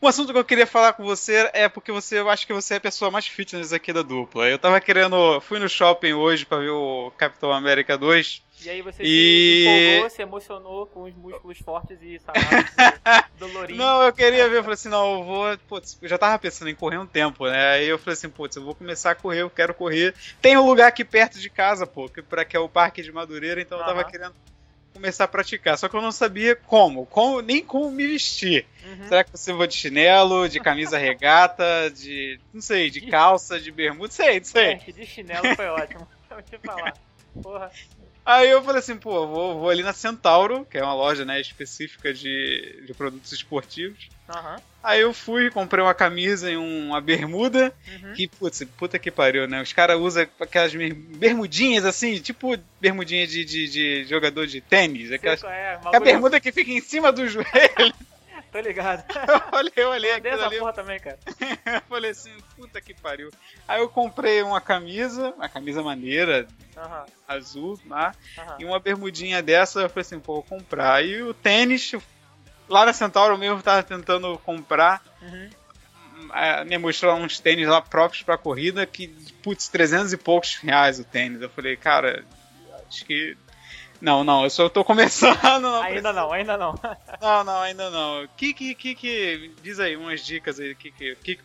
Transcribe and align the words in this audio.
Um 0.00 0.08
assunto 0.08 0.32
que 0.32 0.38
eu 0.38 0.44
queria 0.44 0.66
falar 0.66 0.92
com 0.92 1.02
você 1.02 1.50
é 1.54 1.68
porque 1.68 1.90
você, 1.90 2.18
eu 2.18 2.28
acho 2.28 2.46
que 2.46 2.52
você 2.52 2.74
é 2.74 2.76
a 2.76 2.80
pessoa 2.80 3.10
mais 3.10 3.26
fitness 3.26 3.72
aqui 3.72 3.92
da 3.92 4.02
dupla. 4.02 4.46
Eu 4.48 4.58
tava 4.58 4.80
querendo, 4.80 5.40
fui 5.40 5.58
no 5.58 5.68
shopping 5.68 6.12
hoje 6.12 6.44
para 6.44 6.58
ver 6.58 6.70
o 6.70 7.10
Capitão 7.16 7.50
América 7.50 7.96
2. 7.96 8.42
E 8.64 8.70
aí 8.70 8.82
você 8.82 9.02
e... 9.02 9.64
se 9.64 9.88
empolgou, 9.88 10.10
se 10.10 10.22
emocionou 10.22 10.86
com 10.86 11.02
os 11.04 11.14
músculos 11.14 11.58
fortes 11.58 11.98
e 12.02 12.20
doloridos. 13.38 13.76
Não, 13.78 14.02
eu 14.02 14.12
queria 14.12 14.48
ver, 14.48 14.58
eu 14.58 14.62
falei 14.62 14.74
assim, 14.74 14.88
não, 14.88 15.18
eu 15.18 15.24
vou, 15.24 15.58
putz, 15.68 15.98
eu 16.00 16.08
já 16.08 16.16
tava 16.16 16.38
pensando 16.38 16.68
em 16.68 16.74
correr 16.74 16.98
um 16.98 17.06
tempo, 17.06 17.46
né? 17.46 17.72
Aí 17.72 17.86
eu 17.86 17.98
falei 17.98 18.14
assim, 18.14 18.30
putz, 18.30 18.56
eu 18.56 18.64
vou 18.64 18.74
começar 18.74 19.10
a 19.10 19.14
correr, 19.14 19.42
eu 19.42 19.50
quero 19.50 19.74
correr. 19.74 20.14
Tem 20.40 20.56
um 20.56 20.66
lugar 20.66 20.88
aqui 20.88 21.04
perto 21.04 21.38
de 21.38 21.50
casa, 21.50 21.86
pô, 21.86 22.08
que, 22.08 22.22
pra, 22.22 22.44
que 22.44 22.56
é 22.56 22.60
o 22.60 22.68
Parque 22.68 23.02
de 23.02 23.12
Madureira, 23.12 23.60
então 23.60 23.78
eu 23.78 23.84
tava 23.84 24.04
querendo 24.04 24.34
começar 24.96 25.24
a 25.24 25.28
praticar. 25.28 25.78
Só 25.78 25.88
que 25.88 25.96
eu 25.96 26.02
não 26.02 26.12
sabia 26.12 26.56
como, 26.56 27.06
como 27.06 27.40
nem 27.40 27.62
como 27.62 27.90
me 27.90 28.06
vestir. 28.06 28.66
Uhum. 28.84 29.08
Será 29.08 29.24
que 29.24 29.30
você 29.30 29.52
vai 29.52 29.66
de 29.66 29.74
chinelo, 29.74 30.48
de 30.48 30.58
camisa 30.60 30.96
regata, 30.98 31.90
de. 31.90 32.40
não 32.52 32.60
sei, 32.60 32.90
de 32.90 33.02
calça, 33.02 33.60
de 33.60 33.70
bermuda, 33.70 34.12
sei, 34.12 34.38
não 34.38 34.46
sei. 34.46 34.72
É, 34.72 34.92
de 34.92 35.06
chinelo 35.06 35.54
foi 35.54 35.66
ótimo. 35.66 36.08
Deixa 36.28 36.56
eu 36.56 36.60
falar. 36.60 36.94
Porra. 37.42 37.70
Aí 38.26 38.50
eu 38.50 38.60
falei 38.60 38.80
assim, 38.80 38.96
pô, 38.96 39.24
vou, 39.24 39.60
vou 39.60 39.70
ali 39.70 39.84
na 39.84 39.92
Centauro, 39.92 40.66
que 40.68 40.76
é 40.76 40.82
uma 40.82 40.94
loja 40.94 41.24
né, 41.24 41.40
específica 41.40 42.12
de, 42.12 42.82
de 42.84 42.92
produtos 42.92 43.30
esportivos. 43.30 44.08
Uhum. 44.28 44.56
Aí 44.82 45.00
eu 45.00 45.14
fui, 45.14 45.48
comprei 45.48 45.82
uma 45.82 45.94
camisa 45.94 46.50
e 46.50 46.56
uma 46.56 47.00
bermuda. 47.00 47.72
Uhum. 47.86 48.14
Que, 48.14 48.26
putz, 48.26 48.64
puta 48.76 48.98
que 48.98 49.12
pariu, 49.12 49.46
né? 49.46 49.62
Os 49.62 49.72
caras 49.72 50.00
usam 50.00 50.26
aquelas 50.40 50.72
bermudinhas 50.74 51.84
assim, 51.84 52.18
tipo 52.18 52.58
bermudinha 52.80 53.28
de, 53.28 53.44
de, 53.44 53.68
de 53.68 54.04
jogador 54.06 54.48
de 54.48 54.60
tênis. 54.60 55.12
Aquelas, 55.12 55.44
é, 55.44 55.78
a 55.84 56.00
bermuda 56.00 56.40
que 56.40 56.50
fica 56.50 56.72
em 56.72 56.80
cima 56.80 57.12
do 57.12 57.26
joelho. 57.30 57.94
Tô 58.56 58.60
ligado. 58.60 59.04
eu 59.52 59.58
olhei, 59.58 59.72
eu 59.76 59.88
olhei 59.90 60.10
essa 60.12 60.46
ali. 60.46 60.58
porra 60.58 60.72
também, 60.72 60.98
cara. 60.98 61.18
eu 61.66 61.80
falei 61.90 62.10
assim, 62.10 62.32
puta 62.56 62.80
que 62.80 62.94
pariu. 62.94 63.30
Aí 63.68 63.80
eu 63.80 63.88
comprei 63.88 64.42
uma 64.42 64.62
camisa, 64.62 65.34
uma 65.36 65.46
camisa 65.46 65.82
maneira, 65.82 66.46
azul, 67.28 67.78
né? 67.84 68.12
E 68.58 68.64
uma 68.64 68.80
bermudinha 68.80 69.42
dessa, 69.42 69.80
eu 69.80 69.90
falei 69.90 70.00
assim, 70.00 70.18
pô, 70.18 70.36
vou 70.36 70.42
comprar. 70.42 71.04
E 71.04 71.22
o 71.22 71.34
tênis, 71.34 71.92
lá 72.66 72.86
na 72.86 72.94
Centauro 72.94 73.36
mesmo, 73.36 73.62
tava 73.62 73.82
tentando 73.82 74.38
comprar. 74.38 75.02
Uhum. 75.20 75.50
Me 76.66 76.78
mostrou 76.78 77.14
uns 77.14 77.38
tênis 77.38 77.68
lá 77.68 77.82
próprios 77.82 78.22
pra 78.22 78.38
corrida 78.38 78.86
que, 78.86 79.08
putz, 79.42 79.68
300 79.68 80.14
e 80.14 80.16
poucos 80.16 80.56
reais 80.56 80.98
o 80.98 81.04
tênis. 81.04 81.42
Eu 81.42 81.50
falei, 81.50 81.76
cara, 81.76 82.24
acho 82.88 83.04
que 83.04 83.36
não, 84.00 84.24
não, 84.24 84.44
eu 84.44 84.50
só 84.50 84.68
tô 84.68 84.84
começando. 84.84 85.36
Não 85.60 85.82
ainda 85.82 86.12
não, 86.12 86.32
ainda 86.32 86.56
não. 86.56 86.74
não, 87.20 87.44
não, 87.44 87.60
ainda 87.60 87.90
não. 87.90 88.26
Que, 88.36 88.52
que, 88.52 88.74
que, 88.74 88.94
que, 88.94 89.54
diz 89.62 89.80
aí 89.80 89.96
umas 89.96 90.24
dicas 90.24 90.60
aí. 90.60 90.74
Que, 90.74 90.90
que, 90.90 91.16
que, 91.16 91.38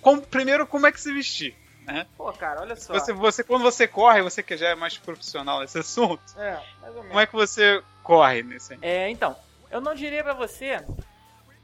como, 0.00 0.22
primeiro, 0.22 0.66
como 0.66 0.86
é 0.86 0.92
que 0.92 1.00
se 1.00 1.12
vestir? 1.12 1.56
Né? 1.86 2.06
Pô, 2.16 2.32
cara, 2.32 2.62
olha 2.62 2.76
só. 2.76 2.94
Você, 2.94 3.12
você, 3.12 3.44
quando 3.44 3.62
você 3.62 3.86
corre, 3.86 4.22
você 4.22 4.42
que 4.42 4.56
já 4.56 4.68
é 4.68 4.74
mais 4.74 4.96
profissional 4.96 5.60
nesse 5.60 5.78
assunto. 5.78 6.22
É, 6.38 6.58
mais 6.80 6.94
ou 6.94 7.02
menos. 7.02 7.08
Como 7.08 7.20
é 7.20 7.26
que 7.26 7.32
você 7.34 7.82
corre 8.02 8.42
nesse? 8.42 8.78
É, 8.80 9.10
então, 9.10 9.36
eu 9.70 9.80
não 9.80 9.94
diria 9.94 10.22
para 10.22 10.34
você 10.34 10.82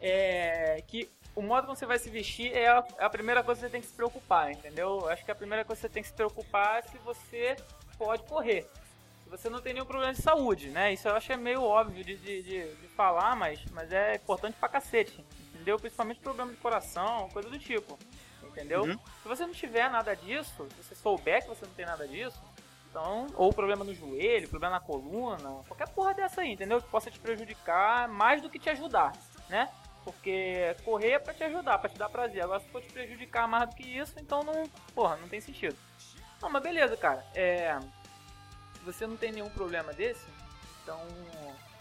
é, 0.00 0.83
que 0.86 1.08
o 1.34 1.42
modo 1.42 1.67
como 1.67 1.77
você 1.77 1.86
vai 1.86 1.98
se 1.98 2.11
vestir 2.11 2.52
é 2.52 2.68
a, 2.68 2.84
é 2.98 3.05
a, 3.05 3.11
primeira 3.11 3.42
coisa 3.42 3.61
que 3.61 3.67
você 3.67 3.73
tem 3.73 3.80
que 3.80 3.86
se 3.86 3.95
preocupar, 3.95 4.50
entendeu? 4.50 5.08
Acho 5.08 5.24
que 5.24 5.30
a 5.30 5.34
primeira 5.34 5.64
coisa 5.64 5.80
que 5.80 5.89
você 5.89 5.92
tem 5.92 6.02
que 6.02 6.08
se 6.08 6.14
preocupar 6.14 6.79
é 6.79 6.83
se 6.83 6.98
você 6.98 7.56
pode 7.96 8.23
correr 8.24 8.68
você 9.30 9.48
não 9.48 9.61
tem 9.61 9.73
nenhum 9.73 9.86
problema 9.86 10.13
de 10.13 10.20
saúde, 10.20 10.68
né? 10.70 10.92
Isso 10.92 11.08
eu 11.08 11.14
acho 11.14 11.33
é 11.33 11.36
meio 11.36 11.63
óbvio 11.63 12.05
de, 12.05 12.17
de, 12.17 12.42
de, 12.42 12.74
de 12.74 12.89
falar, 12.89 13.36
mas, 13.36 13.64
mas 13.73 13.92
é 13.92 14.17
importante 14.17 14.57
pra 14.58 14.68
cacete, 14.68 15.24
entendeu? 15.55 15.79
Principalmente 15.79 16.20
problema 16.20 16.51
de 16.51 16.57
coração, 16.58 17.29
coisa 17.30 17.48
do 17.48 17.58
tipo, 17.58 17.98
entendeu? 18.45 18.83
Uhum. 18.83 18.98
Se 19.23 19.29
você 19.29 19.46
não 19.46 19.55
tiver 19.55 19.89
nada 19.89 20.14
disso, 20.14 20.67
se 20.68 20.83
você 20.83 20.95
souber 20.95 21.42
que 21.42 21.48
você 21.48 21.64
não 21.64 21.73
tem 21.74 21.86
nada 21.86 22.07
disso, 22.07 22.42
então, 22.91 23.29
ou 23.36 23.52
problema 23.52 23.85
no 23.85 23.95
joelho, 23.95 24.48
problema 24.48 24.74
na 24.74 24.80
coluna, 24.80 25.62
qualquer 25.68 25.89
porra 25.91 26.12
dessa 26.12 26.41
aí, 26.41 26.52
entendeu? 26.52 26.83
Que 26.83 26.89
possa 26.89 27.08
te 27.08 27.20
prejudicar 27.20 28.08
mais 28.08 28.42
do 28.42 28.51
que 28.51 28.58
te 28.58 28.68
ajudar, 28.68 29.12
né? 29.48 29.70
Porque 30.05 30.74
correr 30.85 31.12
é 31.12 31.18
pra 31.18 31.33
te 31.33 31.45
ajudar, 31.45 31.79
pra 31.79 31.89
te 31.89 31.97
dar 31.97 32.08
prazer. 32.08 32.42
Agora, 32.42 32.58
se 32.58 32.68
for 32.70 32.83
te 32.83 32.92
prejudicar 32.92 33.47
mais 33.47 33.68
do 33.68 33.77
que 33.77 33.85
isso, 33.85 34.14
então 34.18 34.42
não, 34.42 34.64
porra, 34.92 35.17
não 35.18 35.29
tem 35.29 35.41
sentido. 35.41 35.77
Não, 36.42 36.51
mas 36.51 36.62
beleza, 36.62 36.97
cara. 36.97 37.24
É, 37.35 37.79
você 38.85 39.07
não 39.07 39.17
tem 39.17 39.33
nenhum 39.33 39.51
problema 39.51 39.92
desse, 39.92 40.27
então. 40.83 41.01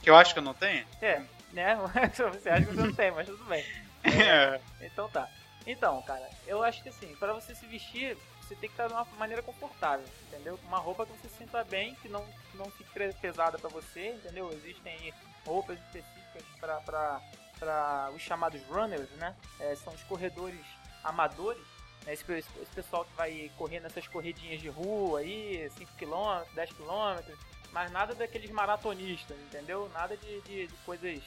Que 0.02 0.10
eu 0.10 0.16
acho 0.16 0.34
que 0.34 0.40
eu 0.40 0.44
não 0.44 0.54
tenho? 0.54 0.86
É, 1.02 1.22
né? 1.52 1.76
você 2.32 2.50
acha 2.50 2.66
que 2.66 2.76
você 2.76 2.82
não 2.82 2.94
tem, 2.94 3.12
mas 3.12 3.28
tudo 3.28 3.44
bem. 3.46 3.66
É, 4.02 4.62
então 4.80 5.10
tá. 5.10 5.30
Então, 5.68 6.02
cara, 6.04 6.30
eu 6.48 6.64
acho 6.64 6.82
que 6.82 6.88
assim, 6.88 7.14
para 7.18 7.34
você 7.34 7.54
se 7.54 7.66
vestir, 7.66 8.18
você 8.42 8.56
tem 8.56 8.70
que 8.70 8.74
estar 8.74 8.88
de 8.88 8.94
uma 8.94 9.06
maneira 9.18 9.44
confortável, 9.44 10.06
entendeu? 10.28 10.58
Uma 10.64 10.78
roupa 10.78 11.06
que 11.06 11.12
você 11.12 11.28
se 11.28 11.36
sinta 11.36 11.64
bem, 11.66 11.96
que 11.96 12.08
não, 12.08 12.26
não 12.56 12.72
fique 12.72 12.90
pesada 13.22 13.60
para 13.60 13.70
você, 13.70 14.14
entendeu? 14.14 14.50
Existem 14.54 15.14
roupas 15.46 15.78
específicas 15.80 16.44
para 16.60 18.10
os 18.16 18.22
chamados 18.22 18.62
runners, 18.68 19.10
né? 19.18 19.36
É, 19.60 19.76
são 19.76 19.94
os 19.94 20.02
corredores 20.04 20.66
amadores 21.04 21.79
né, 22.09 22.14
esse, 22.14 22.31
esse, 22.31 22.72
pessoal 22.74 23.06
que 23.06 23.16
vai 23.16 23.52
correr 23.58 23.80
nessas 23.80 24.08
corridinhas 24.08 24.59
de 24.59 24.68
rua 24.68 25.20
aí, 25.20 25.70
5km, 25.78 26.44
10km, 26.56 27.24
mas 27.72 27.92
nada 27.92 28.16
daqueles 28.16 28.50
maratonistas, 28.50 29.38
entendeu? 29.38 29.90
Nada 29.94 30.18
de, 30.18 30.42
de, 30.42 30.68
de 30.68 30.75
coisas 30.86 31.22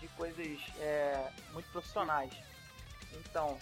de 0.00 0.08
coisas 0.08 0.58
é, 0.78 1.30
muito 1.52 1.70
profissionais. 1.70 2.32
Então, 3.12 3.58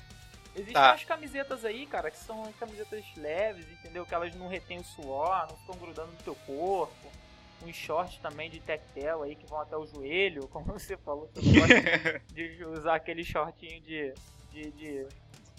existem 0.55 0.75
tá. 0.75 0.93
as 0.93 1.05
camisetas 1.05 1.65
aí, 1.65 1.85
cara, 1.85 2.13
que 2.13 2.19
são 2.19 2.53
camisetas 2.53 3.05
leves, 3.17 3.67
entendeu? 3.73 4.07
Que 4.07 4.15
elas 4.15 4.35
não 4.37 4.47
retêm 4.47 4.79
o 4.79 4.85
suor, 4.85 5.49
não 5.51 5.57
ficam 5.57 5.77
grudando 5.77 6.13
no 6.13 6.19
teu 6.19 6.37
corpo. 6.47 7.11
Uns 7.61 7.75
shorts 7.75 8.19
também 8.19 8.49
de 8.49 8.61
tectel 8.61 9.25
aí 9.25 9.35
que 9.35 9.45
vão 9.47 9.61
até 9.61 9.77
o 9.77 9.85
joelho, 9.85 10.47
como 10.49 10.67
você 10.67 10.97
falou, 10.97 11.29
você 11.35 11.59
gosta 11.59 12.23
de 12.33 12.65
usar 12.65 12.95
aquele 12.95 13.25
shortinho 13.25 13.81
de, 13.81 14.15
de, 14.53 14.71
de 14.71 15.09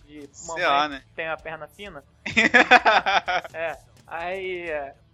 de 0.10 0.30
mamãe 0.48 0.66
lá, 0.66 0.90
né? 0.90 1.04
tem 1.16 1.28
a 1.28 1.38
perna 1.38 1.68
fina. 1.68 2.04
é, 3.54 3.78
aí. 4.08 4.70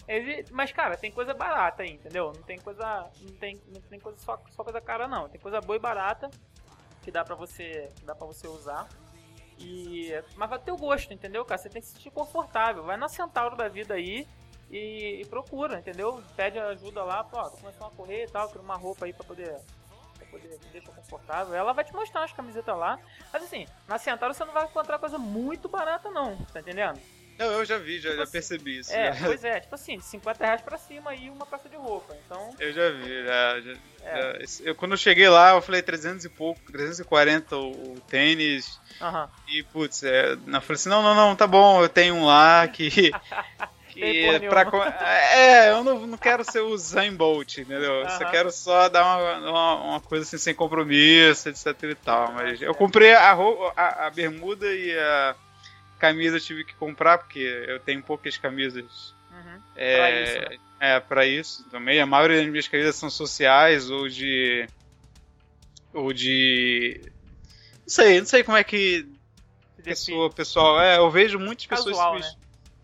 É, 0.07 0.45
mas, 0.51 0.71
cara, 0.71 0.95
tem 0.95 1.11
coisa 1.11 1.33
barata 1.33 1.83
aí, 1.83 1.91
entendeu? 1.91 2.31
Não 2.33 2.43
tem 2.43 2.57
coisa. 2.57 3.09
Não 3.21 3.35
tem, 3.35 3.61
não 3.67 3.81
tem 3.81 3.99
coisa 3.99 4.17
só, 4.19 4.41
só 4.51 4.63
coisa 4.63 4.79
cara, 4.79 5.07
não. 5.07 5.27
Tem 5.27 5.41
coisa 5.41 5.59
boa 5.59 5.75
e 5.75 5.79
barata 5.79 6.29
que 7.01 7.11
dá 7.11 7.25
pra 7.25 7.35
você. 7.35 7.91
Que 7.97 8.05
dá 8.05 8.15
pra 8.15 8.25
você 8.25 8.47
usar. 8.47 8.87
E. 9.59 10.11
Mas 10.35 10.49
vai 10.49 10.59
ter 10.59 10.71
o 10.71 10.77
gosto, 10.77 11.13
entendeu, 11.13 11.43
cara? 11.43 11.57
Você 11.57 11.69
tem 11.69 11.81
que 11.81 11.87
se 11.87 11.95
sentir 11.95 12.11
confortável. 12.11 12.83
Vai 12.83 12.95
na 12.95 13.09
Centauro 13.09 13.57
da 13.57 13.67
vida 13.67 13.95
aí. 13.95 14.25
E, 14.71 15.21
e 15.21 15.25
procura, 15.25 15.77
entendeu? 15.77 16.23
Pede 16.35 16.57
ajuda 16.57 17.03
lá, 17.03 17.23
pô, 17.23 17.41
tô 17.49 17.57
começando 17.57 17.85
a 17.85 17.91
correr 17.91 18.23
e 18.23 18.27
tal, 18.27 18.47
quero 18.47 18.63
uma 18.63 18.75
roupa 18.75 19.05
aí 19.05 19.13
pra 19.13 19.23
poder 19.23 19.55
poder 20.35 20.49
me 20.49 20.71
deixar 20.71 20.91
confortável. 20.91 21.53
Ela 21.53 21.73
vai 21.73 21.83
te 21.83 21.93
mostrar 21.93 22.23
as 22.23 22.33
camisetas 22.33 22.77
lá. 22.77 22.99
Mas 23.31 23.43
assim, 23.43 23.65
na 23.87 23.97
Centauro 23.97 24.33
você 24.33 24.43
não 24.43 24.53
vai 24.53 24.65
encontrar 24.65 24.99
coisa 24.99 25.17
muito 25.17 25.69
barata, 25.69 26.11
não, 26.11 26.35
tá 26.53 26.59
entendendo? 26.59 26.99
Não, 27.37 27.47
eu 27.47 27.65
já 27.65 27.77
vi, 27.77 27.99
já, 27.99 28.09
tipo 28.09 28.17
já 28.17 28.23
assim, 28.23 28.31
percebi 28.31 28.79
isso. 28.79 28.93
É, 28.93 29.13
pois 29.21 29.43
é, 29.43 29.59
tipo 29.59 29.75
assim, 29.75 29.97
de 29.97 30.05
50 30.05 30.45
reais 30.45 30.61
pra 30.61 30.77
cima 30.77 31.13
e 31.13 31.29
uma 31.29 31.45
peça 31.45 31.67
de 31.67 31.75
roupa, 31.75 32.15
então... 32.25 32.55
Eu 32.57 32.71
já 32.71 32.89
vi, 32.91 33.25
já, 33.25 33.59
já, 33.59 33.71
é. 34.03 34.45
já, 34.45 34.63
eu, 34.63 34.73
quando 34.73 34.91
eu 34.91 34.97
cheguei 34.97 35.27
lá, 35.27 35.51
eu 35.51 35.61
falei 35.61 35.81
300 35.81 36.23
e 36.23 36.29
pouco, 36.29 36.61
340 36.71 37.57
o, 37.57 37.93
o 37.93 37.99
tênis, 38.07 38.79
uhum. 39.01 39.27
e 39.49 39.63
putz, 39.63 40.03
é, 40.03 40.31
eu 40.31 40.37
falei 40.61 40.75
assim, 40.75 40.87
não, 40.87 41.03
não, 41.03 41.13
não, 41.13 41.35
tá 41.35 41.45
bom, 41.45 41.83
eu 41.83 41.89
tenho 41.89 42.15
um 42.15 42.25
lá 42.25 42.65
que 42.69 43.11
que 43.95 44.49
pra, 44.49 44.65
é, 45.33 45.71
eu 45.71 45.83
não, 45.83 46.05
não 46.05 46.17
quero 46.17 46.43
ser 46.43 46.59
o 46.59 46.77
Zayn 46.77 47.15
Bolt, 47.15 47.57
entendeu? 47.57 48.01
Eu 48.01 48.09
só 48.09 48.29
quero 48.29 48.51
só 48.51 48.89
dar 48.89 49.03
uma, 49.05 49.49
uma, 49.49 49.75
uma, 49.83 50.01
coisa 50.01 50.23
assim 50.23 50.37
sem 50.37 50.53
compromisso, 50.53 51.47
etc 51.47 51.67
e 51.83 51.95
tal. 51.95 52.33
Mas 52.33 52.61
eu 52.61 52.75
comprei 52.75 53.13
a, 53.13 53.31
a, 53.31 54.07
a 54.07 54.09
bermuda 54.09 54.73
e 54.73 54.97
a 54.97 55.35
camisa 55.97 56.37
eu 56.37 56.41
tive 56.41 56.65
que 56.65 56.75
comprar, 56.75 57.19
porque 57.19 57.39
eu 57.39 57.79
tenho 57.79 58.03
poucas 58.03 58.37
camisas. 58.37 59.15
Uhum. 59.31 59.61
É, 59.75 59.97
pra 59.97 60.21
isso, 60.21 60.39
né? 60.39 60.57
é, 60.79 60.99
pra 60.99 61.25
isso 61.25 61.69
também. 61.69 61.99
A 61.99 62.05
maioria 62.05 62.41
das 62.41 62.49
minhas 62.49 62.67
camisas 62.67 62.95
são 62.95 63.09
sociais 63.09 63.89
ou 63.89 64.09
de. 64.09 64.67
ou 65.93 66.11
de. 66.11 67.01
Não 67.81 67.89
sei, 67.89 68.19
não 68.19 68.27
sei 68.27 68.43
como 68.43 68.57
é 68.57 68.63
que. 68.63 69.07
Pessoa, 69.83 70.31
pessoal, 70.31 70.81
é, 70.81 70.97
eu 70.97 71.11
vejo 71.11 71.37
muitas 71.37 71.67
pessoas 71.67 71.95
Casual, 71.95 72.19
né? 72.19 72.35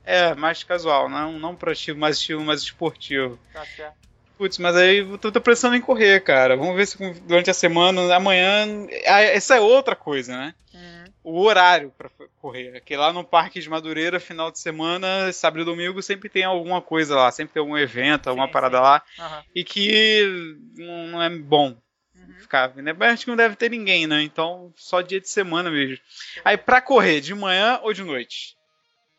É, 0.03 0.33
mais 0.35 0.63
casual, 0.63 1.07
não, 1.07 1.33
não 1.39 1.55
pra 1.55 1.73
estilo 1.73 1.99
mais 1.99 2.17
estilo 2.17 2.43
mais 2.43 2.61
esportivo. 2.61 3.39
Tá 3.53 3.65
certo. 3.65 4.01
Putz, 4.41 4.57
mas 4.57 4.75
aí 4.75 4.97
eu 4.97 5.19
tô, 5.19 5.31
tô 5.31 5.39
pensando 5.39 5.75
em 5.75 5.81
correr, 5.81 6.23
cara. 6.23 6.57
Vamos 6.57 6.75
ver 6.75 6.87
se 6.87 6.97
durante 7.21 7.51
a 7.51 7.53
semana, 7.53 8.15
amanhã. 8.15 8.65
Ah, 9.05 9.21
essa 9.21 9.57
é 9.57 9.59
outra 9.59 9.95
coisa, 9.95 10.35
né? 10.35 10.55
Uhum. 10.73 11.03
O 11.23 11.41
horário 11.41 11.93
para 11.95 12.09
correr. 12.41 12.75
Aqui 12.75 12.97
lá 12.97 13.13
no 13.13 13.23
Parque 13.23 13.59
de 13.59 13.69
Madureira, 13.69 14.19
final 14.19 14.49
de 14.49 14.57
semana, 14.57 15.31
sábado 15.31 15.61
e 15.61 15.65
domingo, 15.65 16.01
sempre 16.01 16.27
tem 16.27 16.43
alguma 16.43 16.81
coisa 16.81 17.15
lá, 17.15 17.31
sempre 17.31 17.53
tem 17.53 17.59
algum 17.59 17.77
evento, 17.77 18.29
alguma 18.29 18.47
sim, 18.47 18.51
parada 18.53 18.77
sim. 18.77 18.83
lá. 18.83 19.03
Uhum. 19.19 19.43
E 19.53 19.63
que 19.63 20.57
não 20.75 21.21
é 21.21 21.29
bom. 21.29 21.77
Uhum. 22.15 22.33
ficar. 22.39 22.75
Né? 22.77 22.93
Mas 22.93 23.13
acho 23.13 23.25
que 23.25 23.29
não 23.29 23.37
deve 23.37 23.55
ter 23.55 23.69
ninguém, 23.69 24.07
né? 24.07 24.23
Então, 24.23 24.73
só 24.75 25.01
dia 25.01 25.21
de 25.21 25.29
semana 25.29 25.69
mesmo. 25.69 25.99
Aí, 26.43 26.57
pra 26.57 26.81
correr, 26.81 27.21
de 27.21 27.35
manhã 27.35 27.79
ou 27.83 27.93
de 27.93 28.03
noite? 28.03 28.55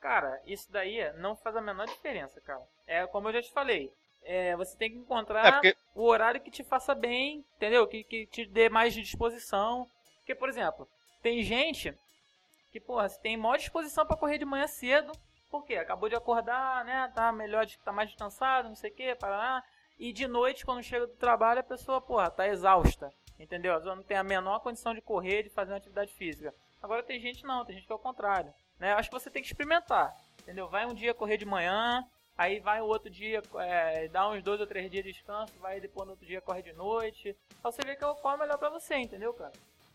Cara, 0.03 0.43
isso 0.45 0.71
daí 0.73 1.13
não 1.19 1.37
faz 1.37 1.55
a 1.55 1.61
menor 1.61 1.87
diferença, 1.87 2.41
cara. 2.41 2.61
É 2.89 3.07
como 3.07 3.29
eu 3.29 3.35
já 3.35 3.41
te 3.41 3.53
falei. 3.53 3.89
É, 4.25 4.57
você 4.57 4.77
tem 4.77 4.91
que 4.91 4.99
encontrar 4.99 5.47
é 5.47 5.53
porque... 5.53 5.77
o 5.95 6.03
horário 6.03 6.41
que 6.41 6.51
te 6.51 6.65
faça 6.65 6.93
bem, 6.93 7.45
entendeu? 7.57 7.87
Que, 7.87 8.03
que 8.03 8.27
te 8.27 8.45
dê 8.45 8.69
mais 8.69 8.93
disposição. 8.93 9.89
Porque, 10.19 10.35
por 10.35 10.49
exemplo, 10.49 10.89
tem 11.23 11.41
gente 11.45 11.97
que, 12.73 12.81
porra, 12.81 13.09
tem 13.09 13.37
maior 13.37 13.57
disposição 13.57 14.05
para 14.05 14.17
correr 14.17 14.39
de 14.39 14.45
manhã 14.45 14.67
cedo. 14.67 15.13
Por 15.49 15.65
quê? 15.65 15.77
Acabou 15.77 16.09
de 16.09 16.17
acordar, 16.17 16.85
né? 16.85 17.11
Tá 17.15 17.31
melhor, 17.31 17.65
tá 17.85 17.93
mais 17.93 18.09
descansado, 18.09 18.69
não 18.69 18.75
sei 18.77 18.91
o 18.91 18.95
quê, 18.95 19.15
para 19.15 19.63
E 20.01 20.13
de 20.13 20.27
noite, 20.27 20.65
quando 20.65 20.83
chega 20.83 21.07
do 21.07 21.15
trabalho, 21.15 21.61
a 21.61 21.65
pessoa, 21.65 22.01
porra, 22.01 22.29
tá 22.29 22.49
exausta. 22.49 23.13
Entendeu? 23.39 23.75
Vezes 23.75 23.87
não 23.87 24.03
tem 24.03 24.17
a 24.17 24.25
menor 24.25 24.59
condição 24.61 24.95
de 24.95 25.01
correr, 25.01 25.45
de 25.45 25.51
fazer 25.51 25.71
uma 25.73 25.79
atividade 25.79 26.13
física. 26.15 26.53
Agora 26.83 27.05
tem 27.05 27.21
gente 27.21 27.45
não, 27.45 27.65
tem 27.65 27.77
gente 27.77 27.87
que 27.87 27.93
é 27.93 27.97
o 27.97 28.01
contrário. 28.01 28.53
Né? 28.83 28.91
Eu 28.91 28.97
acho 28.97 29.09
que 29.09 29.15
você 29.15 29.31
tem 29.31 29.41
que 29.41 29.47
experimentar. 29.47 30.13
Entendeu? 30.43 30.69
Vai 30.69 30.85
um 30.85 30.93
dia 30.93 31.15
correr 31.15 31.37
de 31.37 31.47
manhã, 31.47 32.05
aí 32.37 32.59
vai 32.59 32.81
o 32.81 32.87
outro 32.87 33.09
dia, 33.09 33.41
é, 33.61 34.09
dá 34.09 34.29
uns 34.29 34.43
dois 34.43 34.61
ou 34.61 34.67
três 34.67 34.91
dias 34.91 35.05
de 35.05 35.13
descanso, 35.13 35.55
vai 35.61 35.81
depois 35.81 36.05
no 36.05 36.15
outro 36.15 36.27
dia 36.27 36.41
corre 36.41 36.63
de 36.63 36.73
noite. 36.73 37.37
Pra 37.63 37.71
você 37.71 37.81
ver 37.87 37.95
que 37.95 38.03
é 38.03 38.07
o 38.09 38.17
qual 38.17 38.35
é 38.35 38.39
melhor 38.39 38.59
pra 38.59 38.71
você, 38.71 38.97
entendeu, 38.97 39.33
cara? 39.35 39.53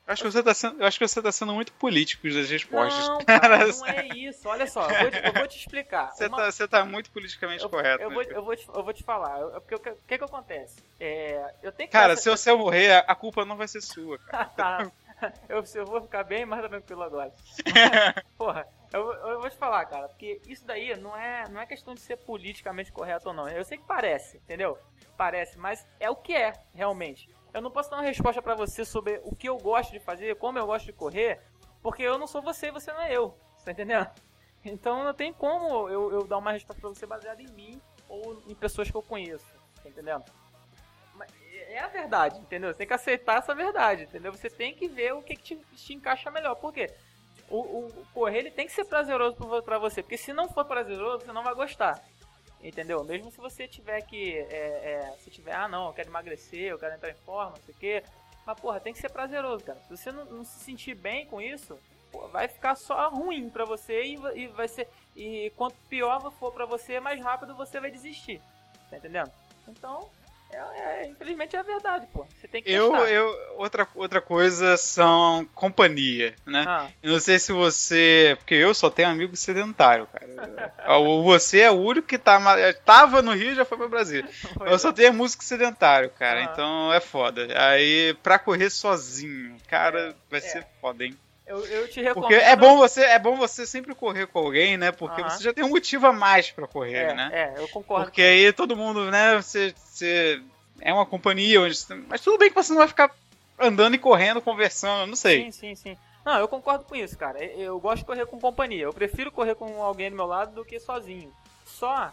Eu 0.08 0.14
acho, 0.14 0.24
que 0.24 0.32
você 0.32 0.42
tá 0.42 0.54
sendo, 0.54 0.80
eu 0.80 0.88
acho 0.88 0.98
que 0.98 1.06
você 1.06 1.22
tá 1.22 1.34
sendo 1.34 1.54
muito 1.54 1.74
político 1.74 2.30
das 2.30 2.50
respostas. 2.50 3.10
Não, 3.10 3.18
cara, 3.26 3.68
não 3.68 3.88
é 3.88 4.08
isso. 4.16 4.48
Olha 4.48 4.66
só, 4.66 4.90
eu 4.90 5.02
vou 5.02 5.12
te, 5.12 5.18
eu 5.18 5.34
vou 5.34 5.48
te 5.50 5.58
explicar. 5.58 6.12
Você, 6.14 6.28
Uma... 6.28 6.38
tá, 6.38 6.50
você 6.50 6.66
tá 6.66 6.86
muito 6.86 7.12
politicamente 7.12 7.66
eu, 7.66 7.70
correto. 7.70 8.02
Eu, 8.02 8.10
né, 8.10 8.16
vou, 8.16 8.24
eu, 8.24 8.42
vou 8.42 8.56
te, 8.56 8.68
eu 8.74 8.84
vou 8.86 8.94
te 8.94 9.04
falar. 9.04 9.42
Eu, 9.42 9.60
porque 9.60 9.76
o 9.76 9.80
que, 9.80 9.92
que, 10.08 10.18
que 10.18 10.24
acontece? 10.24 10.78
É, 10.98 11.54
eu 11.62 11.74
tenho 11.74 11.90
que 11.90 11.92
cara, 11.92 12.14
essa... 12.14 12.22
se 12.22 12.30
você 12.30 12.54
morrer, 12.54 13.04
a 13.06 13.14
culpa 13.14 13.44
não 13.44 13.58
vai 13.58 13.68
ser 13.68 13.82
sua, 13.82 14.18
cara. 14.56 14.90
eu, 15.50 15.64
eu 15.76 15.86
vou 15.86 16.02
ficar 16.02 16.24
bem 16.24 16.46
mais 16.46 16.66
tranquilo 16.66 17.04
agora. 17.04 17.34
Porra, 18.38 18.68
eu, 18.94 19.14
eu, 19.14 19.42
vou 19.42 19.50
te 19.50 19.58
falar, 19.58 19.86
cara, 19.86 20.08
porque 20.08 20.42
isso 20.48 20.66
daí 20.66 20.96
não 20.98 21.16
é, 21.16 21.48
não 21.50 21.60
é 21.60 21.66
questão 21.66 21.94
de 21.94 22.02
ser 22.02 22.18
politicamente 22.18 22.92
correto 22.92 23.30
ou 23.30 23.34
não. 23.34 23.48
Eu 23.48 23.64
sei 23.66 23.78
que 23.78 23.86
parece, 23.86 24.38
entendeu? 24.38 24.78
Parece, 25.18 25.58
mas 25.58 25.86
é 26.00 26.10
o 26.10 26.16
que 26.16 26.34
é, 26.34 26.54
realmente. 26.74 27.30
Eu 27.54 27.62
não 27.62 27.72
posso 27.72 27.90
dar 27.90 27.98
uma 27.98 28.04
resposta 28.04 28.42
para 28.42 28.56
você 28.56 28.86
sobre 28.86 29.20
o 29.24 29.36
que 29.36 29.50
eu 29.50 29.58
gosto 29.58 29.92
de 29.92 30.00
fazer, 30.00 30.36
como 30.36 30.58
eu 30.58 30.66
gosto 30.66 30.86
de 30.86 30.94
correr, 30.94 31.42
porque 31.82 32.04
eu 32.04 32.18
não 32.18 32.28
sou 32.28 32.42
você 32.42 32.68
e 32.68 32.72
você 32.72 32.92
não 32.94 33.02
é 33.02 33.12
eu. 33.12 33.38
Tá 33.64 33.72
entendendo? 33.72 34.10
Então 34.66 35.04
não 35.04 35.14
tem 35.14 35.32
como 35.32 35.88
eu, 35.88 36.12
eu 36.12 36.28
dar 36.28 36.40
uma 36.40 36.52
resposta 36.52 36.82
pra 36.82 36.90
você 36.90 37.06
baseada 37.06 37.42
em 37.42 37.48
mim 37.52 37.82
ou 38.10 38.42
em 38.48 38.56
pessoas 38.56 38.92
que 38.92 38.98
eu 38.98 39.04
conheço. 39.04 39.46
Tá 39.82 39.88
entendendo? 39.88 40.26
Mas 41.14 41.32
é 41.70 41.80
a 41.80 41.88
verdade, 41.88 42.38
entendeu? 42.40 42.74
Você 42.74 42.80
tem 42.80 42.88
que 42.88 42.94
aceitar 42.94 43.38
essa 43.38 43.56
verdade, 43.56 44.04
entendeu? 44.04 44.34
Você 44.34 44.50
tem 44.50 44.74
que 44.74 44.90
ver 44.90 45.14
o 45.14 45.22
que, 45.22 45.36
que 45.38 45.44
te, 45.44 45.56
te 45.56 45.94
encaixa 45.94 46.30
melhor. 46.32 46.56
Por 46.56 46.74
quê? 46.74 46.94
O, 47.50 47.60
o, 47.60 48.06
correr 48.14 48.40
ele 48.40 48.52
tem 48.52 48.66
que 48.66 48.74
ser 48.74 48.86
prazeroso 48.86 49.38
para 49.64 49.80
você, 49.80 50.04
porque 50.04 50.18
se 50.18 50.34
não 50.34 50.50
for 50.50 50.66
prazeroso, 50.66 51.26
você 51.26 51.32
não 51.32 51.44
vai 51.44 51.56
gostar. 51.56 52.04
Entendeu? 52.62 53.04
Mesmo 53.04 53.32
se 53.32 53.38
você 53.38 53.68
tiver 53.68 54.02
que. 54.02 54.34
É, 54.38 55.14
é, 55.14 55.18
se 55.20 55.30
tiver, 55.30 55.54
ah 55.54 55.68
não, 55.68 55.88
eu 55.88 55.94
quero 55.94 56.10
emagrecer, 56.10 56.72
eu 56.72 56.80
quero 56.80 56.96
entrar 56.96 57.12
em 57.12 57.16
forma, 57.16 57.52
não 57.52 57.64
sei 57.64 57.74
o 57.74 57.78
quê. 57.78 58.04
Mas, 58.46 58.60
porra, 58.60 58.80
tem 58.80 58.94
que 58.94 59.00
ser 59.00 59.10
prazeroso, 59.10 59.64
cara. 59.64 59.80
Se 59.82 59.96
você 59.96 60.12
não, 60.12 60.26
não 60.26 60.44
se 60.44 60.60
sentir 60.60 60.96
bem 60.96 61.26
com 61.28 61.40
isso, 61.40 61.78
vai 62.32 62.48
ficar 62.48 62.76
só 62.76 63.10
ruim 63.10 63.50
pra 63.50 63.66
você 63.66 64.04
e, 64.04 64.16
e 64.36 64.48
vai 64.48 64.68
ser. 64.68 64.88
E 65.16 65.52
quanto 65.56 65.76
pior 65.90 66.32
for 66.32 66.52
pra 66.52 66.66
você, 66.66 67.00
mais 67.00 67.22
rápido 67.22 67.56
você 67.56 67.80
vai 67.80 67.92
desistir. 67.92 68.42
Tá 68.90 68.98
entendendo? 68.98 69.32
Então, 69.68 70.10
é, 70.52 70.58
é, 70.58 71.08
infelizmente 71.08 71.56
é 71.56 71.60
a 71.60 71.64
verdade, 71.64 72.08
pô. 72.14 72.26
Você 72.36 72.48
tem 72.48 72.64
que 72.64 72.72
eu, 72.72 72.96
eu 72.96 73.36
outra, 73.58 73.88
outra 73.96 74.22
coisa 74.22 74.78
são 74.78 75.48
companhia, 75.54 76.34
né? 76.46 76.64
Ah. 76.68 76.88
Eu 77.04 77.14
não 77.14 77.20
sei 77.20 77.38
se 77.38 77.52
você. 77.52 78.36
Porque 78.40 78.56
eu 78.56 78.74
só 78.74 78.90
tenho 78.90 79.10
amigo 79.10 79.36
sedentário, 79.36 80.08
cara. 80.08 80.72
você 81.24 81.62
é 81.62 81.72
o 81.72 81.80
único 81.80 82.08
que 82.08 82.18
tá, 82.18 82.40
tava 82.86 83.22
no 83.22 83.34
Rio 83.34 83.52
e 83.52 83.56
já 83.56 83.66
foi 83.66 83.78
pro 83.78 83.90
Brasil. 83.90 84.24
Foi 84.58 84.72
eu 84.72 84.80
só 84.80 84.92
tenho 84.92 85.14
músico 85.14 85.44
sedentário, 85.44 86.10
cara. 86.12 86.40
Ah. 86.40 86.44
Então 86.44 86.94
é 86.94 87.00
foda. 87.00 87.48
Aí, 87.70 88.16
pra 88.24 88.40
correr 88.40 88.70
sozinho, 88.70 89.56
cara, 89.68 90.16
vai 90.30 90.40
é. 90.40 90.44
ser 90.44 90.66
foda, 90.82 91.06
hein? 91.06 91.18
Eu, 91.48 91.66
eu 91.66 91.88
te 91.88 92.02
recomendo. 92.02 92.30
Porque 92.30 92.36
é 92.36 92.56
bom 92.58 92.78
você, 92.78 93.02
é 93.04 93.18
bom 93.18 93.38
você 93.38 93.66
sempre 93.66 93.96
correr 93.96 94.28
com 94.28 94.40
alguém, 94.40 94.76
né? 94.76 94.92
Porque 94.92 95.24
você 95.24 95.46
já 95.46 95.54
tem 95.54 95.64
um 95.64 95.70
motivo 95.70 96.06
a 96.06 96.12
mais 96.12 96.52
para 96.52 96.68
correr, 96.68 97.12
é, 97.12 97.14
né? 97.14 97.30
É, 97.32 97.62
eu 97.62 97.68
concordo. 97.70 98.08
Porque 98.08 98.22
aí 98.22 98.52
todo 98.52 98.76
mundo, 98.76 99.10
né? 99.10 99.38
Você, 99.38 99.74
você 99.78 100.42
é 100.82 100.94
uma 100.94 101.06
companhia 101.06 101.62
onde, 101.62 101.78
mas 102.10 102.20
tudo 102.20 102.38
bem 102.38 102.50
que 102.50 102.56
você 102.56 102.72
não 102.74 102.80
vai 102.80 102.88
ficar 102.90 103.16
andando 103.58 103.96
e 103.96 103.98
correndo, 103.98 104.42
conversando, 104.42 105.08
não 105.08 105.16
sei. 105.16 105.46
Sim, 105.46 105.52
sim, 105.52 105.76
sim. 105.76 105.98
Não, 106.26 106.38
eu 106.38 106.48
concordo 106.50 106.84
com 106.84 106.96
isso, 106.96 107.18
cara. 107.18 107.42
Eu 107.42 107.80
gosto 107.80 108.00
de 108.00 108.06
correr 108.06 108.26
com 108.26 108.38
companhia. 108.38 108.84
Eu 108.84 108.94
prefiro 108.94 109.32
correr 109.32 109.56
com 109.56 109.82
alguém 109.82 110.10
do 110.10 110.18
meu 110.18 110.26
lado 110.26 110.54
do 110.54 110.66
que 110.66 110.78
sozinho. 110.78 111.32
Só 111.64 112.12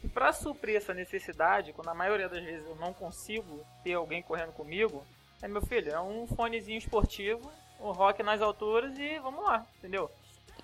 que 0.00 0.08
para 0.08 0.32
suprir 0.32 0.76
essa 0.76 0.94
necessidade, 0.94 1.74
quando 1.74 1.88
a 1.88 1.94
maioria 1.94 2.30
das 2.30 2.42
vezes 2.42 2.66
eu 2.66 2.76
não 2.76 2.94
consigo 2.94 3.62
ter 3.84 3.92
alguém 3.92 4.22
correndo 4.22 4.52
comigo, 4.52 5.04
é 5.42 5.48
meu 5.48 5.60
filho, 5.60 5.92
é 5.92 6.00
um 6.00 6.26
fonezinho 6.26 6.78
esportivo 6.78 7.52
o 7.80 7.92
rock 7.92 8.22
nas 8.22 8.40
alturas 8.40 8.96
e 8.98 9.18
vamos 9.18 9.42
lá, 9.42 9.66
entendeu? 9.78 10.10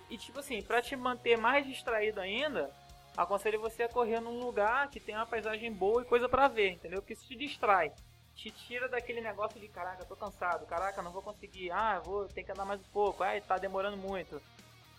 E 0.08 0.16
tipo 0.16 0.38
assim, 0.38 0.62
pra 0.62 0.82
te 0.82 0.94
manter 0.94 1.36
mais 1.36 1.66
distraído 1.66 2.20
ainda, 2.20 2.70
aconselho 3.16 3.60
você 3.60 3.84
a 3.84 3.88
correr 3.88 4.20
num 4.20 4.38
lugar 4.38 4.88
que 4.90 5.00
tem 5.00 5.16
uma 5.16 5.26
paisagem 5.26 5.72
boa 5.72 6.02
e 6.02 6.06
coisa 6.06 6.28
para 6.28 6.48
ver, 6.48 6.72
entendeu? 6.72 7.00
Porque 7.00 7.14
isso 7.14 7.26
te 7.26 7.34
distrai. 7.34 7.92
Te 8.34 8.50
tira 8.50 8.86
daquele 8.88 9.22
negócio 9.22 9.58
de 9.58 9.66
caraca, 9.66 10.04
tô 10.04 10.14
cansado, 10.14 10.66
caraca, 10.66 11.00
não 11.00 11.10
vou 11.10 11.22
conseguir, 11.22 11.70
ah, 11.70 12.00
vou 12.04 12.28
ter 12.28 12.44
que 12.44 12.52
andar 12.52 12.66
mais 12.66 12.80
um 12.80 12.92
pouco, 12.92 13.22
ai, 13.22 13.40
tá 13.40 13.56
demorando 13.56 13.96
muito. 13.96 14.40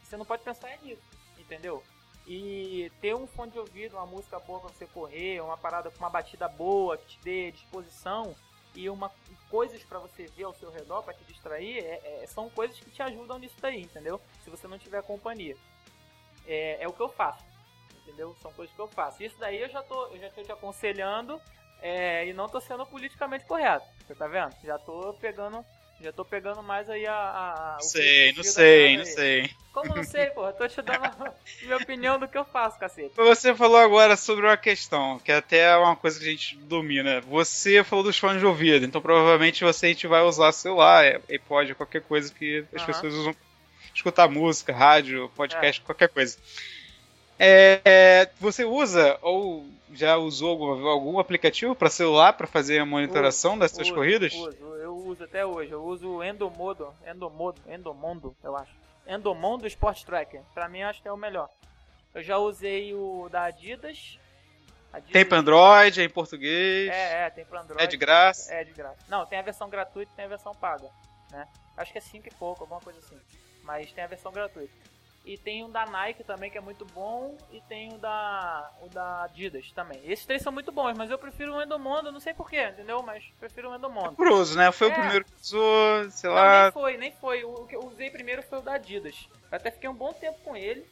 Você 0.03 0.17
não 0.17 0.25
pode 0.25 0.41
pensar 0.41 0.75
nisso, 0.81 1.03
entendeu? 1.37 1.83
E 2.25 2.91
ter 2.99 3.15
um 3.15 3.27
fone 3.27 3.51
de 3.51 3.59
ouvido, 3.59 3.95
uma 3.95 4.07
música 4.07 4.39
boa 4.39 4.59
pra 4.59 4.69
você 4.69 4.87
correr, 4.87 5.39
uma 5.39 5.55
parada 5.55 5.91
com 5.91 5.99
uma 5.99 6.09
batida 6.09 6.47
boa 6.49 6.97
que 6.97 7.05
te 7.05 7.19
dê 7.23 7.51
disposição, 7.51 8.35
e 8.77 8.87
uma 8.91 9.11
coisas 9.49 9.83
para 9.83 9.97
você 9.97 10.27
ver 10.27 10.43
ao 10.43 10.53
seu 10.53 10.69
redor 10.69 11.01
para 11.01 11.15
te 11.15 11.23
distrair 11.23 11.79
é, 11.79 12.21
é, 12.21 12.27
são 12.27 12.47
coisas 12.47 12.79
que 12.79 12.91
te 12.91 13.01
ajudam 13.01 13.39
nisso 13.39 13.55
daí, 13.59 13.81
entendeu? 13.81 14.21
Se 14.43 14.51
você 14.51 14.67
não 14.67 14.77
tiver 14.77 15.01
companhia. 15.01 15.57
É, 16.45 16.83
é 16.83 16.87
o 16.87 16.93
que 16.93 17.01
eu 17.01 17.09
faço, 17.09 17.43
entendeu? 18.03 18.35
São 18.39 18.53
coisas 18.53 18.75
que 18.75 18.79
eu 18.79 18.87
faço. 18.87 19.23
Isso 19.23 19.37
daí 19.39 19.59
eu 19.59 19.69
já 19.69 19.81
tô, 19.81 20.07
eu 20.07 20.19
já 20.19 20.29
tô 20.29 20.43
te 20.43 20.51
aconselhando 20.51 21.41
é, 21.81 22.27
e 22.27 22.33
não 22.33 22.47
tô 22.47 22.61
sendo 22.61 22.85
politicamente 22.85 23.45
correto. 23.45 23.87
Você 24.05 24.13
tá 24.13 24.27
vendo? 24.27 24.55
Já 24.63 24.77
tô 24.77 25.11
pegando 25.15 25.65
já 26.01 26.11
tô 26.11 26.23
pegando 26.23 26.61
mais 26.61 26.89
aí 26.89 27.05
a. 27.05 27.77
a, 27.77 27.81
sei, 27.81 28.33
não 28.33 28.43
sei, 28.43 28.97
não 28.97 29.05
sei. 29.05 29.49
Como 29.73 29.95
não 29.95 30.03
sei, 30.03 30.27
porra? 30.27 30.53
Tô 30.53 30.67
te 30.67 30.81
dando 30.81 31.05
a 31.05 31.33
minha 31.61 31.77
opinião 31.77 32.19
do 32.19 32.27
que 32.27 32.37
eu 32.37 32.45
faço, 32.45 32.79
cacete. 32.79 33.15
Você 33.15 33.53
falou 33.55 33.77
agora 33.77 34.15
sobre 34.15 34.45
uma 34.45 34.57
questão, 34.57 35.19
que 35.19 35.31
até 35.31 35.59
é 35.59 35.75
uma 35.77 35.95
coisa 35.95 36.19
que 36.19 36.25
a 36.25 36.31
gente 36.31 36.57
domina. 36.57 37.21
Você 37.21 37.83
falou 37.83 38.03
dos 38.03 38.17
fones 38.17 38.39
de 38.39 38.45
ouvido, 38.45 38.85
então 38.85 39.01
provavelmente 39.01 39.63
você 39.63 39.87
a 39.87 39.89
gente 39.89 40.07
vai 40.07 40.21
usar 40.21 40.51
celular, 40.51 41.21
iPod, 41.29 41.75
qualquer 41.75 42.01
coisa 42.01 42.33
que 42.33 42.65
as 42.73 42.81
uhum. 42.81 42.87
pessoas 42.87 43.13
usam. 43.13 43.35
Escutar 43.93 44.27
música, 44.29 44.71
rádio, 44.71 45.31
podcast, 45.35 45.81
é. 45.81 45.83
qualquer 45.83 46.09
coisa. 46.09 46.37
É, 47.39 48.29
você 48.39 48.63
usa 48.63 49.17
ou 49.23 49.67
já 49.93 50.17
usou 50.17 50.49
algum, 50.49 50.87
algum 50.87 51.19
aplicativo 51.19 51.75
para 51.75 51.89
celular 51.89 52.33
para 52.33 52.47
fazer 52.47 52.79
a 52.79 52.85
monitoração 52.85 53.51
uso, 53.51 53.59
das 53.59 53.71
suas 53.71 53.87
uso, 53.87 53.95
corridas? 53.95 54.33
Uso, 54.33 54.57
eu 54.61 54.76
uso 55.07 55.23
até 55.23 55.45
hoje. 55.45 55.71
Eu 55.71 55.83
uso 55.83 56.07
o 56.09 56.23
Endomodo, 56.23 56.93
Endomodo, 57.05 57.61
Endomondo, 57.67 58.35
eu 58.43 58.55
acho. 58.55 58.73
Endomondo 59.07 59.65
Sport 59.67 60.03
Tracker. 60.03 60.41
Para 60.53 60.67
mim 60.67 60.81
acho 60.81 61.01
que 61.01 61.07
é 61.07 61.11
o 61.11 61.17
melhor. 61.17 61.49
Eu 62.13 62.21
já 62.21 62.37
usei 62.37 62.93
o 62.93 63.29
da 63.29 63.43
Adidas. 63.43 64.19
Adidas 64.91 65.13
tem 65.13 65.25
para 65.25 65.37
Android, 65.37 66.01
é 66.01 66.03
em 66.03 66.09
português. 66.09 66.89
É, 66.89 67.25
é, 67.25 67.29
tem 67.29 67.45
para 67.45 67.61
Android. 67.61 67.83
É 67.83 67.87
de 67.87 67.97
graça? 67.97 68.53
É 68.53 68.63
de 68.63 68.71
graça. 68.71 68.97
Não, 69.07 69.25
tem 69.25 69.39
a 69.39 69.43
versão 69.43 69.69
gratuita 69.69 70.11
e 70.11 70.15
tem 70.15 70.25
a 70.25 70.29
versão 70.29 70.53
paga, 70.53 70.89
né? 71.31 71.47
Acho 71.75 71.91
que 71.91 71.97
é 71.97 72.01
5 72.01 72.27
e 72.27 72.31
pouco, 72.31 72.63
alguma 72.63 72.81
coisa 72.81 72.99
assim. 72.99 73.19
Mas 73.63 73.91
tem 73.91 74.03
a 74.03 74.07
versão 74.07 74.31
gratuita. 74.31 74.73
E 75.27 75.37
tem 75.37 75.61
um 75.61 75.69
da 75.69 75.85
Nike 75.85 76.23
também, 76.23 76.49
que 76.49 76.57
é 76.57 76.61
muito 76.61 76.85
bom. 76.85 77.35
E 77.51 77.59
tem 77.59 77.93
o 77.93 77.97
da, 77.97 78.71
o 78.81 78.87
da 78.87 79.23
Adidas 79.23 79.69
também. 79.73 79.99
Esses 80.05 80.25
três 80.25 80.41
são 80.41 80.53
muito 80.53 80.71
bons, 80.71 80.97
mas 80.97 81.11
eu 81.11 81.19
prefiro 81.19 81.53
o 81.53 81.61
Endomondo, 81.61 82.13
não 82.13 82.19
sei 82.21 82.33
porquê, 82.33 82.69
entendeu? 82.69 83.03
Mas 83.03 83.25
prefiro 83.37 83.69
o 83.69 83.75
Endomondo. 83.75 84.13
É 84.13 84.15
curioso, 84.15 84.57
né? 84.57 84.71
Foi 84.71 84.87
é. 84.87 84.91
o 84.91 84.93
primeiro 84.93 85.25
que 85.25 85.33
usou, 85.41 86.09
sei 86.11 86.29
lá. 86.29 86.45
Não, 86.45 86.63
nem 86.63 86.71
foi, 86.71 86.97
nem 86.97 87.11
foi. 87.11 87.43
O 87.43 87.65
que 87.65 87.75
eu 87.75 87.85
usei 87.85 88.09
primeiro 88.09 88.41
foi 88.41 88.59
o 88.59 88.61
da 88.61 88.75
Adidas. 88.75 89.27
Eu 89.51 89.57
até 89.57 89.69
fiquei 89.69 89.89
um 89.89 89.93
bom 89.93 90.13
tempo 90.13 90.39
com 90.45 90.55
ele. 90.55 90.87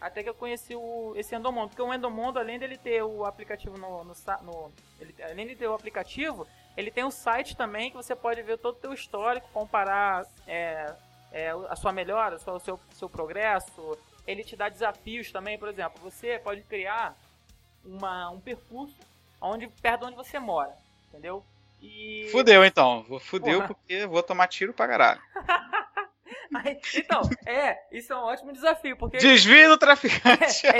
Até 0.00 0.22
que 0.22 0.30
eu 0.30 0.34
conheci 0.34 0.74
o, 0.74 1.12
esse 1.14 1.36
Endomondo. 1.36 1.68
Porque 1.68 1.82
o 1.82 1.92
Endomondo, 1.92 2.38
além 2.38 2.58
dele 2.58 2.78
ter 2.78 3.02
o 3.02 3.26
aplicativo 3.26 3.76
no. 3.76 4.02
no, 4.02 4.14
no 4.42 4.72
ele, 4.98 5.14
além 5.22 5.46
de 5.46 5.56
ter 5.56 5.68
o 5.68 5.74
aplicativo, 5.74 6.46
ele 6.74 6.90
tem 6.90 7.04
um 7.04 7.10
site 7.10 7.54
também 7.54 7.90
que 7.90 7.96
você 7.98 8.16
pode 8.16 8.40
ver 8.40 8.56
todo 8.56 8.76
o 8.76 8.80
teu 8.80 8.94
histórico, 8.94 9.46
comparar. 9.52 10.26
É, 10.46 10.90
é, 11.34 11.50
a 11.68 11.74
sua 11.74 11.92
melhora, 11.92 12.36
o 12.36 12.60
seu, 12.60 12.80
seu 12.92 13.08
progresso. 13.10 13.98
Ele 14.24 14.44
te 14.44 14.54
dá 14.54 14.68
desafios 14.68 15.32
também, 15.32 15.58
por 15.58 15.68
exemplo, 15.68 16.00
você 16.00 16.38
pode 16.38 16.62
criar 16.62 17.14
uma, 17.84 18.30
um 18.30 18.40
percurso 18.40 18.94
onde, 19.40 19.66
perto 19.66 20.02
de 20.02 20.06
onde 20.06 20.16
você 20.16 20.38
mora, 20.38 20.72
entendeu? 21.08 21.44
E... 21.82 22.28
Fudeu 22.30 22.64
então, 22.64 23.04
fudeu 23.20 23.60
Porra. 23.60 23.74
porque 23.74 24.06
vou 24.06 24.22
tomar 24.22 24.46
tiro 24.46 24.72
pra 24.72 24.86
caralho. 24.86 25.20
então, 26.94 27.22
é, 27.46 27.78
isso 27.90 28.12
é 28.12 28.16
um 28.16 28.24
ótimo 28.24 28.52
desafio, 28.52 28.96
porque... 28.96 29.18
Desvio 29.18 29.68
do 29.70 29.78
traficante. 29.78 30.64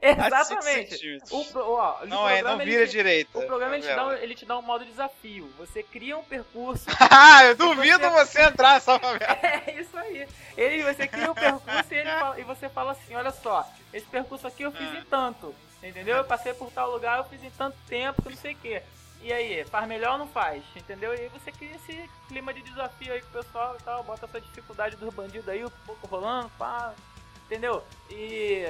É, 0.00 0.10
é, 0.10 0.26
exatamente. 0.26 1.18
O, 1.30 1.44
ó, 1.58 2.04
não 2.06 2.28
é, 2.28 2.42
não 2.42 2.58
vira 2.58 2.86
te, 2.86 2.92
direita. 2.92 3.38
O 3.38 3.46
programa 3.46 3.76
ele 3.76 3.86
te, 3.86 3.94
dá, 3.94 4.18
ele 4.20 4.34
te 4.34 4.46
dá 4.46 4.58
um 4.58 4.62
modo 4.62 4.84
desafio. 4.84 5.50
Você 5.58 5.82
cria 5.82 6.16
um 6.16 6.24
percurso... 6.24 6.86
ah, 7.10 7.44
eu 7.44 7.54
duvido 7.54 8.10
você, 8.10 8.26
você 8.26 8.42
entrar 8.42 8.74
nessa 8.74 8.98
favela. 8.98 9.38
É, 9.42 9.80
isso 9.80 9.96
aí. 9.96 10.26
Ele, 10.56 10.82
você 10.82 11.06
cria 11.06 11.30
um 11.30 11.34
percurso 11.34 11.94
e, 11.94 11.96
ele 11.96 12.10
fala, 12.10 12.40
e 12.40 12.42
você 12.42 12.68
fala 12.68 12.92
assim, 12.92 13.14
olha 13.14 13.30
só, 13.30 13.68
esse 13.92 14.06
percurso 14.06 14.46
aqui 14.46 14.62
eu 14.62 14.72
fiz 14.72 14.94
em 14.94 15.02
tanto. 15.04 15.54
Entendeu? 15.82 16.16
Eu 16.16 16.24
passei 16.24 16.52
por 16.52 16.70
tal 16.70 16.90
lugar, 16.90 17.18
eu 17.18 17.24
fiz 17.24 17.42
em 17.42 17.50
tanto 17.50 17.76
tempo 17.88 18.22
que 18.22 18.30
não 18.30 18.36
sei 18.36 18.54
o 18.54 18.56
quê. 18.56 18.82
E 19.20 19.32
aí, 19.32 19.64
faz 19.64 19.86
melhor 19.88 20.12
ou 20.12 20.18
não 20.18 20.28
faz? 20.28 20.62
Entendeu? 20.76 21.14
E 21.14 21.20
aí 21.20 21.28
você 21.28 21.50
cria 21.50 21.74
esse 21.74 22.08
clima 22.28 22.54
de 22.54 22.62
desafio 22.62 23.12
aí 23.12 23.20
com 23.20 23.28
o 23.28 23.42
pessoal 23.42 23.76
e 23.78 23.82
tal, 23.82 24.04
bota 24.04 24.26
essa 24.26 24.40
dificuldade 24.40 24.96
dos 24.96 25.12
bandidos 25.12 25.48
aí, 25.48 25.64
um 25.64 25.70
pouco 25.84 26.06
rolando, 26.06 26.50
pá. 26.58 26.94
Entendeu? 27.46 27.82
E 28.10 28.64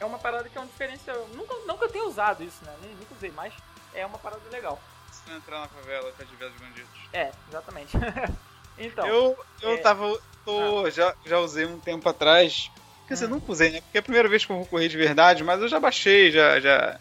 é 0.00 0.04
uma 0.04 0.18
parada 0.18 0.48
que 0.48 0.56
é 0.56 0.60
um 0.60 0.66
diferencial. 0.66 1.28
Nunca, 1.34 1.54
nunca 1.66 1.84
eu 1.84 1.90
tenho 1.90 2.08
usado 2.08 2.42
isso, 2.42 2.64
né? 2.64 2.74
Nunca 2.98 3.14
usei, 3.14 3.30
mas 3.30 3.52
é 3.94 4.04
uma 4.04 4.18
parada 4.18 4.42
legal. 4.50 4.80
Se 5.10 5.30
entrar 5.30 5.60
na 5.60 5.68
favela 5.68 6.12
tá 6.12 6.24
diversos 6.24 6.58
bandidos. 6.60 6.90
É, 7.12 7.30
exatamente. 7.48 7.96
então. 8.78 9.06
Eu, 9.06 9.38
eu 9.62 9.72
é... 9.72 9.76
tava. 9.78 10.18
Tô, 10.44 10.86
ah. 10.86 10.90
já, 10.90 11.14
já 11.26 11.38
usei 11.38 11.66
um 11.66 11.78
tempo 11.78 12.08
atrás. 12.08 12.70
Quer 13.06 13.14
dizer, 13.14 13.26
hum. 13.26 13.30
nunca 13.30 13.52
usei, 13.52 13.70
né? 13.70 13.80
Porque 13.80 13.98
é 13.98 14.00
a 14.00 14.02
primeira 14.02 14.28
vez 14.28 14.44
que 14.44 14.52
eu 14.52 14.56
vou 14.56 14.66
correr 14.66 14.88
de 14.88 14.96
verdade, 14.96 15.44
mas 15.44 15.60
eu 15.60 15.68
já 15.68 15.80
baixei, 15.80 16.30
já, 16.30 16.60
já 16.60 16.98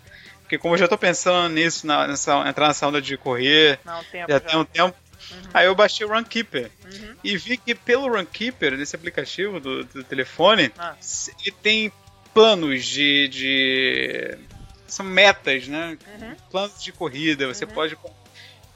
porque 0.48 0.58
como 0.58 0.75
eu 0.75 0.77
já 0.77 0.88
tô 0.88 0.98
pensando 0.98 1.54
nisso, 1.54 1.86
na, 1.86 2.08
nessa, 2.08 2.48
entrar 2.48 2.70
nessa 2.70 2.88
onda 2.88 3.01
de 3.01 3.18
correr, 3.18 3.77
Não, 3.84 4.01
tempo, 4.06 4.32
já, 4.32 4.36
já, 4.36 4.39
tem 4.39 4.58
um 4.58 4.63
tempo. 4.63 4.98
Uhum. 5.30 5.50
Aí 5.54 5.66
eu 5.66 5.75
baixei 5.75 6.06
o 6.06 6.10
Runkeeper. 6.10 6.72
Uhum. 6.86 7.16
E 7.22 7.38
vi 7.38 7.58
que 7.58 7.75
pelo 7.75 8.08
Runkeeper, 8.08 8.77
nesse 8.77 8.96
aplicativo 8.96 9.60
do, 9.60 9.84
do 9.84 10.06
telefone, 10.06 10.72
ah. 10.80 10.96
ele 11.42 11.56
tem 11.62 11.92
planos 12.34 12.86
de, 12.86 13.27
de. 13.27 14.38
São 14.88 15.06
metas, 15.06 15.68
né? 15.68 15.98
Uhum. 16.18 16.36
Planos 16.50 16.82
de 16.82 16.94
corrida. 16.94 17.46
Você 17.48 17.66
uhum. 17.66 17.72
pode 17.72 17.98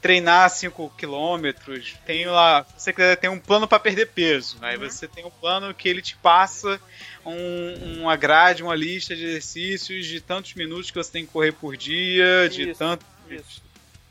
treinar 0.02 0.50
5 0.50 0.92
quilômetros. 0.98 1.96
Tem 2.04 2.26
lá. 2.26 2.66
Se 2.76 2.84
você 2.84 2.92
quiser, 2.92 3.16
tem 3.16 3.30
um 3.30 3.38
plano 3.38 3.66
para 3.66 3.80
perder 3.80 4.08
peso. 4.08 4.58
Aí 4.60 4.76
uhum. 4.76 4.90
você 4.90 5.08
tem 5.08 5.24
um 5.24 5.30
plano 5.30 5.72
que 5.72 5.88
ele 5.88 6.02
te 6.02 6.16
passa 6.16 6.78
um, 7.24 8.00
uma 8.02 8.16
grade, 8.16 8.62
uma 8.62 8.74
lista 8.74 9.14
de 9.14 9.24
exercícios 9.24 10.06
de 10.06 10.20
tantos 10.20 10.54
minutos 10.54 10.90
que 10.90 10.96
você 10.96 11.10
tem 11.10 11.26
que 11.26 11.32
correr 11.32 11.52
por 11.52 11.76
dia, 11.76 12.48
de 12.48 12.70
isso, 12.70 12.78
tanto. 12.78 13.04
Isso. 13.30 13.62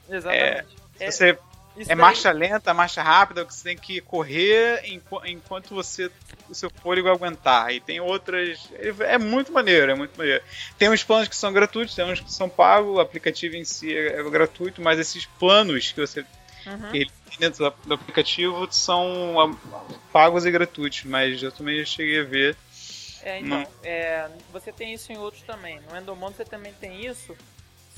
Exatamente. 0.09 0.65
É, 0.99 1.11
você 1.11 1.37
isso 1.77 1.89
é 1.89 1.95
daí... 1.95 2.01
marcha 2.01 2.31
lenta, 2.31 2.73
marcha 2.73 3.01
rápida, 3.01 3.45
que 3.45 3.53
você 3.53 3.63
tem 3.63 3.77
que 3.77 4.01
correr 4.01 4.83
enquanto 5.25 5.73
você 5.73 6.11
o 6.49 6.55
seu 6.55 6.69
fôlego 6.69 7.07
aguentar. 7.07 7.71
E 7.73 7.79
tem 7.79 7.99
outras. 8.01 8.69
É 8.99 9.17
muito 9.17 9.53
maneiro, 9.53 9.91
é 9.91 9.95
muito 9.95 10.17
maneiro. 10.17 10.43
Tem 10.77 10.89
uns 10.89 11.03
planos 11.03 11.29
que 11.29 11.35
são 11.35 11.53
gratuitos, 11.53 11.95
tem 11.95 12.05
uns 12.05 12.19
que 12.19 12.31
são 12.31 12.49
pagos, 12.49 12.95
o 12.95 12.99
aplicativo 12.99 13.55
em 13.55 13.63
si 13.63 13.95
é, 13.95 14.19
é 14.19 14.23
gratuito, 14.29 14.81
mas 14.81 14.99
esses 14.99 15.25
planos 15.25 15.91
que 15.91 16.01
você 16.01 16.25
uhum. 16.65 16.91
que 16.91 17.07
dentro 17.39 17.73
do 17.85 17.93
aplicativo 17.93 18.67
são 18.69 19.57
pagos 20.11 20.45
e 20.45 20.51
gratuitos, 20.51 21.03
mas 21.05 21.41
eu 21.41 21.51
também 21.51 21.85
cheguei 21.85 22.19
a 22.19 22.25
ver 22.25 22.57
é, 23.23 23.39
então, 23.39 23.67
é, 23.83 24.29
você 24.51 24.71
tem 24.71 24.93
isso 24.93 25.11
em 25.11 25.17
outros 25.17 25.43
também. 25.43 25.79
No 25.81 25.97
Endomondo 25.97 26.35
você 26.35 26.45
também 26.45 26.73
tem 26.73 27.05
isso, 27.05 27.35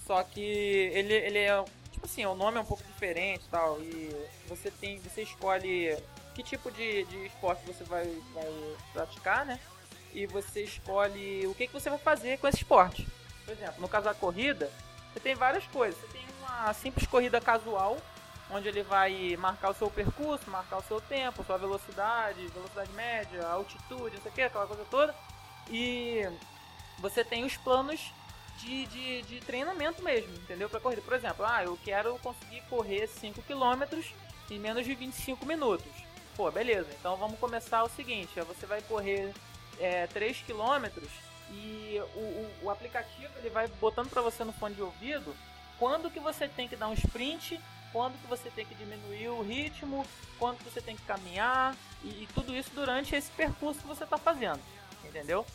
só 0.06 0.24
que 0.24 0.42
ele, 0.42 1.14
ele 1.14 1.40
é, 1.40 1.64
tipo 1.92 2.06
assim, 2.06 2.26
o 2.26 2.36
nome 2.36 2.58
é 2.58 2.62
um 2.62 2.66
pouco 2.66 2.84
diferente 2.84 3.44
tal, 3.50 3.80
e 3.82 4.14
você 4.48 4.70
tem, 4.70 5.00
você 5.00 5.24
escolhe 5.24 5.98
que 6.34 6.44
tipo 6.44 6.72
de, 6.72 7.04
de 7.06 7.26
esporte 7.28 7.66
você 7.66 7.84
vai, 7.84 8.06
vai 8.34 8.52
praticar, 8.92 9.46
né? 9.46 9.60
E 10.14 10.26
você 10.26 10.64
escolhe 10.64 11.46
o 11.48 11.56
que, 11.56 11.68
que 11.68 11.74
você 11.74 11.90
vai 11.90 12.00
fazer 12.00 12.38
com 12.40 12.48
esse 12.48 12.58
esporte. 12.58 13.08
Por 13.46 13.52
exemplo, 13.52 13.76
no 13.80 13.88
caso 13.88 14.06
da 14.06 14.14
corrida, 14.14 14.72
você 15.12 15.20
tem 15.20 15.36
várias 15.36 15.66
coisas. 15.68 16.00
Você 16.00 16.08
tem 16.08 16.26
uma 16.40 16.74
simples 16.74 17.08
corrida 17.08 17.40
casual, 17.40 17.98
onde 18.54 18.68
ele 18.68 18.84
vai 18.84 19.36
marcar 19.38 19.72
o 19.72 19.74
seu 19.74 19.90
percurso, 19.90 20.50
marcar 20.50 20.78
o 20.78 20.84
seu 20.84 21.02
tempo, 21.02 21.44
sua 21.44 21.58
velocidade, 21.58 22.48
velocidade 22.48 22.92
média, 22.92 23.46
altitude, 23.48 24.16
não 24.16 24.22
sei 24.22 24.32
o 24.32 24.36
que, 24.36 24.42
aquela 24.42 24.68
coisa 24.68 24.86
toda. 24.90 25.16
E 25.70 26.22
você 27.00 27.24
tem 27.24 27.44
os 27.44 27.58
planos 27.58 28.14
de, 28.60 28.86
de, 28.86 29.22
de 29.24 29.40
treinamento 29.42 30.04
mesmo, 30.04 30.34
entendeu? 30.36 30.70
Para 30.70 30.80
corrida. 30.80 31.02
Por 31.02 31.14
exemplo, 31.14 31.46
ah, 31.46 31.64
eu 31.64 31.78
quero 31.84 32.18
conseguir 32.20 32.62
correr 32.70 33.08
5 33.08 33.42
km 33.42 33.98
em 34.52 34.60
menos 34.60 34.86
de 34.86 34.94
25 34.94 35.46
minutos. 35.46 35.92
Pô, 36.36 36.50
beleza. 36.52 36.90
Então 37.00 37.16
vamos 37.18 37.40
começar 37.40 37.84
o 37.84 37.90
seguinte: 37.90 38.40
você 38.42 38.66
vai 38.66 38.82
correr 38.84 39.34
é, 39.80 40.08
3 40.08 40.44
km 40.44 41.02
e 41.50 42.00
o, 42.16 42.20
o, 42.20 42.52
o 42.64 42.70
aplicativo 42.70 43.32
ele 43.38 43.50
vai 43.50 43.68
botando 43.68 44.10
para 44.10 44.22
você 44.22 44.44
no 44.44 44.54
fone 44.54 44.76
de 44.76 44.82
ouvido 44.82 45.36
quando 45.78 46.10
que 46.10 46.20
você 46.20 46.48
tem 46.48 46.68
que 46.68 46.76
dar 46.76 46.88
um 46.88 46.94
sprint 46.94 47.60
quando 47.94 48.20
que 48.20 48.28
você 48.28 48.50
tem 48.50 48.66
que 48.66 48.74
diminuir 48.74 49.30
o 49.30 49.44
ritmo, 49.44 50.06
quando 50.40 50.58
que 50.58 50.64
você 50.66 50.82
tem 50.82 50.96
que 50.96 51.04
caminhar 51.04 51.76
e, 52.04 52.24
e 52.24 52.30
tudo 52.34 52.54
isso 52.54 52.72
durante 52.74 53.16
esse 53.16 53.32
percurso 53.32 53.80
que 53.80 53.88
você 53.88 54.04
está 54.04 54.18
fazendo, 54.18 54.60
entendeu? 55.06 55.46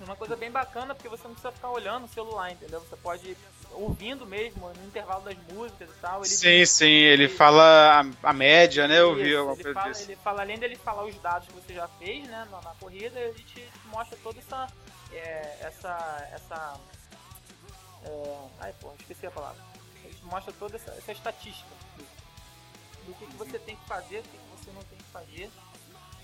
Uma 0.00 0.16
coisa 0.16 0.36
bem 0.36 0.50
bacana 0.50 0.94
porque 0.94 1.08
você 1.08 1.24
não 1.24 1.32
precisa 1.32 1.52
ficar 1.52 1.70
olhando 1.70 2.04
o 2.04 2.08
celular, 2.08 2.50
entendeu? 2.50 2.80
Você 2.80 2.96
pode 2.96 3.30
ir 3.30 3.36
ouvindo 3.72 4.26
mesmo 4.26 4.68
no 4.68 4.86
intervalo 4.86 5.22
das 5.22 5.36
músicas 5.50 5.88
e 5.88 6.00
tal. 6.00 6.20
Ele 6.20 6.28
sim, 6.28 6.66
sim, 6.66 6.84
ele, 6.84 7.24
ele 7.24 7.28
fala 7.28 8.00
a, 8.22 8.28
a, 8.28 8.32
média, 8.32 8.86
né? 8.86 9.00
Eu 9.00 9.14
vi 9.14 9.34
alguma 9.34 9.56
coisa 9.56 9.72
fala. 9.72 9.98
Ele 9.98 10.16
fala, 10.16 10.42
além 10.42 10.58
dele 10.58 10.76
falar 10.76 11.04
os 11.04 11.16
dados 11.16 11.48
que 11.48 11.54
você 11.54 11.74
já 11.74 11.88
fez, 11.88 12.28
né, 12.28 12.46
na, 12.50 12.60
na 12.60 12.74
corrida, 12.78 13.18
ele 13.18 13.34
te, 13.34 13.44
te, 13.44 13.70
mostra 13.86 14.18
toda 14.22 14.38
essa. 14.38 14.66
É, 15.12 15.58
essa. 15.62 16.28
essa 16.32 16.80
é, 18.04 18.36
ai, 18.60 18.74
pô, 18.78 18.92
esqueci 18.98 19.26
a 19.26 19.30
palavra 19.30 19.75
mostra 20.26 20.52
toda 20.52 20.76
essa, 20.76 20.90
essa 20.92 21.12
estatística 21.12 21.68
do 23.06 23.14
que, 23.14 23.26
que 23.26 23.36
você 23.36 23.58
tem 23.58 23.76
que 23.76 23.84
fazer, 23.86 24.22
do 24.22 24.28
que, 24.28 24.36
que 24.36 24.64
você 24.64 24.70
não 24.72 24.82
tem 24.82 24.98
que 24.98 25.04
fazer 25.04 25.50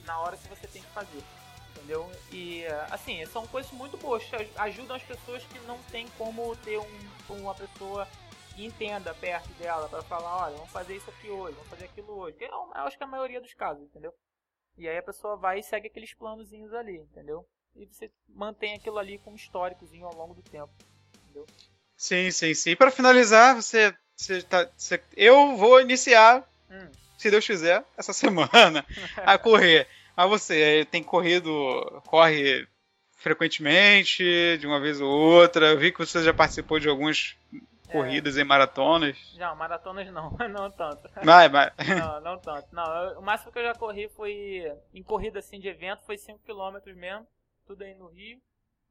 na 0.04 0.21
hora 0.21 0.37
que 0.37 0.49
você 0.49 0.66
tem 0.66 0.82
que 0.82 0.90
fazer. 0.90 1.23
Entendeu? 1.71 2.11
E 2.30 2.66
assim, 2.90 3.25
são 3.26 3.47
coisas 3.47 3.73
muito 3.73 3.97
boas, 3.97 4.23
ajudam 4.56 4.97
as 4.97 5.02
pessoas 5.02 5.42
que 5.44 5.59
não 5.61 5.78
tem 5.85 6.06
como 6.18 6.54
ter 6.56 6.78
um, 6.78 7.09
uma 7.30 7.54
pessoa 7.54 8.06
que 8.54 8.64
entenda 8.64 9.14
perto 9.14 9.49
dela 9.54 9.88
para 9.88 10.02
falar, 10.02 10.44
olha, 10.44 10.56
vamos 10.56 10.71
fazer 10.71 10.97
isso 10.97 11.11
aqui 11.11 11.28
hoje, 11.30 11.54
vamos 11.54 11.71
fazer 11.71 11.87
aquilo 11.87 12.12
hoje. 12.12 12.37
Que 12.37 12.44
é, 12.44 12.49
eu 12.49 12.73
acho 12.75 12.97
que 12.97 13.02
é 13.02 13.06
a 13.06 13.11
maioria 13.11 13.40
dos 13.40 13.54
casos, 13.54 13.82
entendeu? 13.85 14.14
E 14.76 14.88
aí 14.88 14.99
a 14.99 15.02
pessoa 15.02 15.37
vai 15.37 15.59
e 15.59 15.62
segue 15.62 15.87
aqueles 15.87 16.14
planozinhos 16.14 16.73
ali, 16.73 16.99
entendeu? 16.99 17.47
E 17.75 17.87
você 17.87 18.12
mantém 18.28 18.75
aquilo 18.75 18.99
ali 18.99 19.18
como 19.18 19.37
históricozinho 19.37 20.06
ao 20.06 20.14
longo 20.14 20.35
do 20.35 20.42
tempo, 20.42 20.73
entendeu? 21.25 21.47
Sim, 22.02 22.32
sim, 22.32 22.52
sim. 22.52 22.75
Para 22.75 22.90
finalizar, 22.90 23.54
você, 23.54 23.94
você, 24.16 24.42
tá, 24.42 24.68
você, 24.76 25.00
eu 25.16 25.56
vou 25.56 25.80
iniciar, 25.80 26.42
hum. 26.68 26.90
se 27.16 27.30
Deus 27.30 27.47
quiser, 27.47 27.85
essa 27.97 28.11
semana 28.12 28.85
a 29.18 29.38
correr. 29.38 29.87
Mas 30.16 30.28
você 30.28 30.85
tem 30.90 31.00
corrido, 31.00 32.02
corre 32.09 32.66
frequentemente, 33.12 34.25
de 34.59 34.66
uma 34.66 34.80
vez 34.80 35.00
ou 35.00 35.09
outra. 35.09 35.66
Eu 35.66 35.78
vi 35.78 35.92
que 35.92 36.00
você 36.00 36.25
já 36.25 36.35
participou 36.35 36.80
de 36.80 36.88
algumas 36.88 37.37
corridas 37.87 38.37
é. 38.37 38.40
em 38.40 38.44
maratonas. 38.44 39.16
Não, 39.38 39.54
maratonas 39.54 40.12
não, 40.12 40.37
não 40.50 40.73
tanto. 40.73 41.09
Vai, 41.23 41.49
vai. 41.49 41.71
Não, 41.87 42.21
não 42.21 42.38
tanto. 42.40 42.66
Não, 42.73 43.21
o 43.21 43.23
máximo 43.23 43.52
que 43.52 43.61
eu 43.61 43.64
já 43.64 43.75
corri 43.76 44.09
foi 44.09 44.64
em 44.92 45.04
corrida 45.04 45.38
assim 45.38 45.61
de 45.61 45.68
evento 45.68 46.02
foi 46.04 46.18
5 46.18 46.40
km 46.40 46.92
mesmo, 46.97 47.28
tudo 47.64 47.85
aí 47.85 47.94
no 47.94 48.09
Rio. 48.09 48.40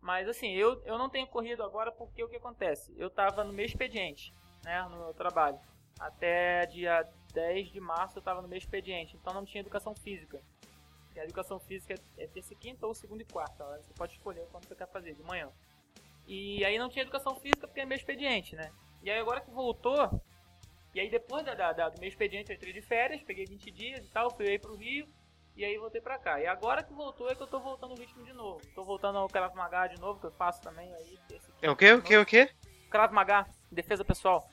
Mas 0.01 0.27
assim, 0.27 0.51
eu, 0.51 0.81
eu 0.83 0.97
não 0.97 1.09
tenho 1.09 1.27
corrido 1.27 1.63
agora 1.63 1.91
porque 1.91 2.23
o 2.23 2.27
que 2.27 2.37
acontece? 2.37 2.93
Eu 2.97 3.07
estava 3.07 3.43
no 3.43 3.53
meu 3.53 3.65
expediente, 3.65 4.33
né, 4.63 4.81
no 4.89 4.97
meu 4.97 5.13
trabalho. 5.13 5.59
Até 5.99 6.65
dia 6.65 7.07
10 7.33 7.69
de 7.71 7.79
março 7.79 8.17
eu 8.17 8.21
estava 8.21 8.41
no 8.41 8.47
meu 8.47 8.57
expediente, 8.57 9.15
então 9.15 9.33
não 9.33 9.45
tinha 9.45 9.61
educação 9.61 9.93
física. 9.93 10.41
E 11.15 11.19
a 11.19 11.23
educação 11.23 11.59
física 11.59 11.93
é 12.17 12.27
terça 12.27 12.53
e 12.53 12.55
quinta 12.55 12.87
ou 12.87 12.95
segunda 12.95 13.21
e 13.21 13.25
quarta, 13.25 13.63
você 13.77 13.93
pode 13.93 14.13
escolher 14.13 14.47
quando 14.51 14.67
você 14.67 14.75
quer 14.75 14.87
fazer, 14.87 15.13
de 15.13 15.21
manhã. 15.23 15.49
E 16.25 16.63
aí 16.65 16.79
não 16.79 16.89
tinha 16.89 17.03
educação 17.03 17.35
física 17.35 17.67
porque 17.67 17.81
é 17.81 17.85
meu 17.85 17.97
expediente, 17.97 18.55
né? 18.55 18.71
E 19.03 19.11
aí 19.11 19.19
agora 19.19 19.41
que 19.41 19.51
voltou, 19.51 20.21
e 20.95 20.99
aí 20.99 21.09
depois 21.09 21.45
da, 21.45 21.53
da, 21.53 21.89
do 21.89 21.99
meu 21.99 22.07
expediente 22.07 22.49
eu 22.49 22.55
entrei 22.55 22.73
de 22.73 22.81
férias, 22.81 23.21
peguei 23.21 23.45
20 23.45 23.71
dias 23.71 24.05
e 24.05 24.09
tal, 24.09 24.31
fui 24.31 24.47
aí 24.47 24.57
pro 24.57 24.75
Rio, 24.75 25.05
e 25.55 25.65
aí 25.65 25.77
voltei 25.77 26.01
pra 26.01 26.17
cá. 26.17 26.39
E 26.39 26.47
agora 26.47 26.83
que 26.83 26.93
voltou 26.93 27.29
é 27.29 27.35
que 27.35 27.41
eu 27.41 27.47
tô 27.47 27.59
voltando 27.59 27.93
o 27.93 27.97
ritmo 27.99 28.23
de 28.23 28.33
novo. 28.33 28.61
Tô 28.73 28.83
voltando 28.83 29.17
ao 29.17 29.27
Krav 29.27 29.53
Maga 29.55 29.87
de 29.87 29.99
novo, 29.99 30.19
que 30.19 30.27
eu 30.27 30.31
faço 30.31 30.61
também 30.61 30.93
aí. 30.93 31.19
É 31.61 31.69
o 31.69 31.75
que, 31.75 31.91
o 31.91 32.01
que, 32.01 32.17
o 32.17 32.25
que? 32.25 32.49
Krav 32.89 33.13
Maga, 33.13 33.45
defesa 33.71 34.03
pessoal. 34.03 34.47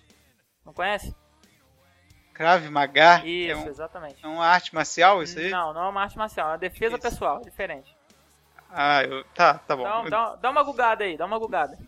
Não 0.64 0.72
conhece? 0.72 1.14
Krav 2.34 2.68
Maga? 2.70 3.24
Isso, 3.24 3.52
é 3.52 3.56
um, 3.56 3.68
exatamente. 3.68 4.24
É 4.24 4.28
uma 4.28 4.46
arte 4.46 4.74
marcial 4.74 5.22
isso 5.22 5.38
aí? 5.38 5.50
Não, 5.50 5.72
não 5.72 5.86
é 5.86 5.88
uma 5.88 6.02
arte 6.02 6.16
marcial, 6.16 6.48
é 6.48 6.50
uma 6.52 6.58
defesa 6.58 6.94
isso. 6.94 7.02
pessoal, 7.02 7.40
diferente. 7.40 7.96
Ah, 8.70 9.02
eu, 9.02 9.24
tá, 9.34 9.54
tá 9.54 9.74
bom. 9.74 9.84
Dá, 9.84 10.02
dá, 10.02 10.36
dá 10.36 10.50
uma 10.50 10.62
gugada 10.62 11.04
aí, 11.04 11.16
dá 11.16 11.24
uma 11.24 11.38
gugada. 11.38 11.78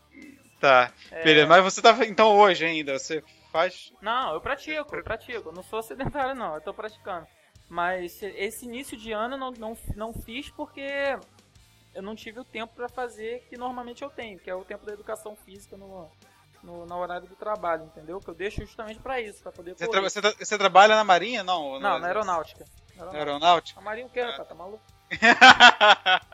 Tá, 0.59 0.93
é... 1.11 1.23
beleza. 1.23 1.47
Mas 1.47 1.63
você 1.63 1.81
tá, 1.81 1.97
então 2.05 2.37
hoje 2.37 2.65
ainda, 2.65 2.99
você 2.99 3.23
faz? 3.53 3.93
Não, 4.01 4.35
eu 4.35 4.41
pratico, 4.41 4.97
eu 4.97 5.05
pratico. 5.05 5.53
não 5.53 5.63
sou 5.63 5.83
sedentário, 5.83 6.35
não. 6.35 6.55
Eu 6.55 6.61
tô 6.61 6.73
praticando. 6.73 7.27
Mas 7.71 8.21
esse 8.21 8.67
início 8.67 8.97
de 8.97 9.13
ano 9.13 9.37
eu 9.37 9.39
não, 9.39 9.53
não, 9.53 9.79
não 9.95 10.13
fiz 10.13 10.51
porque 10.51 11.17
eu 11.95 12.03
não 12.03 12.17
tive 12.17 12.41
o 12.41 12.45
tempo 12.45 12.75
para 12.75 12.89
fazer 12.89 13.47
que 13.49 13.57
normalmente 13.57 14.03
eu 14.03 14.11
tenho, 14.11 14.41
que 14.41 14.51
é 14.51 14.55
o 14.55 14.65
tempo 14.65 14.85
da 14.85 14.93
educação 14.93 15.37
física 15.37 15.77
no, 15.77 16.11
no, 16.65 16.85
no 16.85 16.97
horário 16.97 17.29
do 17.29 17.37
trabalho, 17.37 17.85
entendeu? 17.85 18.19
Que 18.19 18.29
eu 18.29 18.35
deixo 18.35 18.61
justamente 18.63 18.99
para 18.99 19.21
isso, 19.21 19.41
para 19.41 19.53
poder 19.53 19.77
você, 19.77 19.87
tra 19.87 20.01
você, 20.01 20.21
tra 20.21 20.33
você, 20.33 20.59
trabalha 20.59 20.97
na 20.97 21.05
Marinha, 21.05 21.45
não? 21.45 21.79
Não, 21.79 22.01
na 22.01 22.09
aeronáutica. 22.09 22.65
Na 22.97 23.13
aeronáutica? 23.13 23.79
A 23.79 23.83
Marinha 23.83 24.07
o 24.07 24.11
quê, 24.11 24.21
rapaz? 24.21 24.49
Tá 24.49 24.55
maluco? 24.55 24.83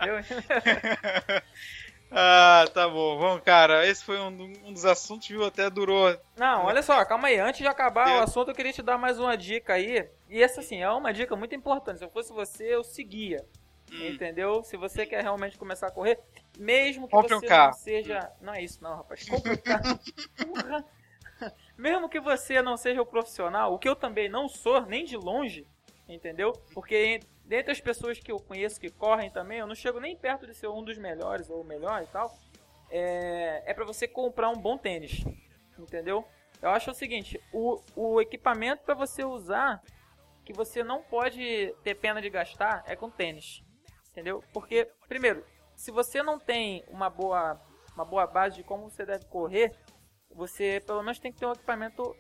eu... 0.07 0.16
Ah, 2.11 2.64
tá 2.73 2.88
bom. 2.88 3.19
Vamos, 3.19 3.43
cara, 3.43 3.85
esse 3.85 4.05
foi 4.05 4.19
um, 4.21 4.28
um, 4.64 4.73
dos 4.73 4.85
assuntos, 4.85 5.26
viu? 5.26 5.45
Até 5.45 5.69
durou. 5.69 6.16
Não, 6.37 6.64
olha 6.64 6.83
só, 6.83 7.05
calma 7.05 7.28
aí. 7.28 7.38
Antes 7.38 7.61
de 7.61 7.66
acabar 7.66 8.21
o 8.21 8.23
assunto, 8.23 8.52
eu 8.52 8.55
queria 8.55 8.73
te 8.73 8.81
dar 8.81 8.97
mais 8.97 9.19
uma 9.19 9.37
dica 9.37 9.75
aí. 9.75 10.09
E 10.28 10.42
essa, 10.42 10.61
assim, 10.61 10.83
é 10.83 10.90
uma 10.90 11.12
dica 11.12 11.37
muito 11.37 11.54
importante. 11.54 11.99
Se 11.99 12.04
eu 12.04 12.11
fosse 12.11 12.33
você, 12.33 12.75
eu 12.75 12.83
seguia. 12.83 13.45
Hum. 13.92 14.09
Entendeu? 14.09 14.62
Se 14.64 14.76
você 14.76 15.06
quer 15.06 15.23
realmente 15.23 15.56
começar 15.56 15.87
a 15.87 15.90
correr, 15.90 16.18
mesmo 16.59 17.06
que 17.06 17.12
Compre 17.12 17.35
você 17.35 17.47
um 17.47 17.49
carro. 17.49 17.71
não 17.71 17.78
seja. 17.78 18.33
Não 18.40 18.54
é 18.54 18.62
isso, 18.62 18.83
não, 18.83 18.97
rapaz. 18.97 19.28
Compre 19.28 19.52
um 19.52 19.56
carro. 19.56 20.00
mesmo 21.76 22.09
que 22.09 22.21
você 22.21 22.61
não 22.62 22.76
seja 22.76 23.00
o 23.00 23.06
profissional, 23.06 23.73
o 23.73 23.78
que 23.78 23.88
eu 23.88 23.95
também 23.95 24.28
não 24.28 24.49
sou, 24.49 24.85
nem 24.87 25.04
de 25.04 25.16
longe, 25.16 25.66
entendeu? 26.09 26.52
Porque 26.73 27.21
dentre 27.45 27.73
as 27.73 27.80
pessoas 27.80 28.18
que 28.18 28.33
eu 28.33 28.40
conheço 28.40 28.80
que 28.80 28.90
correm 28.90 29.30
também, 29.30 29.59
eu 29.59 29.66
não 29.66 29.75
chego 29.75 30.00
nem 30.00 30.16
perto 30.16 30.47
de 30.47 30.54
ser 30.54 30.68
um 30.68 30.83
dos 30.83 30.99
melhores 30.99 31.49
ou 31.49 31.61
o 31.61 31.64
melhor 31.64 32.02
e 32.02 32.06
tal. 32.06 32.37
É, 32.90 33.62
é 33.66 33.75
para 33.75 33.85
você 33.85 34.09
comprar 34.09 34.49
um 34.49 34.56
bom 34.56 34.78
tênis, 34.78 35.25
entendeu? 35.78 36.25
Eu 36.62 36.71
acho 36.71 36.90
o 36.90 36.95
seguinte, 36.95 37.40
o, 37.52 37.80
o 37.95 38.21
equipamento 38.21 38.83
para 38.83 38.95
você 38.95 39.25
usar 39.25 39.83
que 40.47 40.53
você 40.55 40.83
não 40.83 41.03
pode 41.03 41.75
ter 41.83 41.95
pena 41.97 42.23
de 42.23 42.31
gastar 42.31 42.83
é 42.87 42.97
com 42.97 43.11
tênis, 43.11 43.62
entendeu? 44.11 44.43
Porque 44.53 44.88
primeiro, 45.07 45.45
se 45.75 45.91
você 45.91 46.23
não 46.23 46.38
tem 46.38 46.83
uma 46.88 47.11
boa 47.11 47.61
uma 47.95 48.05
boa 48.05 48.26
base 48.26 48.57
de 48.57 48.62
como 48.62 48.88
você 48.88 49.05
deve 49.05 49.26
correr, 49.26 49.73
você 50.31 50.83
pelo 50.87 51.03
menos 51.03 51.19
tem 51.19 51.33
que 51.33 51.38
ter 51.38 51.47
um 51.47 51.53
equipamento 51.53 52.17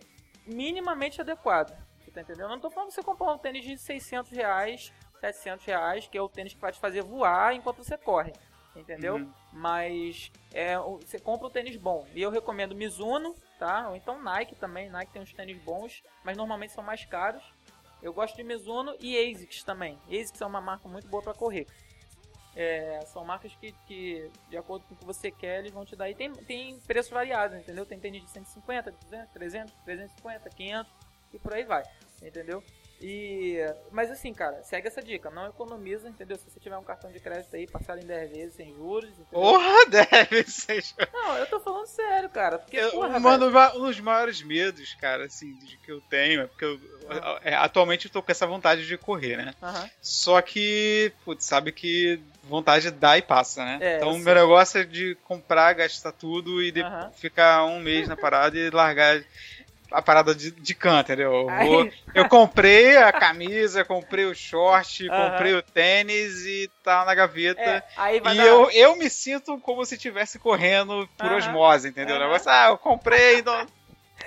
minimamente 0.46 1.20
adequado. 1.20 1.74
Você 1.98 2.10
tá 2.10 2.20
entendendo? 2.20 2.44
Eu 2.44 2.48
não 2.48 2.60
tô 2.60 2.70
falando 2.70 2.88
que 2.88 2.94
você 2.94 3.02
comprar 3.02 3.32
um 3.32 3.38
tênis 3.38 3.64
de 3.64 3.78
600 3.78 4.30
reais 4.32 4.92
700 5.20 5.64
reais, 5.64 6.06
que 6.06 6.16
é 6.16 6.22
o 6.22 6.28
tênis 6.28 6.54
que 6.54 6.60
vai 6.60 6.72
te 6.72 6.78
fazer 6.78 7.02
voar 7.02 7.54
enquanto 7.54 7.82
você 7.82 7.96
corre. 7.96 8.32
Entendeu? 8.74 9.16
Uhum. 9.16 9.32
Mas 9.54 10.30
é, 10.52 10.76
você 10.78 11.18
compra 11.18 11.46
um 11.46 11.50
tênis 11.50 11.76
bom. 11.76 12.06
E 12.14 12.20
eu 12.20 12.30
recomendo 12.30 12.74
Mizuno, 12.74 13.34
tá? 13.58 13.88
Ou 13.88 13.96
então 13.96 14.22
Nike 14.22 14.54
também. 14.54 14.90
Nike 14.90 15.12
tem 15.12 15.22
uns 15.22 15.32
tênis 15.32 15.58
bons, 15.62 16.02
mas 16.22 16.36
normalmente 16.36 16.74
são 16.74 16.84
mais 16.84 17.04
caros. 17.06 17.42
Eu 18.02 18.12
gosto 18.12 18.36
de 18.36 18.44
Mizuno 18.44 18.94
e 19.00 19.16
ASICS 19.16 19.62
também. 19.62 19.98
ASICS 20.08 20.40
é 20.40 20.46
uma 20.46 20.60
marca 20.60 20.88
muito 20.88 21.08
boa 21.08 21.22
para 21.22 21.34
correr. 21.34 21.66
É, 22.54 23.00
são 23.06 23.22
marcas 23.24 23.54
que, 23.56 23.72
que, 23.86 24.30
de 24.48 24.56
acordo 24.56 24.86
com 24.86 24.94
o 24.94 24.96
que 24.96 25.04
você 25.04 25.30
quer, 25.30 25.58
eles 25.58 25.72
vão 25.72 25.84
te 25.84 25.94
dar. 25.94 26.08
E 26.08 26.14
tem, 26.14 26.32
tem 26.32 26.78
preços 26.80 27.12
variados, 27.12 27.58
entendeu? 27.58 27.84
Tem 27.84 27.98
tênis 27.98 28.22
de 28.22 28.30
150, 28.30 28.90
200, 28.90 29.32
300, 29.32 29.74
350, 29.84 30.50
500 30.50 30.92
e 31.34 31.38
por 31.38 31.52
aí 31.52 31.64
vai, 31.64 31.82
entendeu? 32.22 32.62
E, 33.00 33.58
mas 33.90 34.10
assim, 34.10 34.32
cara, 34.32 34.62
segue 34.62 34.88
essa 34.88 35.02
dica, 35.02 35.30
não 35.30 35.46
economiza, 35.46 36.08
entendeu? 36.08 36.36
Se 36.36 36.44
você 36.50 36.58
tiver 36.58 36.78
um 36.78 36.84
cartão 36.84 37.12
de 37.12 37.20
crédito 37.20 37.54
aí, 37.54 37.66
passado 37.66 38.00
em 38.02 38.06
10 38.06 38.30
vezes 38.30 38.54
sem 38.54 38.74
juros, 38.74 39.10
entendeu? 39.10 39.26
Porra, 39.30 39.86
10 40.10 40.28
vezes 40.28 40.54
sem 40.54 40.80
juros. 40.80 41.08
Não, 41.12 41.36
eu 41.36 41.46
tô 41.46 41.60
falando 41.60 41.86
sério, 41.86 42.30
cara. 42.30 42.58
Porque, 42.58 42.76
eu, 42.76 42.92
porra, 42.92 43.20
mano, 43.20 43.48
um 43.76 43.86
dos 43.86 44.00
maiores 44.00 44.42
medos, 44.42 44.94
cara, 44.94 45.26
assim, 45.26 45.52
de 45.54 45.76
que 45.78 45.92
eu 45.92 46.00
tenho, 46.02 46.42
é 46.42 46.46
porque 46.46 46.64
eu, 46.64 46.74
uhum. 46.74 47.58
atualmente 47.58 48.06
eu 48.06 48.12
tô 48.12 48.22
com 48.22 48.32
essa 48.32 48.46
vontade 48.46 48.86
de 48.86 48.96
correr, 48.96 49.36
né? 49.36 49.54
Uhum. 49.60 49.90
Só 50.00 50.40
que, 50.40 51.12
putz, 51.24 51.44
sabe 51.44 51.72
que 51.72 52.20
vontade 52.44 52.90
dá 52.90 53.18
e 53.18 53.22
passa, 53.22 53.64
né? 53.64 53.78
É, 53.80 53.96
então 53.96 54.12
o 54.12 54.18
meu 54.18 54.34
negócio 54.34 54.80
é 54.80 54.84
de 54.84 55.16
comprar, 55.24 55.72
gastar 55.74 56.12
tudo 56.12 56.62
e 56.62 56.70
uhum. 56.70 57.10
ficar 57.12 57.64
um 57.64 57.80
mês 57.80 58.08
na 58.08 58.16
parada 58.16 58.56
e 58.56 58.70
largar 58.70 59.22
a 59.90 60.02
parada 60.02 60.34
de, 60.34 60.50
de 60.50 60.74
canto, 60.74 61.12
entendeu? 61.12 61.48
Eu, 61.50 61.92
eu 62.14 62.28
comprei 62.28 62.96
a 62.96 63.12
camisa, 63.12 63.84
comprei 63.84 64.24
o 64.24 64.34
short, 64.34 65.08
comprei 65.08 65.54
o 65.54 65.62
tênis 65.62 66.44
e 66.44 66.70
tá 66.82 67.04
na 67.04 67.14
gaveta. 67.14 67.60
É, 67.96 68.16
e 68.16 68.20
dar... 68.20 68.36
eu, 68.36 68.70
eu 68.70 68.96
me 68.96 69.08
sinto 69.08 69.58
como 69.60 69.84
se 69.84 69.94
estivesse 69.94 70.38
correndo 70.38 71.08
por 71.16 71.32
osmose, 71.32 71.88
entendeu? 71.88 72.16
Uhum. 72.16 72.36
ah, 72.46 72.68
eu 72.68 72.78
comprei 72.78 73.38
e 73.38 73.42
não. 73.42 73.66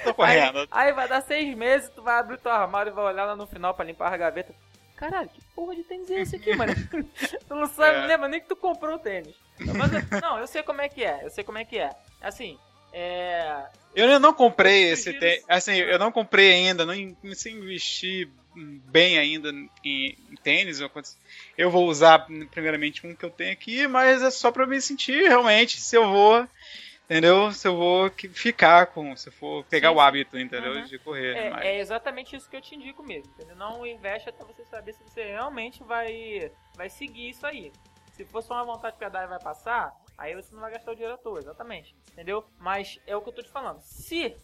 Tô 0.03 0.13
correndo. 0.13 0.59
Aí, 0.71 0.87
aí, 0.87 0.93
vai 0.93 1.07
dar 1.07 1.21
seis 1.21 1.55
meses, 1.55 1.89
tu 1.89 2.01
vai 2.01 2.19
abrir 2.19 2.37
teu 2.37 2.51
armário 2.51 2.91
e 2.91 2.93
vai 2.93 3.05
olhar 3.05 3.25
lá 3.25 3.35
no 3.35 3.47
final 3.47 3.73
pra 3.73 3.85
limpar 3.85 4.13
a 4.13 4.17
gaveta. 4.17 4.53
Caralho, 4.95 5.29
que 5.29 5.41
porra 5.55 5.75
de 5.75 5.83
tênis 5.83 6.09
é 6.11 6.21
esse 6.21 6.35
aqui, 6.35 6.55
mano? 6.55 6.73
tu 7.47 7.55
não 7.55 7.67
sabe, 7.67 7.99
é. 7.99 8.05
lembra 8.05 8.27
nem 8.27 8.41
que 8.41 8.47
tu 8.47 8.55
comprou 8.55 8.95
o 8.95 8.99
tênis. 8.99 9.35
Mas, 9.59 10.21
não, 10.21 10.39
eu 10.39 10.47
sei 10.47 10.61
como 10.63 10.81
é 10.81 10.89
que 10.89 11.03
é, 11.03 11.25
eu 11.25 11.29
sei 11.29 11.43
como 11.43 11.57
é 11.57 11.65
que 11.65 11.79
é. 11.79 11.89
Assim, 12.21 12.59
é, 12.93 13.65
eu 13.95 14.19
não 14.19 14.33
comprei 14.33 14.89
esse 14.91 15.13
tênis. 15.13 15.43
Assim, 15.47 15.73
eu 15.73 15.99
não 15.99 16.11
comprei 16.11 16.51
ainda, 16.53 16.85
não 16.85 17.13
comecei 17.15 17.53
a 17.53 17.55
investir 17.55 18.29
bem 18.55 19.17
ainda 19.17 19.49
em, 19.83 20.17
tênis. 20.43 20.79
Eu 21.57 21.71
vou 21.71 21.87
usar 21.87 22.27
primeiramente 22.51 23.05
um 23.05 23.15
que 23.15 23.25
eu 23.25 23.29
tenho 23.29 23.51
aqui, 23.51 23.87
mas 23.87 24.21
é 24.21 24.31
só 24.31 24.51
para 24.51 24.65
me 24.65 24.79
sentir 24.81 25.27
realmente 25.27 25.79
se 25.79 25.95
eu 25.95 26.07
vou, 26.07 26.47
entendeu? 27.05 27.51
Se 27.51 27.67
eu 27.67 27.75
vou 27.75 28.11
ficar 28.33 28.87
com, 28.87 29.15
se 29.15 29.29
eu 29.29 29.33
for 29.33 29.65
pegar 29.65 29.89
sim, 29.89 29.95
o 29.95 29.99
hábito, 29.99 30.37
entendeu? 30.37 30.73
Uhum. 30.73 30.85
De 30.85 30.99
correr. 30.99 31.35
É, 31.35 31.49
mas... 31.49 31.65
é, 31.65 31.79
exatamente 31.79 32.35
isso 32.35 32.49
que 32.49 32.55
eu 32.55 32.61
te 32.61 32.75
indico 32.75 33.03
mesmo, 33.03 33.31
entendeu? 33.35 33.55
Não 33.55 33.85
investe 33.85 34.29
até 34.29 34.43
você 34.43 34.63
saber 34.65 34.93
se 34.93 35.03
você 35.03 35.23
realmente 35.23 35.83
vai, 35.83 36.51
vai 36.75 36.89
seguir 36.89 37.29
isso 37.29 37.45
aí. 37.45 37.71
Se 38.13 38.23
for 38.25 38.41
só 38.41 38.55
uma 38.55 38.65
vontade 38.65 38.95
de 38.95 38.99
pedar 38.99 39.23
e 39.23 39.27
vai 39.27 39.39
passar, 39.39 39.93
Aí 40.19 40.35
você 40.35 40.53
não 40.53 40.59
vai 40.59 40.71
gastar 40.71 40.91
o 40.91 40.95
dinheiro 40.95 41.15
à 41.15 41.17
toa, 41.17 41.39
exatamente. 41.39 41.95
Entendeu? 42.11 42.45
Mas 42.57 42.99
é 43.07 43.15
o 43.15 43.21
que 43.21 43.29
eu 43.29 43.33
tô 43.33 43.41
te 43.41 43.49
falando. 43.49 43.79
Se 43.79 44.35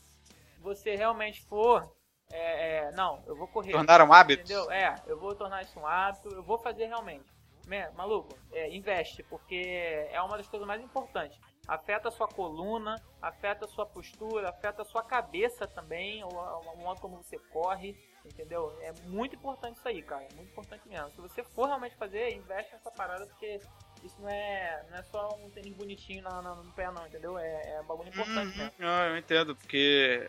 você 0.60 0.96
realmente 0.96 1.44
for. 1.44 1.94
É, 2.32 2.88
é, 2.88 2.92
não, 2.94 3.22
eu 3.28 3.36
vou 3.36 3.48
correr. 3.48 3.74
Tornar 3.74 4.02
um 4.02 4.12
hábito? 4.12 4.42
Entendeu? 4.42 4.72
É, 4.72 4.96
eu 5.06 5.20
vou 5.20 5.36
tornar 5.36 5.62
isso 5.62 5.80
um 5.80 5.86
hábito, 5.86 6.30
eu 6.30 6.42
vou 6.42 6.58
fazer 6.58 6.86
realmente. 6.86 7.26
Man, 7.68 7.92
maluco, 7.96 8.30
é, 8.52 8.74
investe, 8.76 9.22
porque 9.24 10.08
é 10.10 10.20
uma 10.22 10.38
das 10.38 10.48
coisas 10.48 10.68
mais 10.68 10.82
importantes. 10.82 11.40
Afeta 11.68 12.10
a 12.10 12.12
sua 12.12 12.28
coluna, 12.28 12.96
afeta 13.22 13.66
a 13.66 13.68
sua 13.68 13.86
postura, 13.86 14.50
afeta 14.50 14.82
a 14.82 14.86
sua 14.86 15.04
cabeça 15.04 15.68
também, 15.68 16.24
o, 16.24 16.30
o 16.30 16.78
modo 16.78 17.02
como 17.02 17.18
você 17.18 17.38
corre, 17.52 17.96
entendeu? 18.24 18.76
É 18.82 18.94
muito 19.08 19.36
importante 19.36 19.78
isso 19.78 19.88
aí, 19.88 20.02
cara. 20.02 20.24
É 20.24 20.36
muito 20.36 20.52
importante 20.52 20.88
mesmo. 20.88 21.12
Se 21.12 21.22
você 21.22 21.44
for 21.44 21.68
realmente 21.68 21.96
fazer, 21.96 22.36
investe 22.36 22.74
nessa 22.74 22.92
parada, 22.92 23.26
porque 23.28 23.60
isso 24.04 24.16
não 24.22 24.30
é, 24.30 24.84
não 24.90 24.98
é 24.98 25.04
só 25.04 25.38
um 25.44 25.50
tênis 25.50 25.74
bonitinho 25.74 26.24
no, 26.24 26.42
no, 26.42 26.64
no 26.64 26.72
pé, 26.74 26.92
não, 26.92 27.06
entendeu? 27.06 27.38
É, 27.38 27.76
é 27.78 27.82
um 27.82 27.86
bagulho 27.86 28.10
importante 28.10 28.58
uhum. 28.58 28.64
mesmo. 28.64 28.74
Ah, 28.80 29.08
eu 29.10 29.18
entendo, 29.18 29.56
porque 29.56 30.28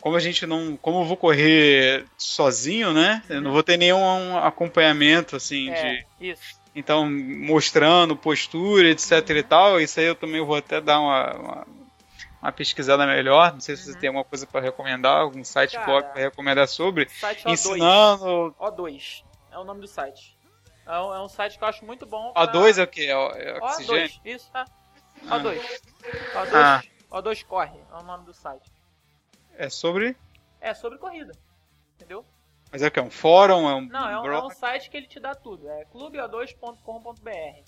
como 0.00 0.16
a 0.16 0.20
gente 0.20 0.46
não. 0.46 0.76
Como 0.76 1.00
eu 1.00 1.04
vou 1.04 1.16
correr 1.16 2.04
sozinho, 2.16 2.92
né? 2.92 3.22
Eu 3.28 3.40
não 3.40 3.52
vou 3.52 3.62
ter 3.62 3.76
nenhum 3.76 4.38
acompanhamento, 4.38 5.36
assim, 5.36 5.70
é, 5.70 6.04
de. 6.18 6.30
Isso. 6.30 6.58
Então, 6.74 7.10
mostrando 7.10 8.16
postura, 8.16 8.88
etc 8.88 9.10
uhum. 9.12 9.36
e 9.36 9.42
tal, 9.42 9.80
isso 9.80 9.98
aí 9.98 10.06
eu 10.06 10.14
também 10.14 10.40
vou 10.44 10.54
até 10.54 10.80
dar 10.80 11.00
uma, 11.00 11.34
uma, 11.34 11.66
uma 12.40 12.52
pesquisada 12.52 13.04
melhor. 13.06 13.52
Não 13.52 13.60
sei 13.60 13.74
se 13.74 13.88
uhum. 13.88 13.92
você 13.92 13.98
tem 13.98 14.08
alguma 14.08 14.24
coisa 14.24 14.46
para 14.46 14.60
recomendar, 14.60 15.22
algum 15.22 15.42
site 15.42 15.72
Cara, 15.72 15.86
blog 15.86 16.12
para 16.12 16.22
recomendar 16.22 16.68
sobre. 16.68 17.08
Site 17.08 17.44
O2. 17.44 17.52
Ensinando. 17.52 18.54
O2 18.60 19.24
é 19.50 19.58
o 19.58 19.64
nome 19.64 19.80
do 19.80 19.88
site. 19.88 20.37
É 20.88 20.98
um, 21.00 21.14
é 21.14 21.22
um 21.22 21.28
site 21.28 21.58
que 21.58 21.62
eu 21.62 21.68
acho 21.68 21.84
muito 21.84 22.06
bom. 22.06 22.32
Pra... 22.32 22.46
O2 22.46 22.78
é 22.78 22.82
o 22.82 22.86
que? 22.86 23.06
É, 23.06 23.12
é 23.12 23.58
oxigênio? 23.58 24.08
O2, 24.08 24.20
isso, 24.24 24.50
é. 24.56 24.64
O2. 25.26 25.60
O2, 26.32 26.54
ah. 26.54 26.82
O2 27.10 27.44
corre, 27.44 27.78
é 27.78 27.94
o 27.94 28.02
nome 28.02 28.24
do 28.24 28.32
site. 28.32 28.72
É 29.54 29.68
sobre? 29.68 30.16
É 30.60 30.72
sobre 30.72 30.98
corrida. 30.98 31.32
Entendeu? 31.94 32.24
Mas 32.72 32.82
é 32.82 32.88
o 32.88 32.90
que? 32.90 32.98
É 32.98 33.02
um 33.02 33.10
fórum? 33.10 33.68
É 33.68 33.74
um 33.74 33.86
Não, 33.86 34.08
é 34.08 34.20
um, 34.20 34.32
é 34.32 34.44
um 34.44 34.50
site 34.50 34.88
que 34.88 34.96
ele 34.96 35.06
te 35.06 35.20
dá 35.20 35.34
tudo. 35.34 35.68
É 35.68 35.84
clubeo2.com.br. 35.86 37.62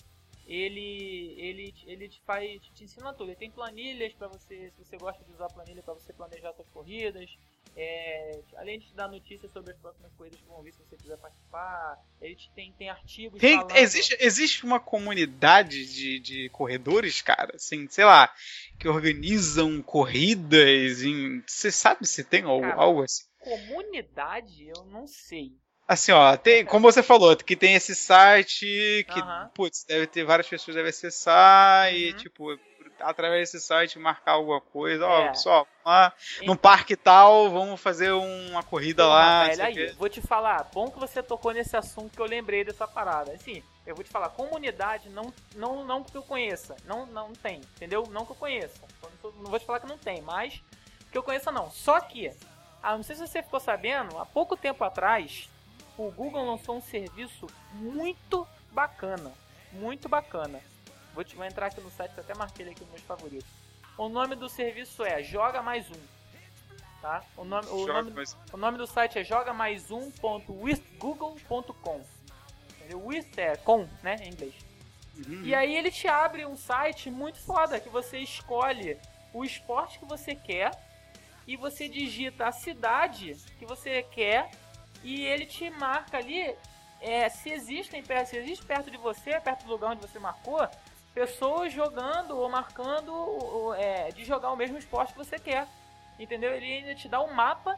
Ele, 0.47 1.35
ele, 1.37 1.73
ele 1.85 2.09
te 2.09 2.21
faz, 2.23 2.61
te 2.73 2.83
ensina 2.83 3.13
tudo. 3.13 3.29
Ele 3.29 3.35
tem 3.35 3.51
planilhas 3.51 4.13
para 4.13 4.27
você, 4.27 4.71
se 4.71 4.83
você 4.83 4.97
gosta 4.97 5.23
de 5.23 5.31
usar 5.31 5.47
planilha 5.47 5.83
para 5.83 5.93
você 5.93 6.11
planejar 6.11 6.53
suas 6.53 6.69
corridas. 6.69 7.29
É, 7.75 8.39
além 8.57 8.79
de 8.79 8.87
te 8.87 8.95
dar 8.95 9.07
notícias 9.07 9.51
sobre 9.51 9.71
as 9.71 9.77
próximas 9.79 10.11
corridas 10.17 10.39
que 10.39 10.47
vão 10.47 10.61
vir, 10.61 10.73
se 10.73 10.79
você 10.79 10.97
quiser 10.97 11.17
participar, 11.17 11.97
ele 12.21 12.37
tem, 12.53 12.73
tem 12.73 12.89
artigos. 12.89 13.39
Tem, 13.39 13.55
falando... 13.55 13.75
existe, 13.77 14.17
existe 14.19 14.65
uma 14.65 14.79
comunidade 14.79 15.85
de, 15.85 16.19
de 16.19 16.49
corredores, 16.49 17.21
cara, 17.21 17.55
assim, 17.55 17.87
sei 17.89 18.03
lá, 18.03 18.31
que 18.77 18.89
organizam 18.89 19.81
corridas. 19.81 21.01
Em, 21.01 21.41
você 21.47 21.71
sabe 21.71 22.05
se 22.05 22.23
tem 22.23 22.43
cara, 22.43 22.73
algo 22.73 23.03
assim? 23.03 23.23
Comunidade, 23.39 24.67
eu 24.67 24.83
não 24.85 25.07
sei. 25.07 25.53
Assim, 25.87 26.11
ó, 26.11 26.37
tem, 26.37 26.65
como 26.65 26.89
você 26.89 27.01
falou, 27.01 27.35
que 27.35 27.55
tem 27.55 27.73
esse 27.73 27.95
site 27.95 29.05
que, 29.09 29.19
uh 29.19 29.23
-huh. 29.23 29.49
putz, 29.53 29.83
deve 29.83 30.07
ter 30.07 30.23
várias 30.23 30.47
pessoas 30.47 30.75
devem 30.75 30.89
acessar 30.89 31.89
uhum. 31.89 31.97
e, 31.97 32.13
tipo, 32.13 32.57
através 33.03 33.51
desse 33.51 33.65
site, 33.65 33.99
marcar 33.99 34.33
alguma 34.33 34.61
coisa. 34.61 35.05
Ó, 35.05 35.21
é. 35.21 35.29
pessoal, 35.29 35.67
lá 35.85 36.13
então, 36.35 36.47
no 36.47 36.57
parque 36.57 36.95
tal, 36.95 37.49
vamos 37.49 37.79
fazer 37.79 38.11
uma 38.11 38.63
corrida 38.63 39.07
lá. 39.07 39.47
Velho, 39.47 39.63
aí, 39.63 39.91
vou 39.93 40.09
te 40.09 40.21
falar, 40.21 40.69
bom 40.73 40.89
que 40.89 40.99
você 40.99 41.21
tocou 41.21 41.53
nesse 41.53 41.75
assunto 41.75 42.15
que 42.15 42.21
eu 42.21 42.25
lembrei 42.25 42.63
dessa 42.63 42.87
parada. 42.87 43.31
Assim, 43.33 43.63
eu 43.85 43.95
vou 43.95 44.03
te 44.03 44.09
falar, 44.09 44.29
comunidade 44.29 45.09
não, 45.09 45.33
não, 45.55 45.83
não 45.83 46.03
que 46.03 46.15
eu 46.15 46.23
conheça, 46.23 46.75
não, 46.85 47.05
não 47.05 47.33
tem, 47.33 47.61
entendeu? 47.75 48.07
Não 48.11 48.25
que 48.25 48.31
eu 48.31 48.35
conheça. 48.35 48.81
Não 49.23 49.49
vou 49.49 49.59
te 49.59 49.65
falar 49.65 49.79
que 49.79 49.87
não 49.87 49.97
tem, 49.97 50.21
mas 50.21 50.61
que 51.11 51.17
eu 51.17 51.23
conheça 51.23 51.51
não. 51.51 51.69
Só 51.69 51.99
que, 51.99 52.31
ah, 52.81 52.95
não 52.95 53.03
sei 53.03 53.15
se 53.15 53.27
você 53.27 53.43
ficou 53.43 53.59
sabendo, 53.59 54.17
há 54.17 54.25
pouco 54.25 54.55
tempo 54.55 54.83
atrás, 54.83 55.49
o 55.97 56.09
Google 56.11 56.45
lançou 56.45 56.77
um 56.77 56.81
serviço 56.81 57.47
muito 57.73 58.47
bacana. 58.71 59.31
Muito 59.71 60.09
bacana. 60.09 60.61
Vou, 61.13 61.23
te, 61.23 61.35
vou 61.35 61.45
entrar 61.45 61.67
aqui 61.67 61.79
no 61.81 61.91
site, 61.91 62.19
até 62.19 62.33
marquei 62.35 62.63
ele 62.63 62.71
aqui 62.71 62.81
nos 62.81 62.91
meus 62.91 63.03
favoritos. 63.03 63.47
O 63.97 64.09
nome 64.09 64.35
do 64.35 64.49
serviço 64.49 65.03
é 65.03 65.21
Joga 65.21 65.61
Mais 65.61 65.87
Um. 65.89 66.21
Tá? 67.01 67.21
O, 67.35 67.43
nome, 67.43 67.67
o, 67.67 67.85
nome, 67.87 68.11
mais... 68.11 68.37
o 68.53 68.57
nome 68.57 68.77
do 68.77 68.85
site 68.85 69.17
é 69.17 69.23
joga 69.23 69.51
mais 69.53 69.89
um.withgoogle.com. 69.89 72.01
With 72.93 73.31
é 73.37 73.55
com, 73.55 73.89
né, 74.03 74.17
em 74.21 74.29
inglês. 74.29 74.53
Uhum. 75.17 75.41
E 75.43 75.55
aí 75.55 75.75
ele 75.75 75.89
te 75.89 76.07
abre 76.07 76.45
um 76.45 76.55
site 76.55 77.09
muito 77.09 77.39
foda 77.39 77.79
que 77.79 77.89
você 77.89 78.19
escolhe 78.19 78.99
o 79.33 79.43
esporte 79.43 79.97
que 79.97 80.05
você 80.05 80.35
quer 80.35 80.69
e 81.47 81.57
você 81.57 81.89
digita 81.89 82.47
a 82.47 82.51
cidade 82.51 83.35
que 83.57 83.65
você 83.65 84.03
quer 84.03 84.51
e 85.03 85.25
ele 85.25 85.47
te 85.47 85.71
marca 85.71 86.17
ali 86.17 86.55
é, 86.99 87.27
se 87.29 87.49
existem 87.49 88.03
se 88.25 88.37
existe 88.37 88.63
perto 88.63 88.91
de 88.91 88.97
você, 88.97 89.41
perto 89.41 89.65
do 89.65 89.71
lugar 89.71 89.89
onde 89.91 90.01
você 90.01 90.19
marcou, 90.19 90.69
pessoas 91.13 91.73
jogando 91.73 92.37
ou 92.37 92.49
marcando 92.49 93.13
ou, 93.13 93.73
é, 93.75 94.09
de 94.09 94.23
jogar 94.25 94.51
o 94.51 94.55
mesmo 94.55 94.77
esporte 94.77 95.13
que 95.13 95.19
você 95.19 95.37
quer. 95.37 95.67
Entendeu? 96.19 96.53
Ele 96.53 96.65
ainda 96.65 96.95
te 96.95 97.07
dá 97.07 97.21
um 97.21 97.33
mapa. 97.33 97.75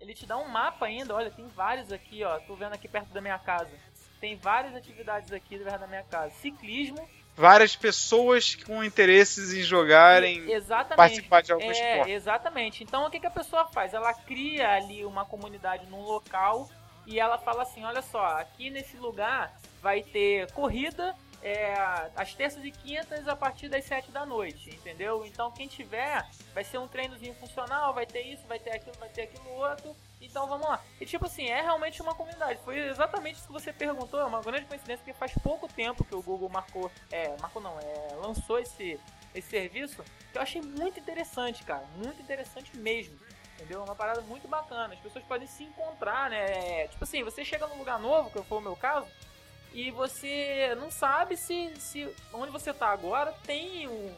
Ele 0.00 0.14
te 0.14 0.26
dá 0.26 0.36
um 0.36 0.48
mapa 0.48 0.86
ainda, 0.86 1.14
olha, 1.14 1.30
tem 1.30 1.46
vários 1.48 1.92
aqui, 1.92 2.24
ó. 2.24 2.38
Tô 2.40 2.56
vendo 2.56 2.74
aqui 2.74 2.88
perto 2.88 3.12
da 3.12 3.20
minha 3.20 3.38
casa. 3.38 3.70
Tem 4.20 4.36
várias 4.36 4.74
atividades 4.74 5.32
aqui 5.32 5.58
perto 5.58 5.80
da 5.80 5.86
minha 5.86 6.02
casa. 6.02 6.34
Ciclismo, 6.34 7.08
várias 7.36 7.74
pessoas 7.74 8.54
com 8.54 8.82
interesses 8.82 9.52
em 9.52 9.62
jogarem, 9.62 10.50
exatamente. 10.50 10.96
participar 10.96 11.42
de 11.42 11.52
algum 11.52 11.70
é, 11.70 11.70
esporte. 11.70 12.10
Exatamente. 12.10 12.84
Então 12.84 13.06
o 13.06 13.10
que, 13.10 13.20
que 13.20 13.26
a 13.26 13.30
pessoa 13.30 13.66
faz? 13.66 13.94
Ela 13.94 14.12
cria 14.12 14.70
ali 14.70 15.04
uma 15.04 15.24
comunidade 15.24 15.86
num 15.86 16.02
local 16.02 16.68
e 17.06 17.18
ela 17.18 17.38
fala 17.38 17.62
assim: 17.62 17.84
olha 17.84 18.02
só, 18.02 18.24
aqui 18.38 18.70
nesse 18.70 18.96
lugar 18.96 19.52
vai 19.80 20.02
ter 20.02 20.50
corrida 20.52 21.14
é, 21.42 21.74
às 22.14 22.34
terças 22.34 22.64
e 22.64 22.70
quintas 22.70 23.26
a 23.26 23.34
partir 23.34 23.68
das 23.68 23.84
7 23.84 24.10
da 24.10 24.24
noite, 24.24 24.70
entendeu? 24.70 25.24
Então 25.26 25.50
quem 25.50 25.66
tiver 25.66 26.24
vai 26.54 26.62
ser 26.62 26.78
um 26.78 26.86
treinozinho 26.86 27.34
funcional, 27.34 27.92
vai 27.92 28.06
ter 28.06 28.22
isso, 28.22 28.46
vai 28.46 28.58
ter 28.58 28.70
aquilo, 28.70 28.96
vai 28.98 29.08
ter 29.08 29.22
aquilo 29.22 29.48
outro. 29.50 29.96
Então 30.20 30.46
vamos 30.46 30.66
lá. 30.66 30.80
E 31.00 31.04
tipo 31.04 31.26
assim, 31.26 31.46
é 31.46 31.60
realmente 31.60 32.00
uma 32.00 32.14
comunidade. 32.14 32.60
Foi 32.64 32.78
exatamente 32.78 33.38
isso 33.38 33.46
que 33.46 33.52
você 33.52 33.72
perguntou, 33.72 34.20
é 34.20 34.24
uma 34.24 34.40
grande 34.40 34.66
coincidência 34.66 35.04
porque 35.04 35.18
faz 35.18 35.32
pouco 35.42 35.66
tempo 35.66 36.04
que 36.04 36.14
o 36.14 36.22
Google 36.22 36.48
marcou, 36.48 36.90
é, 37.10 37.36
marcou 37.40 37.60
não, 37.60 37.76
é, 37.80 38.14
lançou 38.14 38.58
esse 38.58 39.00
esse 39.34 39.48
serviço 39.48 40.04
que 40.30 40.38
eu 40.38 40.42
achei 40.42 40.60
muito 40.60 41.00
interessante, 41.00 41.64
cara, 41.64 41.84
muito 41.96 42.20
interessante 42.20 42.76
mesmo. 42.76 43.18
Entendeu? 43.54 43.80
É 43.80 43.84
uma 43.84 43.94
parada 43.94 44.20
muito 44.22 44.48
bacana. 44.48 44.94
As 44.94 45.00
pessoas 45.00 45.24
podem 45.24 45.46
se 45.46 45.62
encontrar, 45.62 46.28
né? 46.30 46.88
Tipo 46.88 47.04
assim, 47.04 47.22
você 47.22 47.44
chega 47.44 47.66
num 47.66 47.78
lugar 47.78 47.98
novo, 47.98 48.30
que 48.30 48.42
foi 48.42 48.58
o 48.58 48.60
meu 48.60 48.74
caso, 48.74 49.06
e 49.74 49.90
você 49.90 50.76
não 50.78 50.90
sabe 50.90 51.36
se, 51.36 51.72
se 51.78 52.08
onde 52.32 52.50
você 52.50 52.72
tá 52.72 52.88
agora 52.88 53.32
tem 53.44 53.88
um, 53.88 54.14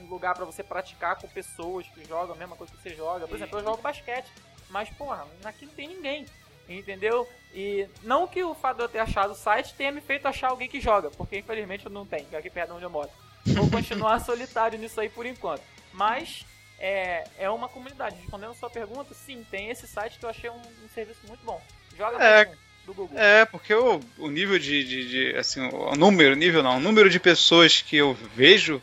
um 0.00 0.06
lugar 0.06 0.34
para 0.34 0.44
você 0.44 0.62
praticar 0.62 1.16
com 1.16 1.28
pessoas 1.28 1.86
que 1.88 2.04
jogam 2.04 2.34
a 2.34 2.38
mesma 2.38 2.56
coisa 2.56 2.72
que 2.72 2.80
você 2.80 2.94
joga. 2.94 3.26
Por 3.26 3.36
exemplo, 3.36 3.58
eu 3.58 3.64
jogo 3.64 3.82
basquete, 3.82 4.30
mas 4.70 4.88
porra, 4.90 5.26
aqui 5.44 5.66
não 5.66 5.74
tem 5.74 5.88
ninguém. 5.88 6.26
Entendeu? 6.68 7.28
E 7.52 7.86
não 8.02 8.26
que 8.26 8.42
o 8.42 8.54
fato 8.54 8.78
de 8.78 8.84
eu 8.84 8.88
ter 8.88 8.98
achado 8.98 9.32
o 9.32 9.36
site 9.36 9.74
tenha 9.74 9.92
me 9.92 10.00
feito 10.00 10.26
achar 10.26 10.48
alguém 10.48 10.68
que 10.68 10.80
joga, 10.80 11.10
porque 11.10 11.38
infelizmente 11.38 11.84
eu 11.84 11.92
não 11.92 12.06
tenho, 12.06 12.26
aqui 12.36 12.48
perto 12.48 12.70
de 12.70 12.76
onde 12.76 12.84
eu 12.84 12.90
moro. 12.90 13.10
Vou 13.46 13.70
continuar 13.70 14.18
solitário 14.24 14.78
nisso 14.78 14.98
aí 14.98 15.10
por 15.10 15.26
enquanto. 15.26 15.62
Mas 15.92 16.46
é, 16.78 17.24
é 17.38 17.50
uma 17.50 17.68
comunidade. 17.68 18.16
Respondendo 18.16 18.52
a 18.52 18.54
sua 18.54 18.70
pergunta, 18.70 19.12
sim, 19.14 19.44
tem 19.50 19.68
esse 19.68 19.86
site 19.86 20.18
que 20.18 20.24
eu 20.24 20.30
achei 20.30 20.48
um, 20.48 20.60
um 20.84 20.88
serviço 20.94 21.20
muito 21.26 21.44
bom. 21.44 21.60
Joga 21.96 22.22
é, 22.24 22.56
do 22.84 22.94
Google. 22.94 23.18
É, 23.18 23.44
porque 23.44 23.74
o, 23.74 24.00
o 24.18 24.30
nível 24.30 24.58
de, 24.58 24.84
de, 24.84 25.08
de, 25.08 25.36
assim, 25.36 25.60
o 25.60 25.94
número, 25.96 26.34
nível 26.34 26.62
não, 26.62 26.76
o 26.76 26.80
número 26.80 27.08
de 27.10 27.18
pessoas 27.18 27.80
que 27.80 27.96
eu 27.96 28.16
vejo 28.34 28.82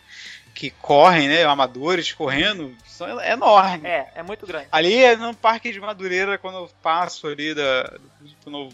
que 0.53 0.69
correm, 0.69 1.27
né, 1.27 1.43
amadores 1.43 2.11
correndo, 2.11 2.75
são, 2.85 3.19
é 3.19 3.31
enorme. 3.31 3.87
É, 3.87 4.11
é 4.15 4.23
muito 4.23 4.45
grande. 4.45 4.67
Ali 4.71 4.95
é 4.95 5.15
no 5.15 5.33
Parque 5.33 5.71
de 5.71 5.79
Madureira, 5.79 6.37
quando 6.37 6.57
eu 6.59 6.69
passo 6.83 7.27
ali 7.27 7.53
da, 7.53 7.97
quando 8.43 8.57
eu 8.57 8.69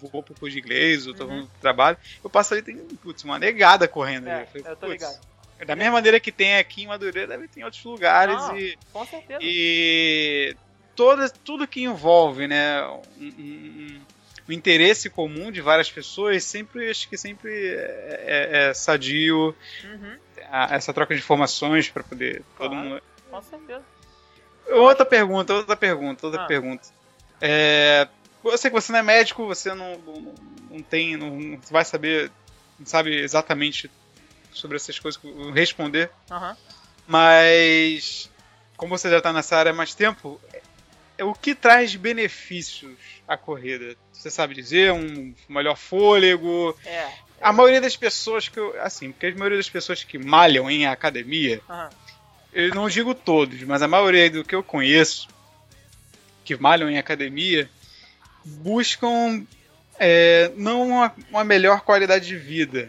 vou 0.00 0.22
pro 0.22 0.34
curso 0.34 0.54
de 0.54 0.60
inglês, 0.60 1.06
eu 1.06 1.14
tô 1.14 1.24
uhum. 1.24 1.40
no 1.40 1.46
trabalho, 1.60 1.96
eu 2.22 2.30
passo 2.30 2.54
ali 2.54 2.62
tem, 2.62 2.76
putz, 2.76 3.24
uma 3.24 3.38
negada 3.38 3.88
correndo. 3.88 4.28
É, 4.28 4.34
ali. 4.34 4.48
eu, 4.54 4.64
eu 4.64 4.76
tô 4.76 4.86
ligado. 4.86 5.18
Da 5.66 5.76
mesma 5.76 5.92
maneira 5.92 6.18
que 6.18 6.32
tem 6.32 6.56
aqui 6.56 6.82
em 6.82 6.86
Madureira, 6.88 7.28
deve 7.28 7.46
ter 7.46 7.60
em 7.60 7.64
outros 7.64 7.84
lugares. 7.84 8.34
Não, 8.34 8.58
e, 8.58 8.76
com 8.92 9.06
certeza. 9.06 9.38
E 9.40 10.56
toda, 10.96 11.28
tudo 11.28 11.68
que 11.68 11.82
envolve, 11.82 12.48
né, 12.48 12.84
um, 12.84 13.00
um, 13.20 14.00
o 14.48 14.52
interesse 14.52 15.08
comum 15.08 15.50
de 15.50 15.60
várias 15.60 15.90
pessoas 15.90 16.44
sempre 16.44 16.90
acho 16.90 17.08
que 17.08 17.16
sempre 17.16 17.52
é, 17.52 18.24
é, 18.26 18.68
é 18.68 18.74
sadio 18.74 19.54
uhum. 19.84 20.16
a, 20.50 20.74
essa 20.74 20.92
troca 20.92 21.14
de 21.14 21.20
informações 21.20 21.88
para 21.88 22.02
poder 22.02 22.42
claro, 22.56 22.72
todo 22.72 22.82
mundo 22.82 23.02
com 23.30 23.42
certeza 23.42 23.82
outra 24.68 25.06
pergunta 25.06 25.54
outra 25.54 25.76
pergunta 25.76 26.26
outra 26.26 26.42
ah. 26.42 26.46
pergunta 26.46 26.88
é, 27.40 28.08
eu 28.44 28.58
sei 28.58 28.70
que 28.70 28.80
você 28.80 28.92
não 28.92 28.98
é 28.98 29.02
médico 29.02 29.46
você 29.46 29.74
não, 29.74 29.98
não, 29.98 30.34
não 30.70 30.82
tem 30.82 31.16
não, 31.16 31.58
vai 31.70 31.84
saber 31.84 32.30
não 32.78 32.86
sabe 32.86 33.14
exatamente 33.14 33.90
sobre 34.52 34.76
essas 34.76 34.98
coisas 34.98 35.20
responder 35.54 36.10
uhum. 36.30 36.56
mas 37.06 38.30
como 38.76 38.98
você 38.98 39.08
já 39.08 39.18
está 39.18 39.32
nessa 39.32 39.56
área 39.56 39.70
há 39.70 39.74
mais 39.74 39.94
tempo 39.94 40.40
o 41.22 41.34
que 41.34 41.54
traz 41.54 41.94
benefícios 41.94 42.96
a 43.26 43.36
corrida? 43.36 43.96
Você 44.12 44.30
sabe 44.30 44.54
dizer? 44.54 44.92
Um 44.92 45.34
melhor 45.48 45.76
fôlego? 45.76 46.76
É. 46.84 47.08
A 47.40 47.52
maioria 47.52 47.80
das 47.80 47.96
pessoas 47.96 48.48
que 48.48 48.58
eu. 48.58 48.80
Assim, 48.80 49.10
porque 49.10 49.26
a 49.26 49.34
maioria 49.34 49.58
das 49.58 49.70
pessoas 49.70 50.04
que 50.04 50.18
malham 50.18 50.70
em 50.70 50.86
academia, 50.86 51.60
uhum. 51.68 51.88
eu 52.52 52.74
não 52.74 52.88
digo 52.88 53.14
todos, 53.14 53.62
mas 53.64 53.82
a 53.82 53.88
maioria 53.88 54.30
do 54.30 54.44
que 54.44 54.54
eu 54.54 54.62
conheço 54.62 55.28
que 56.44 56.56
malham 56.56 56.90
em 56.90 56.98
academia 56.98 57.68
buscam 58.44 59.46
é, 59.98 60.50
não 60.56 60.88
uma, 60.88 61.14
uma 61.30 61.44
melhor 61.44 61.82
qualidade 61.82 62.26
de 62.26 62.36
vida, 62.36 62.88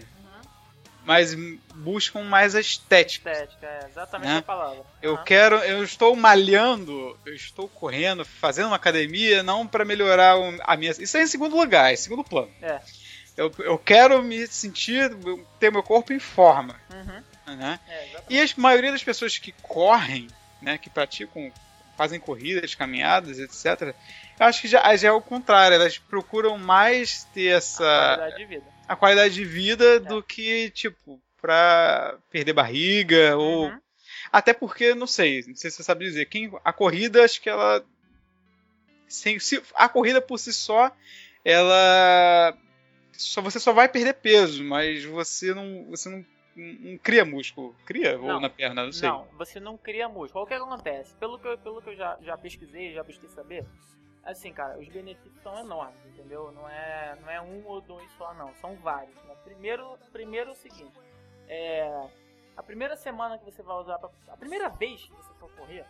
mas 1.06 1.36
buscam 1.76 2.24
mais 2.24 2.56
a 2.56 2.62
estética. 2.62 3.32
Estética, 3.32 3.68
é 3.68 3.88
exatamente 3.90 4.30
né? 4.30 4.38
a 4.38 4.42
palavra. 4.42 4.84
Eu 5.02 5.16
uhum. 5.16 5.24
quero, 5.24 5.56
eu 5.58 5.84
estou 5.84 6.16
malhando, 6.16 7.18
eu 7.26 7.34
estou 7.34 7.68
correndo, 7.68 8.24
fazendo 8.24 8.68
uma 8.68 8.78
academia, 8.78 9.44
não 9.44 9.68
para 9.68 9.84
melhorar 9.84 10.36
a 10.62 10.78
minha. 10.78 10.92
Isso 10.92 11.18
é 11.18 11.24
em 11.24 11.28
segundo 11.28 11.58
lugar, 11.58 11.92
em 11.92 11.98
segundo 11.98 12.24
plano. 12.24 12.52
É. 12.62 12.80
Eu, 13.36 13.52
eu 13.60 13.78
quero 13.78 14.22
me 14.24 14.48
sentir, 14.48 15.12
ter 15.60 15.72
meu 15.72 15.84
corpo 15.84 16.14
em 16.14 16.20
forma. 16.20 16.80
Uhum. 16.94 17.56
Né? 17.56 17.80
É, 17.88 18.22
e 18.30 18.40
a 18.40 18.46
maioria 18.56 18.92
das 18.92 19.04
pessoas 19.04 19.38
que 19.38 19.52
correm, 19.52 20.28
né, 20.62 20.78
que 20.78 20.90
praticam, 20.90 21.52
fazem 21.98 22.20
corridas, 22.20 22.74
caminhadas, 22.74 23.40
etc., 23.40 23.94
eu 24.40 24.48
acho 24.48 24.62
que 24.62 24.68
já, 24.68 24.96
já 24.96 25.10
é 25.10 25.12
o 25.12 25.22
contrário, 25.22 25.76
elas 25.76 25.98
procuram 25.98 26.58
mais 26.58 27.26
ter 27.34 27.56
essa. 27.56 27.84
A 27.84 28.18
qualidade 28.18 28.38
de 28.38 28.46
vida 28.46 28.73
a 28.94 28.96
qualidade 28.96 29.34
de 29.34 29.44
vida 29.44 29.96
é. 29.96 30.00
do 30.00 30.22
que, 30.22 30.70
tipo, 30.70 31.20
pra 31.42 32.16
perder 32.30 32.54
barriga 32.54 33.36
ou. 33.36 33.66
Uhum. 33.66 33.80
Até 34.32 34.54
porque, 34.54 34.94
não 34.94 35.08
sei, 35.08 35.44
não 35.48 35.56
sei 35.56 35.72
se 35.72 35.78
você 35.78 35.84
sabe 35.84 36.06
dizer, 36.06 36.28
quem, 36.28 36.52
a 36.64 36.72
corrida, 36.72 37.24
acho 37.24 37.42
que 37.42 37.50
ela. 37.50 37.84
Sem, 39.08 39.40
se, 39.40 39.62
a 39.76 39.90
corrida 39.90 40.22
por 40.22 40.38
si 40.38 40.54
só, 40.54 40.92
ela. 41.44 42.56
Só, 43.14 43.42
você 43.42 43.60
só 43.60 43.74
vai 43.74 43.90
perder 43.90 44.14
peso, 44.14 44.64
mas 44.64 45.04
você 45.06 45.56
não. 45.56 45.86
Você 45.90 46.10
não, 46.10 46.26
não 46.56 46.98
cria 47.00 47.26
músculo. 47.26 47.76
Cria? 47.88 48.16
Não, 48.16 48.36
ou 48.36 48.40
na 48.40 48.50
perna, 48.50 48.86
não 48.86 48.92
sei. 48.92 49.10
Não, 49.10 49.28
você 49.36 49.60
não 49.60 49.76
cria 49.76 50.08
músculo. 50.08 50.44
O 50.44 50.48
que 50.48 50.54
acontece? 50.54 51.16
Pelo 51.16 51.40
que, 51.40 51.48
eu, 51.48 51.58
pelo 51.58 51.82
que 51.82 51.90
eu 51.90 51.96
já, 51.96 52.16
já 52.22 52.38
pesquisei, 52.38 52.94
já 52.94 53.04
busquei 53.04 53.30
saber, 53.30 53.66
assim, 54.24 54.54
cara, 54.54 54.78
os 54.80 54.88
benefícios 54.88 55.42
são 55.42 55.58
enormes, 55.60 56.06
entendeu? 56.06 56.52
Não 56.52 56.68
é, 56.70 57.18
não 57.22 57.30
é 57.30 57.42
um 57.42 57.66
ou 57.66 57.82
dois 57.82 58.10
só, 58.14 58.34
não. 58.34 58.54
São 58.56 58.76
vários. 58.76 59.16
Né? 59.24 59.36
Primeiro, 59.44 59.98
primeiro 60.12 60.50
é 60.50 60.54
o 60.54 60.56
seguinte. 60.56 60.98
É, 61.48 62.10
a 62.56 62.64
primeira 62.64 62.96
semana 62.96 63.38
que 63.38 63.46
você 63.46 63.62
vai 63.62 63.76
usar... 63.78 64.00
Pra, 64.00 64.10
a 64.30 64.38
primeira 64.38 64.70
vez 64.70 65.04
que 65.04 65.14
você 65.14 65.34
for 65.34 65.52
correr, 65.56 65.86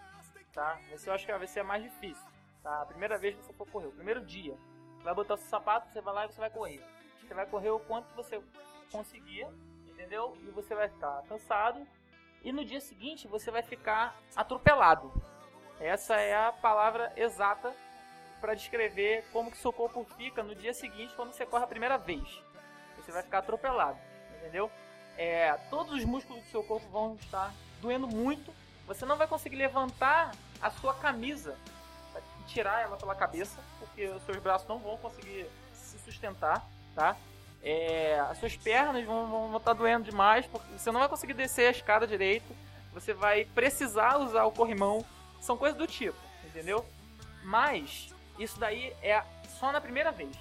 tá? 0.52 0.80
Você, 0.92 1.10
eu 1.10 1.14
acho 1.14 1.26
que 1.26 1.32
vai 1.32 1.48
ser 1.48 1.60
a 1.60 1.64
mais 1.64 1.84
difícil, 1.84 2.26
tá? 2.62 2.82
A 2.82 2.86
primeira 2.86 3.18
vez 3.18 3.36
que 3.36 3.46
você 3.46 3.54
for 3.54 3.70
correr, 3.70 3.88
o 3.88 3.92
primeiro 3.92 4.26
dia. 4.26 4.58
Vai 5.04 5.14
botar 5.14 5.36
o 5.36 5.38
seu 5.38 5.48
sapato, 5.48 5.92
você 5.92 6.02
vai 6.02 6.14
lá 6.14 6.26
e 6.26 6.32
você 6.32 6.40
vai 6.40 6.50
correr. 6.50 6.84
Você 7.22 7.34
vai 7.34 7.46
correr 7.46 7.70
o 7.70 7.80
quanto 7.80 8.14
você 8.16 8.42
conseguir, 8.92 9.48
entendeu? 9.88 10.38
E 10.42 10.52
você 10.52 10.74
vai 10.74 10.88
estar 10.88 11.22
cansado 11.24 11.86
e 12.44 12.52
no 12.52 12.66
dia 12.66 12.82
seguinte 12.82 13.28
você 13.28 13.50
vai 13.50 13.64
ficar 13.64 14.16
atropelado. 14.36 15.12
Essa 15.80 16.16
é 16.16 16.36
a 16.36 16.52
palavra 16.52 17.12
exata 17.16 17.74
para 18.44 18.56
descrever 18.56 19.24
como 19.32 19.50
que 19.50 19.58
seu 19.58 19.72
corpo 19.72 20.06
fica 20.18 20.44
no 20.44 20.54
dia 20.54 20.74
seguinte 20.74 21.16
quando 21.16 21.32
você 21.32 21.46
corre 21.46 21.64
a 21.64 21.68
primeira 21.68 21.98
vez. 21.98 22.44
Você 22.98 23.10
vai 23.10 23.24
ficar 23.24 23.38
atropelado, 23.38 23.98
entendeu? 24.38 24.70
É, 25.18 25.54
todos 25.70 25.94
os 25.94 26.04
músculos 26.04 26.44
do 26.44 26.50
seu 26.50 26.62
corpo 26.62 26.86
vão 26.90 27.16
estar 27.16 27.54
doendo 27.82 28.06
muito. 28.06 28.54
Você 28.86 29.06
não 29.06 29.16
vai 29.16 29.28
conseguir 29.28 29.56
levantar 29.56 30.36
a 30.62 30.70
sua 30.70 30.94
camisa, 30.94 31.58
tirar 32.46 32.82
ela 32.82 32.98
pela 32.98 33.16
cabeça, 33.16 33.58
porque 33.80 34.08
os 34.08 34.22
seus 34.24 34.38
braços 34.40 34.68
não 34.68 34.78
vão 34.78 34.98
conseguir 34.98 35.50
se 35.74 35.98
sustentar, 36.00 36.68
tá? 36.94 37.16
É, 37.62 38.20
as 38.30 38.40
suas 38.40 38.58
pernas 38.58 39.06
vão, 39.06 39.26
vão 39.26 39.58
estar 39.58 39.72
doendo 39.72 40.04
demais, 40.04 40.46
porque 40.48 40.68
você 40.78 40.92
não 40.92 41.00
vai 41.00 41.08
conseguir 41.08 41.34
descer 41.34 41.68
a 41.68 41.72
escada 41.72 42.06
direito. 42.06 42.54
Você 42.92 43.14
vai 43.14 43.46
precisar 43.46 44.18
usar 44.18 44.44
o 44.44 44.52
corrimão. 44.52 45.06
São 45.40 45.56
coisas 45.56 45.78
do 45.78 45.88
tipo, 45.88 46.18
entendeu? 46.44 46.86
Mas 47.42 48.14
isso 48.40 48.60
daí 48.60 48.94
é 49.02 49.24
só 49.60 49.72
na 49.72 49.82
primeira 49.82 50.12
vez. 50.12 50.36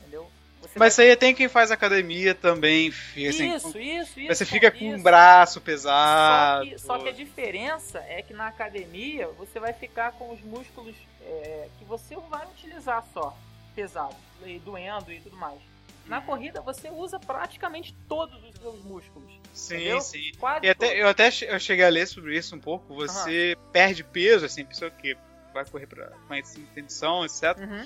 Entendeu? 0.00 0.30
Você 0.60 0.78
Mas 0.78 0.78
vai... 0.78 0.88
isso 0.88 1.00
aí 1.00 1.16
tem 1.16 1.34
quem 1.34 1.48
faz 1.48 1.70
academia 1.70 2.34
também. 2.34 2.88
Assim, 2.88 3.54
isso, 3.54 3.78
isso, 3.78 4.20
isso. 4.20 4.28
Você 4.28 4.44
fica 4.44 4.70
com 4.70 4.94
o 4.94 5.02
braço 5.02 5.60
pesado. 5.60 6.64
Só 6.66 6.70
que, 6.70 6.78
só 6.78 6.98
que, 6.98 7.08
a 7.08 7.12
diferença 7.12 7.98
é 8.00 8.22
que 8.22 8.34
na 8.34 8.46
academia 8.48 9.28
você 9.38 9.58
vai 9.58 9.72
ficar 9.72 10.12
com 10.12 10.32
os 10.32 10.40
músculos 10.42 10.94
é, 11.22 11.68
que 11.78 11.84
você 11.84 12.14
vai 12.28 12.46
utilizar 12.46 13.04
só, 13.14 13.36
pesado, 13.74 14.14
e 14.44 14.58
doendo 14.58 15.10
e 15.10 15.20
tudo 15.20 15.36
mais. 15.36 15.58
Na 16.06 16.18
uhum. 16.18 16.26
corrida 16.26 16.60
você 16.60 16.90
usa 16.90 17.18
praticamente 17.18 17.94
todos 18.08 18.42
os 18.44 18.56
seus 18.56 18.82
músculos. 18.84 19.32
Sim, 19.54 19.76
entendeu? 19.76 20.00
sim. 20.00 20.32
Quase 20.38 20.66
e 20.66 20.68
até, 20.68 21.00
eu 21.00 21.08
até 21.08 21.30
eu 21.42 21.58
cheguei 21.58 21.84
a 21.84 21.88
ler 21.88 22.06
sobre 22.06 22.36
isso 22.36 22.54
um 22.54 22.60
pouco. 22.60 22.94
Você 22.94 23.56
uhum. 23.56 23.70
perde 23.70 24.04
peso, 24.04 24.44
assim, 24.44 24.64
pessoa 24.64 24.90
que 24.90 25.16
vai 25.52 25.64
correr 25.64 25.86
para 25.86 26.12
mais 26.28 26.56
intenção, 26.56 27.24
etc. 27.24 27.56
Uhum 27.58 27.84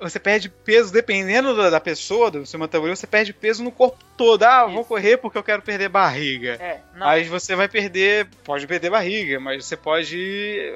você 0.00 0.18
perde 0.18 0.48
peso 0.48 0.92
dependendo 0.92 1.54
da, 1.54 1.68
da 1.68 1.80
pessoa, 1.80 2.30
do 2.30 2.46
seu 2.46 2.58
metabolismo, 2.58 2.96
você 2.96 3.06
perde 3.06 3.32
peso 3.32 3.62
no 3.62 3.70
corpo 3.70 3.98
todo. 4.16 4.42
Ah, 4.42 4.64
Isso. 4.64 4.74
vou 4.74 4.84
correr 4.84 5.18
porque 5.18 5.36
eu 5.36 5.42
quero 5.42 5.62
perder 5.62 5.88
barriga. 5.88 6.54
É, 6.54 6.80
Mas 6.96 7.28
você 7.28 7.54
vai 7.54 7.68
perder, 7.68 8.26
pode 8.42 8.66
perder 8.66 8.90
barriga, 8.90 9.38
mas 9.38 9.64
você 9.64 9.76
pode, 9.76 10.74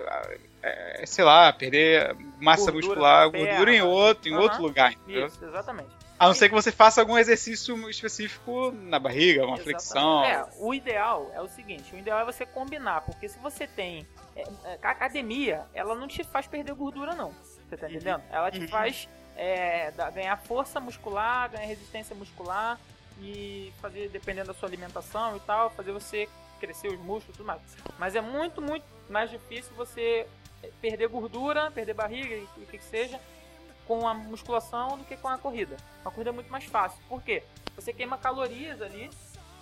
é, 0.63 1.05
sei 1.07 1.25
lá, 1.25 1.53
perder 1.53 2.15
massa 2.39 2.71
gordura 2.71 2.87
muscular, 2.87 3.31
gordura 3.31 3.75
em 3.75 3.83
outro, 3.83 4.29
em 4.29 4.35
uhum. 4.35 4.41
outro 4.41 4.63
lugar. 4.63 4.93
Entendeu? 4.93 5.27
Isso, 5.27 5.43
exatamente. 5.43 6.05
A 6.19 6.27
não 6.27 6.35
ser 6.35 6.49
que 6.49 6.55
você 6.55 6.71
faça 6.71 7.01
algum 7.01 7.19
exercício 7.19 7.91
específico 7.91 8.71
na 8.73 8.99
barriga, 8.99 9.45
uma 9.45 9.57
Exatamente. 9.57 9.65
flexão. 9.65 10.25
É, 10.25 10.47
o 10.59 10.73
ideal 10.73 11.31
é 11.35 11.41
o 11.41 11.49
seguinte: 11.49 11.95
o 11.95 11.99
ideal 11.99 12.21
é 12.21 12.25
você 12.25 12.47
combinar, 12.47 13.01
porque 13.01 13.29
se 13.29 13.39
você 13.41 13.67
tem. 13.67 14.07
É, 14.37 14.43
é 14.43 14.79
a 14.83 14.91
academia, 14.91 15.67
ela 15.73 15.95
não 15.95 16.09
te 16.09 16.25
faz 16.25 16.47
perder 16.47 16.75
gordura, 16.75 17.15
não. 17.15 17.33
Você 17.69 17.77
tá 17.77 17.89
entendendo? 17.89 18.23
Ela 18.31 18.51
te 18.51 18.61
uhum. 18.61 18.69
faz 18.69 19.09
é, 19.37 19.93
ganhar 20.13 20.37
força 20.39 20.81
muscular, 20.81 21.51
ganhar 21.51 21.67
resistência 21.67 22.15
muscular 22.15 22.79
e 23.21 23.73
fazer, 23.81 24.09
dependendo 24.09 24.49
da 24.49 24.55
sua 24.55 24.69
alimentação 24.69 25.37
e 25.37 25.41
tal, 25.41 25.71
fazer 25.71 25.93
você 25.93 26.29
crescer 26.61 26.89
os 26.89 26.99
músculos 26.99 27.35
e 27.35 27.39
tudo 27.39 27.47
mais. 27.47 27.61
Mas 27.99 28.15
é 28.15 28.21
muito, 28.21 28.61
muito 28.61 28.85
mais 29.09 29.31
difícil 29.31 29.75
você 29.75 30.27
perder 30.81 31.09
gordura, 31.09 31.71
perder 31.71 31.95
barriga 31.95 32.35
e 32.35 32.45
o 32.57 32.67
que, 32.67 32.79
que 32.79 32.85
seja 32.85 33.21
com 33.87 34.09
a 34.09 34.15
musculação 34.15 34.97
do 34.97 35.05
que 35.05 35.17
com 35.17 35.29
a 35.29 35.37
corrida. 35.39 35.77
A 36.05 36.11
corrida 36.11 36.31
é 36.31 36.33
muito 36.33 36.51
mais 36.51 36.65
fácil. 36.65 36.99
Por 37.09 37.23
quê? 37.23 37.43
Você 37.77 37.93
queima 37.93 38.17
calorias 38.17 38.81
ali, 38.81 39.11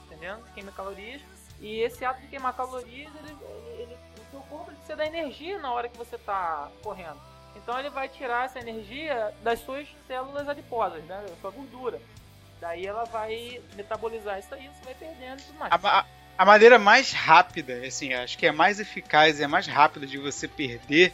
entendendo? 0.06 0.44
Queima 0.54 0.70
calorias. 0.72 1.20
E 1.60 1.80
esse 1.80 2.04
ato 2.04 2.20
de 2.20 2.28
queimar 2.28 2.54
calorias, 2.54 3.12
ele, 3.16 3.36
ele, 3.40 3.82
ele 3.82 3.98
o 4.42 4.48
corpo 4.50 4.66
precisa 4.66 4.96
da 4.96 5.06
energia 5.06 5.58
na 5.58 5.72
hora 5.72 5.88
que 5.88 5.96
você 5.96 6.16
está 6.16 6.68
correndo. 6.82 7.20
Então 7.56 7.78
ele 7.78 7.90
vai 7.90 8.08
tirar 8.08 8.46
essa 8.46 8.58
energia 8.58 9.32
das 9.42 9.60
suas 9.60 9.86
células 10.06 10.48
adiposas, 10.48 11.02
né? 11.04 11.24
Da 11.28 11.36
sua 11.40 11.50
gordura. 11.50 12.00
Daí 12.60 12.86
ela 12.86 13.04
vai 13.04 13.60
metabolizar 13.74 14.38
isso 14.38 14.54
aí, 14.54 14.68
você 14.68 14.84
vai 14.84 14.94
perdendo 14.94 15.42
tudo 15.42 15.58
mais. 15.58 15.72
A, 15.72 15.98
a, 16.00 16.06
a, 16.38 16.44
maneira 16.44 16.78
mais 16.78 17.12
rápida, 17.12 17.84
assim, 17.86 18.14
acho 18.14 18.38
que 18.38 18.46
é 18.46 18.52
mais 18.52 18.78
eficaz 18.78 19.40
e 19.40 19.42
é 19.42 19.46
mais 19.46 19.66
rápida 19.66 20.06
de 20.06 20.16
você 20.16 20.46
perder 20.46 21.12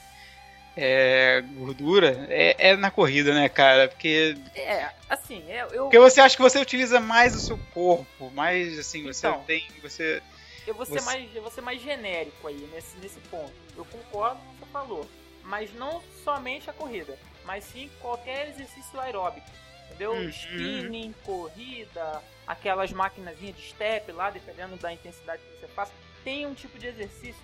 é, 0.80 1.42
gordura 1.56 2.26
é, 2.28 2.70
é, 2.70 2.76
na 2.76 2.90
corrida, 2.90 3.34
né, 3.34 3.48
cara? 3.48 3.88
Porque. 3.88 4.36
É, 4.54 4.90
assim, 5.10 5.42
é, 5.48 5.66
eu. 5.72 5.84
Porque 5.84 5.98
você 5.98 6.20
acha 6.20 6.36
que 6.36 6.42
você 6.42 6.60
utiliza 6.60 7.00
mais 7.00 7.34
o 7.34 7.40
seu 7.40 7.58
corpo, 7.74 8.30
mais 8.30 8.78
assim, 8.78 9.02
você 9.02 9.26
então, 9.26 9.42
tem. 9.44 9.66
Você. 9.82 10.22
Eu 10.66 10.74
vou, 10.74 10.84
ser 10.84 11.00
você... 11.00 11.04
mais, 11.04 11.34
eu 11.34 11.42
vou 11.42 11.50
ser 11.50 11.60
mais 11.60 11.80
genérico 11.80 12.46
aí 12.46 12.68
nesse, 12.72 12.96
nesse 12.98 13.20
ponto. 13.20 13.52
Eu 13.76 13.84
concordo 13.84 14.40
com 14.40 14.50
o 14.50 14.52
que 14.54 14.58
você 14.60 14.66
falou 14.72 15.08
mas 15.48 15.72
não 15.74 16.02
somente 16.22 16.68
a 16.68 16.72
corrida, 16.72 17.18
mas 17.44 17.64
sim 17.64 17.90
qualquer 18.00 18.50
exercício 18.50 19.00
aeróbico. 19.00 19.46
Entendeu? 19.86 20.12
Uhum. 20.12 20.28
Spinning, 20.28 21.14
corrida, 21.24 22.22
aquelas 22.46 22.92
maquinazinhas 22.92 23.56
de 23.56 23.62
step 23.70 24.12
lá, 24.12 24.30
dependendo 24.30 24.76
da 24.76 24.92
intensidade 24.92 25.42
que 25.42 25.58
você 25.58 25.68
faça. 25.68 25.92
Tem 26.22 26.46
um 26.46 26.54
tipo 26.54 26.78
de 26.78 26.86
exercício 26.88 27.42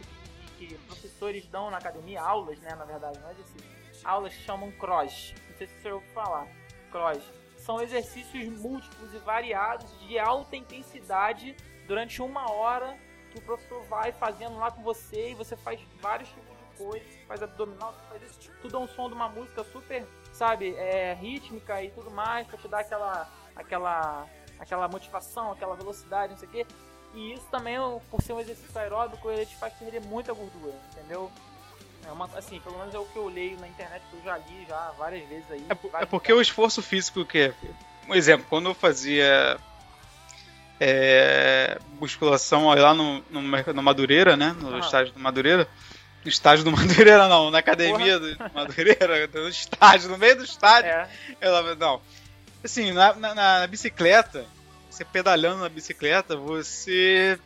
que, 0.59 0.67
que 0.67 0.75
professores 0.87 1.47
dão 1.47 1.71
na 1.71 1.79
academia, 1.79 2.21
aulas, 2.21 2.59
né? 2.61 2.75
Na 2.75 2.85
verdade, 2.85 3.19
não 3.19 3.29
é 3.29 3.33
exercício. 3.33 3.65
Aulas 4.05 4.35
chamam 4.35 4.71
cross. 4.73 5.35
Não 5.49 5.57
sei 5.57 5.67
se 5.67 5.75
você 5.81 5.91
ouviu 5.91 6.11
falar. 6.13 6.47
Cross. 6.93 7.23
São 7.57 7.81
exercícios 7.81 8.47
múltiplos 8.61 9.15
e 9.15 9.19
variados 9.19 9.99
de 10.07 10.19
alta 10.19 10.55
intensidade 10.55 11.57
durante 11.87 12.23
uma 12.23 12.51
hora 12.51 12.97
que 13.31 13.39
o 13.39 13.43
professor 13.43 13.83
vai 13.85 14.13
fazendo 14.13 14.57
lá 14.57 14.71
com 14.71 14.83
você 14.83 15.31
e 15.31 15.35
você 15.35 15.57
faz 15.57 15.81
vários 16.01 16.29
tipos 16.29 16.55
coisa, 16.77 17.05
você 17.05 17.27
faz 17.27 17.43
abdominal, 17.43 17.93
você 17.93 18.19
faz 18.19 18.31
isso, 18.31 18.51
tudo 18.61 18.77
é 18.77 18.81
um 18.81 18.89
som 18.89 19.09
de 19.09 19.15
uma 19.15 19.29
música 19.29 19.65
super, 19.65 20.05
sabe, 20.33 20.75
é, 20.77 21.15
rítmica 21.15 21.83
e 21.83 21.91
tudo 21.91 22.11
mais, 22.11 22.47
pra 22.47 22.59
te 22.59 22.69
dar 22.69 22.81
aquela, 22.81 23.31
aquela, 23.57 24.27
aquela 24.59 24.89
motivação, 24.89 25.53
aquela 25.53 25.75
velocidade, 25.75 26.33
não 26.33 26.39
sei 26.39 26.49
o 26.49 26.51
quê. 26.51 26.67
E 27.15 27.33
isso 27.35 27.47
também, 27.51 27.77
por 28.11 28.21
ser 28.23 28.33
um 28.33 28.41
exercício 28.41 28.79
aeróbico, 28.79 29.31
ele 29.31 29.47
te 29.47 29.57
faz 29.57 29.73
perder 29.75 30.03
muita 30.03 30.33
gordura, 30.33 30.75
entendeu? 30.93 31.31
É 32.07 32.11
uma, 32.11 32.27
assim, 32.37 32.61
pelo 32.61 32.79
menos 32.79 32.95
é 32.95 32.99
o 32.99 33.07
que 33.07 33.17
eu 33.17 33.29
leio 33.29 33.59
na 33.61 33.69
internet, 33.69 34.03
que 34.11 34.17
eu 34.17 34.23
já 34.25 34.37
li 34.37 34.67
já 34.69 34.91
várias 34.99 35.27
vezes 35.29 35.51
aí. 35.51 35.67
É, 35.71 36.03
é 36.03 36.07
porque 36.07 36.33
o 36.33 36.41
esforço 36.41 36.83
físico 36.83 37.25
que 37.25 37.39
é, 37.39 37.55
um 38.09 38.15
exemplo, 38.15 38.47
quando 38.51 38.69
eu 38.69 38.75
fazia 38.75 39.59
é, 40.81 41.79
musculação 42.01 42.67
lá 42.69 42.95
no, 42.95 43.23
no, 43.31 43.43
no 43.43 43.83
Madureira, 43.83 44.37
né? 44.37 44.55
No 44.61 44.79
estádio 44.79 45.13
do 45.13 45.21
Madureira, 45.21 45.69
no 46.25 46.29
estádio 46.29 46.65
do 46.65 46.73
Madureira, 46.73 47.29
não, 47.29 47.51
na 47.51 47.59
academia 47.59 48.19
Porra. 48.19 48.49
do 48.49 48.55
Madureira, 48.55 49.29
no 49.33 49.49
estádio, 49.49 50.11
no 50.11 50.19
meio 50.19 50.37
do 50.37 50.45
estádio. 50.45 50.91
É. 50.91 51.09
Ela, 51.41 51.75
não. 51.75 52.01
Assim, 52.63 52.93
na, 52.93 53.13
na, 53.15 53.35
na 53.35 53.67
bicicleta, 53.67 54.47
você 54.91 55.05
pedalhando 55.05 55.61
na 55.61 55.69
bicicleta, 55.69 56.37
você 56.37 57.39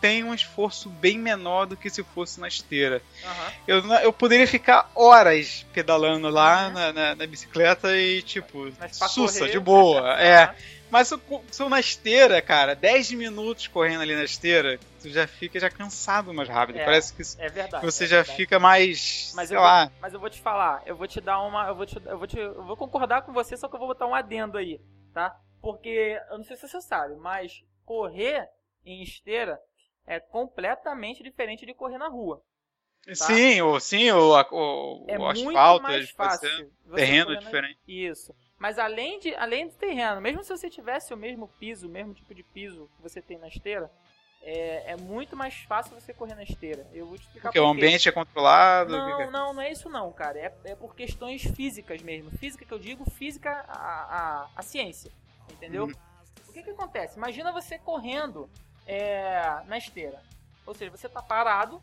tem 0.00 0.22
um 0.22 0.34
esforço 0.34 0.88
bem 0.90 1.18
menor 1.18 1.66
do 1.66 1.76
que 1.76 1.88
se 1.88 2.02
fosse 2.02 2.38
na 2.38 2.48
esteira. 2.48 3.00
Uhum. 3.24 3.52
Eu, 3.66 3.92
eu 4.02 4.12
poderia 4.12 4.46
ficar 4.46 4.90
horas 4.94 5.64
pedalando 5.72 6.28
lá 6.28 6.66
uhum. 6.66 6.72
na, 6.74 6.92
na, 6.92 7.14
na, 7.14 7.26
bicicleta 7.26 7.96
e, 7.96 8.22
tipo, 8.22 8.70
sussa, 8.92 9.40
correr, 9.40 9.52
de 9.52 9.58
boa. 9.58 10.20
É. 10.20 10.54
Mas 10.90 11.12
são 11.50 11.68
na 11.68 11.80
esteira, 11.80 12.40
cara, 12.40 12.74
10 12.74 13.12
minutos 13.12 13.66
correndo 13.66 14.02
ali 14.02 14.14
na 14.14 14.24
esteira, 14.24 14.78
tu 15.02 15.08
já 15.08 15.26
fica 15.26 15.58
já 15.58 15.68
cansado 15.68 16.32
mais 16.32 16.48
rápido. 16.48 16.78
É, 16.78 16.84
Parece 16.84 17.12
que, 17.12 17.22
é 17.42 17.48
verdade, 17.48 17.84
você 17.84 18.04
é 18.04 18.06
já 18.06 18.16
verdade. 18.18 18.36
fica 18.36 18.58
mais. 18.58 19.32
Mas 19.34 19.48
sei 19.48 19.56
eu 19.56 19.60
lá. 19.62 19.86
Vou, 19.86 19.94
mas 20.00 20.14
eu 20.14 20.20
vou 20.20 20.30
te 20.30 20.40
falar, 20.40 20.82
eu 20.86 20.96
vou 20.96 21.08
te 21.08 21.20
dar 21.20 21.40
uma. 21.40 21.66
Eu 21.68 21.74
vou, 21.74 21.86
te, 21.86 21.96
eu, 22.04 22.18
vou 22.18 22.26
te, 22.26 22.38
eu 22.38 22.64
vou 22.64 22.76
concordar 22.76 23.22
com 23.22 23.32
você, 23.32 23.56
só 23.56 23.68
que 23.68 23.74
eu 23.74 23.78
vou 23.78 23.88
botar 23.88 24.06
um 24.06 24.14
adendo 24.14 24.58
aí, 24.58 24.80
tá? 25.12 25.36
Porque, 25.60 26.20
eu 26.30 26.38
não 26.38 26.44
sei 26.44 26.56
se 26.56 26.68
você 26.68 26.80
sabe, 26.80 27.16
mas 27.16 27.64
correr 27.84 28.48
em 28.84 29.02
esteira 29.02 29.58
é 30.06 30.20
completamente 30.20 31.22
diferente 31.22 31.66
de 31.66 31.74
correr 31.74 31.98
na 31.98 32.08
rua. 32.08 32.40
Tá? 33.06 33.14
Sim, 33.14 33.62
o, 33.62 33.78
sim, 33.78 34.10
o, 34.10 34.32
o, 34.32 35.04
é 35.08 35.18
o 35.18 35.26
asfalto, 35.26 35.82
mais 35.82 36.10
fácil. 36.10 36.72
terreno 36.94 37.36
diferente. 37.38 37.78
Isso. 37.86 38.34
Mas 38.58 38.78
além, 38.78 39.18
de, 39.18 39.34
além 39.34 39.68
do 39.68 39.74
terreno, 39.74 40.20
mesmo 40.20 40.42
se 40.42 40.50
você 40.50 40.70
tivesse 40.70 41.12
o 41.12 41.16
mesmo 41.16 41.46
piso, 41.46 41.86
o 41.86 41.90
mesmo 41.90 42.14
tipo 42.14 42.34
de 42.34 42.42
piso 42.42 42.88
que 42.96 43.02
você 43.02 43.20
tem 43.20 43.38
na 43.38 43.48
esteira, 43.48 43.90
é, 44.42 44.92
é 44.92 44.96
muito 44.96 45.36
mais 45.36 45.54
fácil 45.62 45.98
você 45.98 46.14
correr 46.14 46.34
na 46.34 46.42
esteira. 46.42 46.86
Eu 46.92 47.06
vou 47.06 47.18
te 47.18 47.22
explicar 47.22 47.48
Porque 47.48 47.58
por 47.58 47.66
o 47.66 47.70
ambiente 47.70 48.08
é 48.08 48.12
controlado? 48.12 48.92
Não, 48.92 49.20
é? 49.20 49.30
não, 49.30 49.52
não 49.54 49.60
é 49.60 49.72
isso 49.72 49.88
não, 49.88 50.10
cara. 50.12 50.38
É, 50.38 50.54
é 50.64 50.74
por 50.74 50.94
questões 50.94 51.42
físicas 51.42 52.00
mesmo. 52.00 52.30
Física 52.38 52.64
que 52.64 52.72
eu 52.72 52.78
digo, 52.78 53.08
física 53.10 53.50
a, 53.68 53.72
a, 53.74 54.48
a 54.56 54.62
ciência. 54.62 55.10
Entendeu? 55.52 55.86
Hum. 55.86 55.92
O 56.48 56.52
que 56.52 56.62
que 56.62 56.70
acontece? 56.70 57.18
Imagina 57.18 57.52
você 57.52 57.78
correndo 57.78 58.48
é, 58.86 59.62
na 59.66 59.76
esteira. 59.76 60.22
Ou 60.64 60.74
seja, 60.74 60.90
você 60.90 61.08
tá 61.08 61.20
parado, 61.20 61.82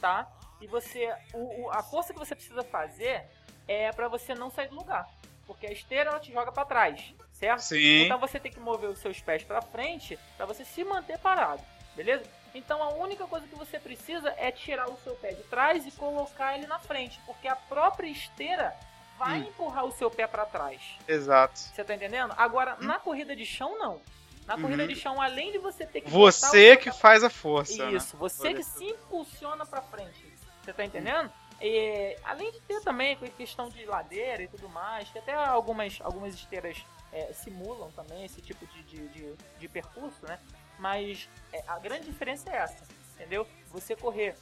tá? 0.00 0.30
E 0.60 0.66
você. 0.66 1.14
O, 1.32 1.62
o, 1.62 1.70
a 1.70 1.82
força 1.82 2.12
que 2.12 2.18
você 2.18 2.34
precisa 2.34 2.62
fazer 2.62 3.24
é 3.66 3.90
para 3.92 4.08
você 4.08 4.34
não 4.34 4.50
sair 4.50 4.68
do 4.68 4.74
lugar. 4.74 5.08
Porque 5.46 5.66
a 5.66 5.72
esteira 5.72 6.10
ela 6.10 6.20
te 6.20 6.32
joga 6.32 6.50
para 6.50 6.64
trás, 6.64 7.14
certo? 7.32 7.60
Sim. 7.60 8.04
Então 8.04 8.18
você 8.18 8.40
tem 8.40 8.52
que 8.52 8.60
mover 8.60 8.90
os 8.90 8.98
seus 8.98 9.20
pés 9.20 9.42
para 9.44 9.60
frente 9.60 10.18
para 10.36 10.46
você 10.46 10.64
se 10.64 10.82
manter 10.84 11.18
parado. 11.18 11.62
beleza? 11.94 12.24
Então 12.54 12.82
a 12.82 12.94
única 12.94 13.26
coisa 13.26 13.46
que 13.46 13.54
você 13.54 13.78
precisa 13.78 14.32
é 14.36 14.50
tirar 14.50 14.88
o 14.88 14.96
seu 15.02 15.14
pé 15.16 15.32
de 15.32 15.42
trás 15.44 15.86
e 15.86 15.90
colocar 15.90 16.56
ele 16.56 16.66
na 16.66 16.78
frente, 16.78 17.20
porque 17.26 17.48
a 17.48 17.56
própria 17.56 18.08
esteira 18.08 18.74
vai 19.18 19.40
hum. 19.40 19.48
empurrar 19.48 19.84
o 19.84 19.92
seu 19.92 20.10
pé 20.10 20.26
para 20.26 20.46
trás. 20.46 20.80
Exato. 21.06 21.58
Você 21.58 21.84
tá 21.84 21.94
entendendo? 21.94 22.32
Agora, 22.36 22.76
hum. 22.80 22.84
na 22.84 22.98
corrida 22.98 23.34
de 23.34 23.44
chão, 23.44 23.78
não. 23.78 24.00
Na 24.46 24.58
corrida 24.58 24.82
uhum. 24.82 24.88
de 24.88 24.96
chão, 24.96 25.22
além 25.22 25.52
de 25.52 25.58
você 25.58 25.86
ter 25.86 26.02
que. 26.02 26.10
Você 26.10 26.76
que 26.76 26.92
faz 26.92 27.24
a 27.24 27.30
força. 27.30 27.86
Né? 27.86 27.92
Isso, 27.94 28.14
né? 28.14 28.20
você 28.20 28.52
que 28.52 28.62
se 28.62 28.84
impulsiona 28.84 29.64
pra 29.64 29.80
frente. 29.80 30.34
Você 30.62 30.72
tá 30.72 30.84
entendendo? 30.84 31.30
E, 31.60 32.16
além 32.24 32.50
de 32.52 32.60
ter 32.60 32.80
também 32.82 33.16
questão 33.16 33.68
de 33.68 33.84
ladeira 33.84 34.42
e 34.42 34.48
tudo 34.48 34.68
mais, 34.68 35.08
que 35.10 35.18
até 35.18 35.32
algumas, 35.34 35.98
algumas 36.02 36.34
esteiras 36.34 36.84
é, 37.12 37.32
simulam 37.32 37.90
também 37.92 38.24
esse 38.24 38.40
tipo 38.42 38.66
de, 38.66 38.82
de, 38.82 39.08
de, 39.08 39.34
de 39.58 39.68
percurso, 39.68 40.26
né? 40.26 40.38
Mas 40.78 41.28
é, 41.52 41.62
a 41.68 41.78
grande 41.78 42.06
diferença 42.06 42.50
é 42.50 42.56
essa, 42.56 42.84
entendeu? 43.14 43.46
Você 43.68 43.94
correr 43.94 44.36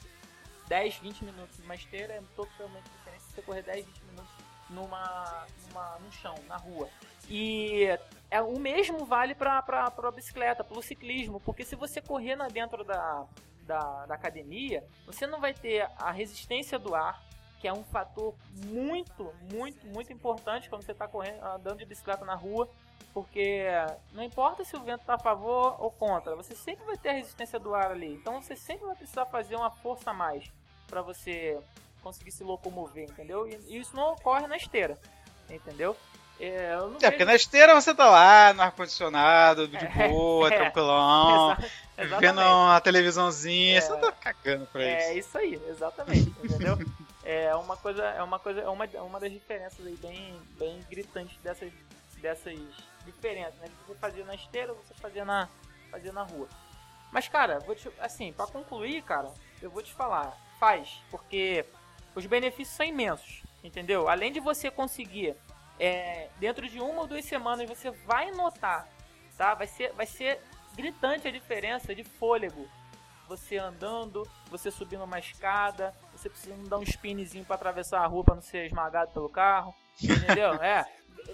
10, 0.68 0.96
20 0.96 1.24
minutos 1.24 1.58
numa 1.58 1.74
esteira 1.74 2.14
é 2.14 2.22
totalmente 2.34 2.88
diferente 2.90 3.24
de 3.24 3.34
você 3.34 3.42
correr 3.42 3.62
10, 3.62 3.86
20 3.86 4.04
minutos 4.04 4.32
numa, 4.70 5.46
numa, 5.68 5.98
no 5.98 6.12
chão, 6.12 6.34
na 6.48 6.56
rua. 6.56 6.88
E 7.28 7.86
é 8.30 8.40
o 8.40 8.58
mesmo 8.58 9.04
vale 9.04 9.34
para 9.34 9.58
a 9.58 10.10
bicicleta, 10.10 10.64
para 10.64 10.78
o 10.78 10.82
ciclismo, 10.82 11.40
porque 11.40 11.64
se 11.64 11.76
você 11.76 12.00
correr 12.00 12.36
na, 12.36 12.48
dentro 12.48 12.82
da, 12.84 13.26
da, 13.66 14.06
da 14.06 14.14
academia, 14.14 14.84
você 15.06 15.26
não 15.26 15.40
vai 15.40 15.54
ter 15.54 15.88
a 15.96 16.10
resistência 16.10 16.78
do 16.78 16.94
ar, 16.94 17.22
que 17.60 17.68
é 17.68 17.72
um 17.72 17.84
fator 17.84 18.34
muito, 18.66 19.32
muito, 19.52 19.86
muito 19.86 20.12
importante 20.12 20.68
quando 20.68 20.82
você 20.82 20.92
está 20.92 21.08
andando 21.54 21.78
de 21.78 21.84
bicicleta 21.84 22.24
na 22.24 22.34
rua, 22.34 22.68
porque 23.14 23.64
não 24.12 24.22
importa 24.22 24.64
se 24.64 24.74
o 24.76 24.80
vento 24.80 25.02
está 25.02 25.14
a 25.14 25.18
favor 25.18 25.76
ou 25.78 25.90
contra, 25.90 26.34
você 26.34 26.54
sempre 26.54 26.84
vai 26.84 26.96
ter 26.96 27.10
a 27.10 27.12
resistência 27.12 27.58
do 27.58 27.74
ar 27.74 27.90
ali. 27.90 28.14
Então 28.14 28.40
você 28.40 28.56
sempre 28.56 28.86
vai 28.86 28.96
precisar 28.96 29.26
fazer 29.26 29.54
uma 29.54 29.70
força 29.70 30.10
a 30.10 30.14
mais 30.14 30.50
para 30.86 31.02
você 31.02 31.60
conseguir 32.02 32.32
se 32.32 32.42
locomover, 32.42 33.04
entendeu? 33.04 33.46
E 33.46 33.78
isso 33.78 33.94
não 33.94 34.12
ocorre 34.12 34.46
na 34.46 34.56
esteira, 34.56 34.98
entendeu? 35.48 35.96
É, 36.42 36.72
é 36.74 36.76
vejo... 36.76 36.98
porque 36.98 37.24
na 37.24 37.36
esteira 37.36 37.72
você 37.72 37.94
tá 37.94 38.10
lá 38.10 38.52
no 38.52 38.62
ar-condicionado, 38.62 39.68
de 39.68 39.76
é, 39.78 40.08
boa, 40.08 40.48
é, 40.48 40.56
tranquilão, 40.56 41.56
exa 41.96 42.18
vendo 42.18 42.40
uma 42.40 42.80
televisãozinha, 42.80 43.78
é, 43.78 43.80
você 43.80 43.96
tá 43.96 44.10
cagando 44.10 44.66
pra 44.66 44.82
é 44.82 44.98
isso. 44.98 45.08
É 45.08 45.18
isso 45.18 45.38
aí, 45.38 45.62
exatamente, 45.68 46.34
entendeu? 46.42 46.76
é 47.22 47.54
uma 47.54 47.76
coisa, 47.76 48.02
é 48.02 48.22
uma 48.24 48.40
coisa, 48.40 48.60
é 48.60 48.68
uma, 48.68 48.84
uma 48.84 49.20
das 49.20 49.30
diferenças 49.30 49.86
aí 49.86 49.96
bem, 49.98 50.34
bem 50.58 50.84
gritantes 50.90 51.38
dessas, 51.44 51.70
dessas 52.20 52.58
diferenças, 53.06 53.54
né? 53.60 53.68
Você 53.86 53.94
fazia 53.94 54.24
na 54.24 54.34
esteira, 54.34 54.74
você 54.74 54.94
fazia 54.94 55.24
na, 55.24 55.48
fazia 55.92 56.12
na 56.12 56.24
rua. 56.24 56.48
Mas, 57.12 57.28
cara, 57.28 57.60
vou 57.60 57.76
te, 57.76 57.88
assim, 58.00 58.32
para 58.32 58.48
concluir, 58.48 59.00
cara, 59.02 59.30
eu 59.60 59.70
vou 59.70 59.82
te 59.82 59.92
falar, 59.92 60.36
faz, 60.58 61.00
porque 61.08 61.64
os 62.16 62.26
benefícios 62.26 62.76
são 62.76 62.84
imensos, 62.84 63.44
entendeu? 63.62 64.08
Além 64.08 64.32
de 64.32 64.40
você 64.40 64.72
conseguir 64.72 65.36
é, 65.78 66.28
dentro 66.38 66.68
de 66.68 66.80
uma 66.80 67.02
ou 67.02 67.06
duas 67.06 67.24
semanas 67.24 67.68
você 67.68 67.90
vai 67.90 68.30
notar, 68.30 68.88
tá? 69.36 69.54
Vai 69.54 69.66
ser, 69.66 69.92
vai 69.92 70.06
ser 70.06 70.40
gritante 70.74 71.28
a 71.28 71.30
diferença 71.30 71.94
de 71.94 72.04
fôlego. 72.04 72.68
Você 73.28 73.56
andando, 73.56 74.28
você 74.50 74.70
subindo 74.70 75.04
uma 75.04 75.18
escada, 75.18 75.94
você 76.14 76.28
precisando 76.28 76.68
dar 76.68 76.78
um 76.78 76.82
spinzinho 76.82 77.44
para 77.44 77.56
atravessar 77.56 78.00
a 78.00 78.06
rua 78.06 78.24
para 78.24 78.34
não 78.34 78.42
ser 78.42 78.66
esmagado 78.66 79.12
pelo 79.12 79.28
carro, 79.28 79.74
entendeu? 80.02 80.54
é, 80.62 80.84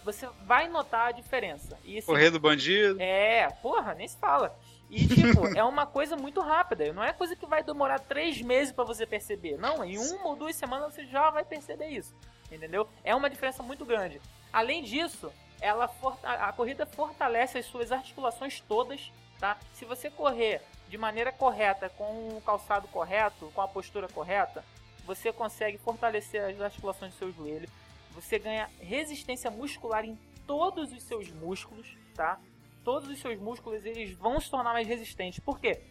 você 0.04 0.28
vai 0.44 0.68
notar 0.68 1.08
a 1.08 1.12
diferença. 1.12 1.78
E, 1.84 1.98
assim, 1.98 2.06
Correr 2.06 2.30
do 2.30 2.38
bandido. 2.38 3.00
É, 3.00 3.48
porra, 3.62 3.94
nem 3.94 4.06
se 4.06 4.16
fala. 4.18 4.56
E, 4.90 5.06
tipo, 5.06 5.46
é 5.56 5.64
uma 5.64 5.86
coisa 5.86 6.16
muito 6.16 6.40
rápida. 6.40 6.92
Não 6.92 7.02
é 7.02 7.12
coisa 7.12 7.34
que 7.34 7.46
vai 7.46 7.62
demorar 7.62 7.98
três 8.00 8.40
meses 8.40 8.72
para 8.72 8.84
você 8.84 9.06
perceber. 9.06 9.58
Não, 9.58 9.84
em 9.84 9.98
uma 9.98 10.28
ou 10.28 10.36
duas 10.36 10.56
semanas 10.56 10.94
você 10.94 11.06
já 11.06 11.30
vai 11.30 11.44
perceber 11.44 11.88
isso. 11.88 12.14
Entendeu? 12.50 12.88
É 13.04 13.14
uma 13.14 13.28
diferença 13.28 13.62
muito 13.62 13.84
grande. 13.84 14.20
Além 14.52 14.82
disso, 14.82 15.32
ela 15.60 15.90
a 16.22 16.52
corrida 16.52 16.86
fortalece 16.86 17.58
as 17.58 17.66
suas 17.66 17.92
articulações 17.92 18.60
todas, 18.60 19.12
tá? 19.38 19.58
Se 19.72 19.84
você 19.84 20.10
correr 20.10 20.62
de 20.88 20.96
maneira 20.96 21.30
correta, 21.30 21.88
com 21.90 22.36
o 22.36 22.40
calçado 22.40 22.88
correto, 22.88 23.50
com 23.54 23.60
a 23.60 23.68
postura 23.68 24.08
correta, 24.08 24.64
você 25.04 25.32
consegue 25.32 25.78
fortalecer 25.78 26.42
as 26.42 26.60
articulações 26.60 27.12
do 27.12 27.18
seu 27.18 27.32
joelho. 27.32 27.68
Você 28.12 28.38
ganha 28.38 28.68
resistência 28.80 29.50
muscular 29.50 30.04
em 30.04 30.18
todos 30.46 30.92
os 30.92 31.02
seus 31.02 31.30
músculos, 31.30 31.96
tá? 32.14 32.40
Todos 32.84 33.08
os 33.08 33.18
seus 33.18 33.38
músculos 33.38 33.84
eles 33.84 34.12
vão 34.12 34.40
se 34.40 34.50
tornar 34.50 34.72
mais 34.72 34.88
resistentes. 34.88 35.40
Por 35.40 35.60
quê? 35.60 35.82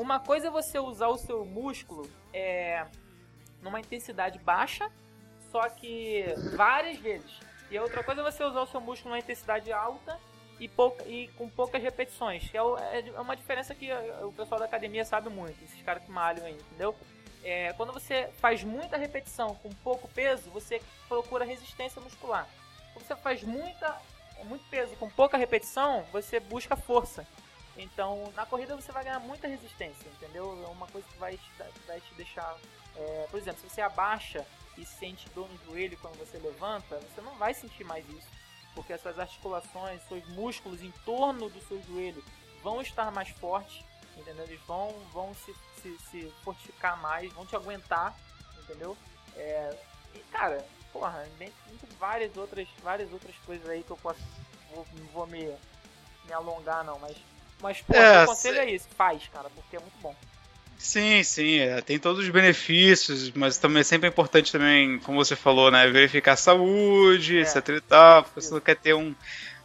Uma 0.00 0.18
coisa 0.18 0.48
é 0.48 0.50
você 0.50 0.78
usar 0.78 1.08
o 1.08 1.18
seu 1.18 1.44
músculo 1.44 2.08
é, 2.32 2.86
numa 3.62 3.80
intensidade 3.80 4.38
baixa, 4.38 4.90
só 5.50 5.68
que 5.68 6.24
várias 6.56 6.98
vezes. 6.98 7.30
E 7.70 7.78
outra 7.78 8.02
coisa 8.02 8.20
é 8.20 8.24
você 8.24 8.42
usar 8.42 8.62
o 8.62 8.66
seu 8.66 8.80
músculo 8.80 9.10
numa 9.10 9.18
intensidade 9.18 9.72
alta 9.72 10.18
e, 10.58 10.68
pouca, 10.68 11.04
e 11.04 11.28
com 11.28 11.48
poucas 11.48 11.82
repetições. 11.82 12.50
É, 12.52 12.58
é, 12.98 13.08
é 13.08 13.20
uma 13.20 13.36
diferença 13.36 13.74
que 13.74 13.88
o 14.22 14.32
pessoal 14.32 14.58
da 14.58 14.66
academia 14.66 15.04
sabe 15.04 15.28
muito, 15.28 15.62
esses 15.64 15.80
caras 15.82 16.02
que 16.02 16.10
malham 16.10 16.44
aí, 16.44 16.54
entendeu? 16.54 16.94
É, 17.42 17.72
quando 17.72 17.92
você 17.92 18.30
faz 18.38 18.62
muita 18.62 18.96
repetição 18.96 19.54
com 19.56 19.70
pouco 19.70 20.08
peso, 20.08 20.50
você 20.50 20.82
procura 21.08 21.44
resistência 21.44 22.00
muscular. 22.02 22.46
Quando 22.92 23.06
você 23.06 23.16
faz 23.16 23.42
muita, 23.42 23.96
muito 24.44 24.64
peso 24.68 24.94
com 24.96 25.08
pouca 25.08 25.38
repetição, 25.38 26.04
você 26.12 26.38
busca 26.38 26.76
força. 26.76 27.26
Então, 27.76 28.30
na 28.36 28.44
corrida 28.44 28.76
você 28.76 28.92
vai 28.92 29.04
ganhar 29.04 29.20
muita 29.20 29.48
resistência, 29.48 30.06
entendeu? 30.08 30.62
É 30.64 30.68
uma 30.68 30.86
coisa 30.88 31.06
que 31.08 31.18
vai 31.18 31.36
te, 31.36 31.50
vai 31.86 32.00
te 32.00 32.14
deixar. 32.14 32.56
É, 32.94 33.26
por 33.30 33.38
exemplo, 33.38 33.60
se 33.60 33.70
você 33.70 33.80
abaixa 33.80 34.44
e 34.80 34.86
sente 34.86 35.28
dor 35.30 35.48
no 35.48 35.58
joelho 35.66 35.98
quando 35.98 36.18
você 36.18 36.38
levanta, 36.38 36.98
você 37.00 37.20
não 37.20 37.34
vai 37.34 37.52
sentir 37.52 37.84
mais 37.84 38.08
isso, 38.08 38.28
porque 38.74 38.92
as 38.92 39.00
suas 39.00 39.18
articulações, 39.18 40.00
seus 40.08 40.26
músculos 40.30 40.82
em 40.82 40.90
torno 41.04 41.50
do 41.50 41.60
seu 41.66 41.82
joelho 41.82 42.24
vão 42.62 42.80
estar 42.80 43.10
mais 43.10 43.28
fortes, 43.28 43.84
entendeu? 44.16 44.44
Eles 44.44 44.60
vão, 44.66 44.90
vão 45.12 45.34
se, 45.34 45.54
se, 45.82 45.98
se 46.10 46.32
fortificar 46.42 47.00
mais, 47.00 47.32
vão 47.32 47.44
te 47.44 47.54
aguentar, 47.54 48.16
entendeu? 48.62 48.96
É, 49.36 49.78
e 50.14 50.18
cara, 50.30 50.64
porra, 50.92 51.28
tem 51.38 51.52
várias 51.98 52.34
outras, 52.36 52.68
várias 52.82 53.12
outras 53.12 53.36
coisas 53.44 53.68
aí 53.68 53.82
que 53.82 53.90
eu 53.90 53.96
posso, 53.96 54.20
vou, 54.74 54.86
não 54.94 55.06
vou 55.08 55.26
me, 55.26 55.44
me 56.24 56.32
alongar 56.32 56.84
não, 56.84 56.98
mas, 56.98 57.16
mas 57.60 57.80
porra, 57.82 57.98
é, 57.98 58.24
o 58.24 58.26
conselho 58.26 58.60
é 58.60 58.70
isso, 58.70 58.88
faz, 58.90 59.28
cara, 59.28 59.50
porque 59.50 59.76
é 59.76 59.80
muito 59.80 60.00
bom. 60.00 60.14
Sim, 60.80 61.22
sim, 61.22 61.58
é, 61.58 61.82
tem 61.82 61.98
todos 61.98 62.24
os 62.24 62.30
benefícios, 62.30 63.30
mas 63.32 63.58
também 63.58 63.80
é 63.80 63.84
sempre 63.84 64.08
importante 64.08 64.50
também, 64.50 64.98
como 65.00 65.22
você 65.22 65.36
falou, 65.36 65.70
né, 65.70 65.86
verificar 65.88 66.32
a 66.32 66.36
saúde, 66.36 67.36
é, 67.36 67.42
etc 67.42 67.68
e 67.68 67.80
tal, 67.82 68.22
porque 68.24 68.40
você 68.40 68.50
não 68.50 68.60
quer 68.60 68.76
ter 68.76 68.94
um, 68.94 69.14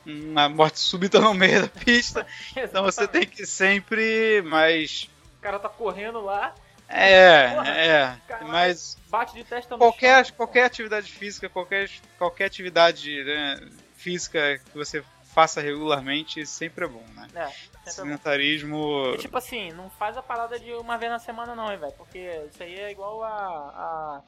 uma 0.06 0.50
morte 0.50 0.78
súbita 0.78 1.20
no 1.22 1.34
meio 1.34 1.62
da 1.62 1.68
pista, 1.70 2.28
então 2.56 2.84
você 2.84 3.08
tem 3.08 3.26
que 3.26 3.46
sempre, 3.46 4.42
mas... 4.42 5.10
O 5.40 5.42
cara 5.42 5.58
tá 5.58 5.70
correndo 5.70 6.20
lá... 6.20 6.54
É, 6.88 7.48
porra, 7.48 7.70
é, 7.70 8.18
mas... 8.42 8.98
Bate 9.08 9.36
de 9.36 9.46
testa 9.46 9.76
no 9.76 9.80
qualquer, 9.80 10.26
chão, 10.26 10.36
qualquer 10.36 10.66
atividade 10.66 11.10
física, 11.10 11.48
qualquer, 11.48 11.90
qualquer 12.18 12.46
atividade 12.46 13.24
né, 13.24 13.62
física 13.96 14.60
que 14.60 14.78
você 14.78 15.02
faça 15.36 15.60
regularmente 15.60 16.46
sempre 16.46 16.86
é 16.86 16.88
bom, 16.88 17.04
né? 17.14 17.28
É, 17.36 17.90
Sedentarismo. 17.90 19.14
É, 19.14 19.18
tipo 19.18 19.38
assim, 19.38 19.70
não 19.74 19.90
faz 19.90 20.16
a 20.16 20.24
parada 20.24 20.58
de 20.58 20.72
uma 20.72 20.98
vez 20.98 21.12
na 21.12 21.20
semana, 21.20 21.54
não, 21.54 21.70
hein, 21.70 21.78
velho? 21.78 21.92
Porque 21.98 22.20
isso 22.50 22.64
aí 22.64 22.74
é 22.74 22.90
igual 22.90 23.22
a, 23.22 23.36
a, 23.36 24.24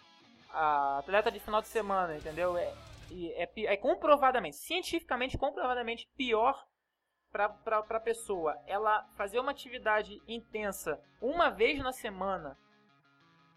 a 0.51 0.97
atleta 0.99 1.31
de 1.31 1.39
final 1.39 1.61
de 1.61 1.69
semana, 1.69 2.17
entendeu? 2.17 2.57
É, 2.57 2.73
é, 3.38 3.49
é 3.55 3.77
comprovadamente, 3.77 4.57
cientificamente 4.57 5.38
comprovadamente 5.38 6.09
pior 6.17 6.61
para 7.31 7.79
a 7.89 7.99
pessoa 7.99 8.57
ela 8.67 9.07
fazer 9.15 9.39
uma 9.39 9.51
atividade 9.51 10.21
intensa 10.27 10.99
uma 11.21 11.49
vez 11.49 11.79
na 11.79 11.93
semana 11.93 12.57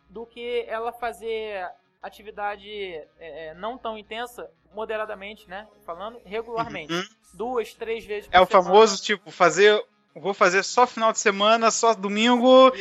do 0.08 0.24
que 0.24 0.64
ela 0.68 0.92
fazer 0.92 1.68
atividade 2.02 2.68
é, 2.68 3.08
é 3.48 3.54
não 3.54 3.76
tão 3.76 3.96
intensa 3.98 4.50
moderadamente, 4.74 5.48
né? 5.48 5.66
Falando 5.84 6.20
regularmente. 6.24 6.92
Uhum. 6.92 7.04
Duas, 7.34 7.74
três 7.74 8.04
vezes 8.04 8.28
por 8.28 8.36
É 8.36 8.40
o 8.40 8.46
semana. 8.46 8.64
famoso, 8.64 9.02
tipo, 9.02 9.30
fazer. 9.30 9.82
Vou 10.12 10.34
fazer 10.34 10.64
só 10.64 10.88
final 10.88 11.12
de 11.12 11.20
semana, 11.20 11.70
só 11.70 11.94
domingo, 11.94 12.72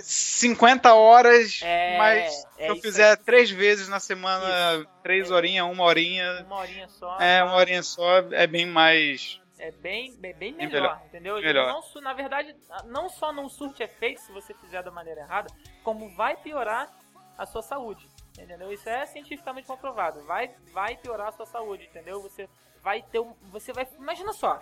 50 0.00 0.94
horas, 0.94 1.60
é, 1.60 1.98
mas 1.98 2.46
é 2.56 2.66
se 2.66 2.70
eu 2.70 2.76
fizer 2.76 3.16
três 3.16 3.50
vezes 3.50 3.88
na 3.88 3.98
semana, 3.98 4.76
isso. 4.76 4.88
três 5.02 5.28
é. 5.28 5.34
horinhas, 5.34 5.66
uma 5.66 5.82
horinha. 5.82 6.44
Uma 6.46 6.58
horinha 6.58 6.88
só. 6.88 7.18
É, 7.20 7.42
uma 7.42 7.56
horinha 7.56 7.82
só 7.82 8.18
é 8.30 8.46
bem 8.46 8.64
mais. 8.64 9.40
É 9.58 9.72
bem, 9.72 10.14
bem, 10.18 10.32
bem 10.34 10.52
melhor, 10.52 10.70
melhor, 10.70 11.02
entendeu? 11.06 11.34
Melhor. 11.40 11.66
Não, 11.66 12.00
na 12.00 12.12
verdade, 12.12 12.54
não 12.84 13.08
só 13.08 13.32
não 13.32 13.48
surte 13.48 13.82
efeito 13.82 14.20
se 14.20 14.30
você 14.30 14.54
fizer 14.54 14.80
da 14.84 14.90
maneira 14.92 15.22
errada, 15.22 15.52
como 15.82 16.08
vai 16.14 16.36
piorar 16.36 16.88
a 17.36 17.44
sua 17.44 17.60
saúde. 17.60 18.07
Entendeu? 18.38 18.72
Isso 18.72 18.88
é 18.88 19.04
cientificamente 19.06 19.66
comprovado. 19.66 20.22
Vai, 20.22 20.54
vai 20.72 20.96
piorar 20.96 21.28
a 21.28 21.32
sua 21.32 21.46
saúde, 21.46 21.84
entendeu? 21.84 22.22
Você 22.22 22.48
vai 22.82 23.02
ter 23.02 23.20
um, 23.20 23.34
você 23.50 23.72
vai, 23.72 23.86
imagina 23.98 24.32
só. 24.32 24.60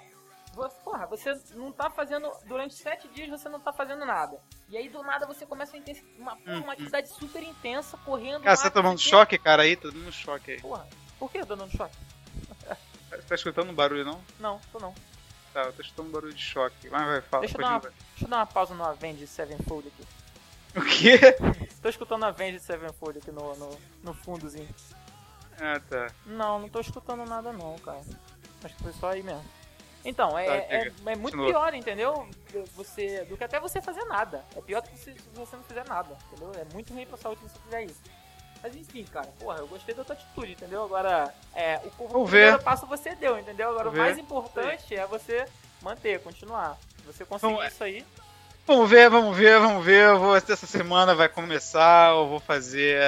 Você, 0.54 0.76
porra, 0.82 1.06
você 1.06 1.38
não 1.54 1.70
tá 1.70 1.90
fazendo. 1.90 2.30
Durante 2.46 2.74
sete 2.74 3.06
dias 3.08 3.28
você 3.28 3.48
não 3.48 3.60
tá 3.60 3.72
fazendo 3.72 4.06
nada. 4.06 4.40
E 4.70 4.76
aí 4.76 4.88
do 4.88 5.02
nada 5.02 5.26
você 5.26 5.44
começa 5.44 5.76
a 5.76 5.80
ter 5.80 6.02
uma, 6.18 6.34
hum, 6.34 6.62
uma 6.62 6.72
atividade 6.72 7.08
super 7.10 7.42
intensa, 7.42 7.98
correndo. 7.98 8.42
Cara, 8.42 8.56
você 8.56 8.62
tá 8.64 8.70
tomando 8.70 8.98
choque, 8.98 9.36
cara, 9.36 9.62
aí? 9.62 9.76
Tá 9.76 9.90
dando 9.90 10.10
choque 10.10 10.52
aí. 10.52 10.60
Porra, 10.60 10.86
por 11.18 11.30
que 11.30 11.38
eu 11.38 11.46
tô 11.46 11.56
dando 11.56 11.70
choque? 11.76 11.94
Você 13.10 13.22
tá 13.22 13.34
escutando 13.34 13.72
barulho, 13.72 14.04
não? 14.04 14.20
Não, 14.40 14.60
tô 14.72 14.78
não. 14.78 14.94
Tá, 15.52 15.62
eu 15.62 15.72
tô 15.72 15.82
escutando 15.82 16.10
barulho 16.10 16.34
de 16.34 16.42
choque. 16.42 16.88
Vai, 16.88 17.04
vai, 17.04 17.20
fala. 17.20 17.42
Deixa, 17.42 17.56
eu 17.56 17.62
dar, 17.62 17.70
uma, 17.70 17.80
deixa 17.80 18.24
eu 18.24 18.28
dar 18.28 18.36
uma 18.38 18.46
pausa 18.46 18.74
no 18.74 18.84
Avenged 18.84 19.26
Sevenfold 19.26 19.88
aqui. 19.88 20.08
O 20.78 20.84
quê? 20.84 21.18
tô 21.86 21.90
escutando 21.90 22.24
Avenged 22.24 22.60
Sevenfold 22.60 23.18
aqui 23.18 23.30
no, 23.30 23.54
no, 23.54 23.78
no 24.02 24.12
fundozinho. 24.14 24.68
Ah, 25.60 25.80
tá. 25.88 26.08
Não, 26.26 26.58
não 26.58 26.68
tô 26.68 26.80
escutando 26.80 27.24
nada 27.24 27.52
não, 27.52 27.78
cara. 27.78 28.00
Acho 28.64 28.74
que 28.74 28.82
foi 28.82 28.92
só 28.92 29.10
aí 29.10 29.22
mesmo. 29.22 29.44
Então, 30.04 30.36
é, 30.38 30.46
tá, 30.46 30.52
é, 30.52 30.92
é, 31.06 31.16
muito 31.16 31.36
pior, 31.36 31.74
entendeu? 31.74 32.28
Você, 32.74 33.24
do 33.24 33.36
que 33.36 33.44
até 33.44 33.60
você 33.60 33.80
fazer 33.80 34.04
nada. 34.04 34.44
É 34.56 34.60
pior 34.60 34.82
do 34.82 34.90
que 34.90 34.98
se 34.98 35.14
você 35.34 35.56
não 35.56 35.62
fizer 35.62 35.86
nada, 35.88 36.16
entendeu? 36.26 36.52
É 36.60 36.64
muito 36.74 36.92
ruim 36.92 37.06
pra 37.06 37.16
saúde 37.16 37.40
se 37.42 37.48
você 37.48 37.58
fizer 37.64 37.84
isso. 37.84 38.00
Mas 38.62 38.74
enfim, 38.74 39.04
cara, 39.04 39.28
porra, 39.38 39.58
eu 39.58 39.68
gostei 39.68 39.94
da 39.94 40.04
tua 40.04 40.14
atitude, 40.14 40.52
entendeu? 40.52 40.84
Agora, 40.84 41.32
é, 41.54 41.80
o, 41.98 42.22
o 42.22 42.24
primeiro 42.24 42.62
passo 42.62 42.86
você 42.86 43.14
deu, 43.14 43.38
entendeu? 43.38 43.70
Agora, 43.70 43.90
Vou 43.90 43.94
o 43.94 44.02
mais 44.02 44.16
ver. 44.16 44.22
importante 44.22 44.94
é 44.94 45.06
você 45.06 45.46
manter, 45.82 46.20
continuar. 46.20 46.76
Se 46.96 47.02
você 47.02 47.24
conseguir 47.24 47.54
Bom, 47.54 47.64
isso 47.64 47.84
aí. 47.84 48.04
Vamos 48.66 48.90
ver, 48.90 49.08
vamos 49.08 49.36
ver, 49.36 49.60
vamos 49.60 49.84
ver. 49.84 50.08
Eu 50.08 50.18
vou, 50.18 50.36
essa 50.36 50.56
semana 50.66 51.14
vai 51.14 51.28
começar, 51.28 52.10
eu 52.10 52.26
vou 52.26 52.40
fazer. 52.40 53.00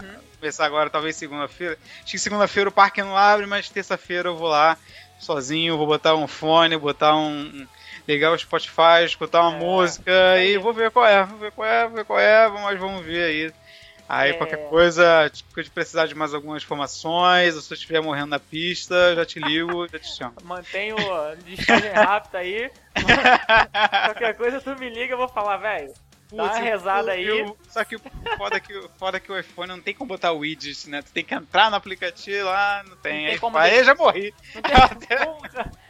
Uhum. 0.00 0.20
Começar 0.38 0.64
agora, 0.64 0.88
talvez 0.88 1.16
segunda-feira. 1.16 1.76
Acho 2.02 2.12
que 2.12 2.18
segunda-feira 2.18 2.68
o 2.68 2.72
parque 2.72 3.02
não 3.02 3.16
abre, 3.16 3.44
mas 3.44 3.68
terça-feira 3.68 4.28
eu 4.28 4.36
vou 4.36 4.48
lá 4.48 4.78
sozinho, 5.18 5.76
vou 5.76 5.86
botar 5.86 6.14
um 6.14 6.28
fone, 6.28 6.76
botar 6.76 7.16
um. 7.16 7.66
ligar 8.06 8.32
o 8.32 8.38
Spotify, 8.38 9.04
escutar 9.04 9.42
uma 9.42 9.56
é, 9.56 9.58
música 9.58 10.10
é. 10.10 10.46
e 10.46 10.58
vou 10.58 10.72
ver 10.72 10.92
qual 10.92 11.04
é, 11.04 11.24
vou 11.24 11.38
ver 11.38 11.52
qual 11.52 11.68
é, 11.68 11.86
vou 11.86 11.96
ver 11.96 12.04
qual 12.04 12.20
é, 12.20 12.48
mas 12.48 12.78
vamos 12.78 13.04
ver 13.04 13.24
aí. 13.24 13.52
Aí 14.12 14.30
é... 14.30 14.32
qualquer 14.32 14.68
coisa, 14.68 15.30
tipo, 15.32 15.62
de 15.62 15.70
precisar 15.70 16.06
de 16.06 16.16
mais 16.16 16.34
algumas 16.34 16.64
informações, 16.64 17.54
ou 17.54 17.62
se 17.62 17.72
eu 17.72 17.76
estiver 17.76 18.02
morrendo 18.02 18.26
na 18.26 18.40
pista, 18.40 19.14
já 19.14 19.24
te 19.24 19.38
ligo, 19.38 19.86
já 19.86 20.00
te 20.00 20.16
chamo. 20.16 20.34
Mantenho 20.42 20.96
listagem 21.46 21.92
rápida 21.92 22.38
aí. 22.38 22.72
qualquer 24.06 24.36
coisa 24.36 24.60
tu 24.60 24.74
me 24.80 24.90
liga, 24.90 25.14
eu 25.14 25.18
vou 25.18 25.28
falar, 25.28 25.58
velho. 25.58 25.94
Dá 26.32 26.44
uma 26.44 26.58
rezada 26.58 27.12
aí. 27.12 27.24
Eu, 27.24 27.56
só 27.68 27.84
que 27.84 27.98
foda 28.36 28.56
é 28.56 28.60
que, 28.60 28.88
foda 28.98 29.16
é 29.16 29.20
que 29.20 29.30
o 29.30 29.38
iPhone 29.38 29.68
não 29.68 29.80
tem 29.80 29.94
como 29.94 30.08
botar 30.08 30.32
o 30.32 30.38
widget, 30.38 30.88
né? 30.88 31.02
Tu 31.02 31.12
tem 31.12 31.24
que 31.24 31.34
entrar 31.34 31.70
no 31.70 31.76
aplicativo 31.76 32.46
lá, 32.46 32.82
não 32.88 32.96
tem. 32.96 33.12
Não 33.12 33.20
tem 33.20 33.26
aí, 33.26 33.38
como 33.38 33.58
aí 33.58 33.84
já 33.84 33.94
morri. 33.94 34.34
Não 34.54 34.62
tem, 34.62 35.18
como, 35.18 35.40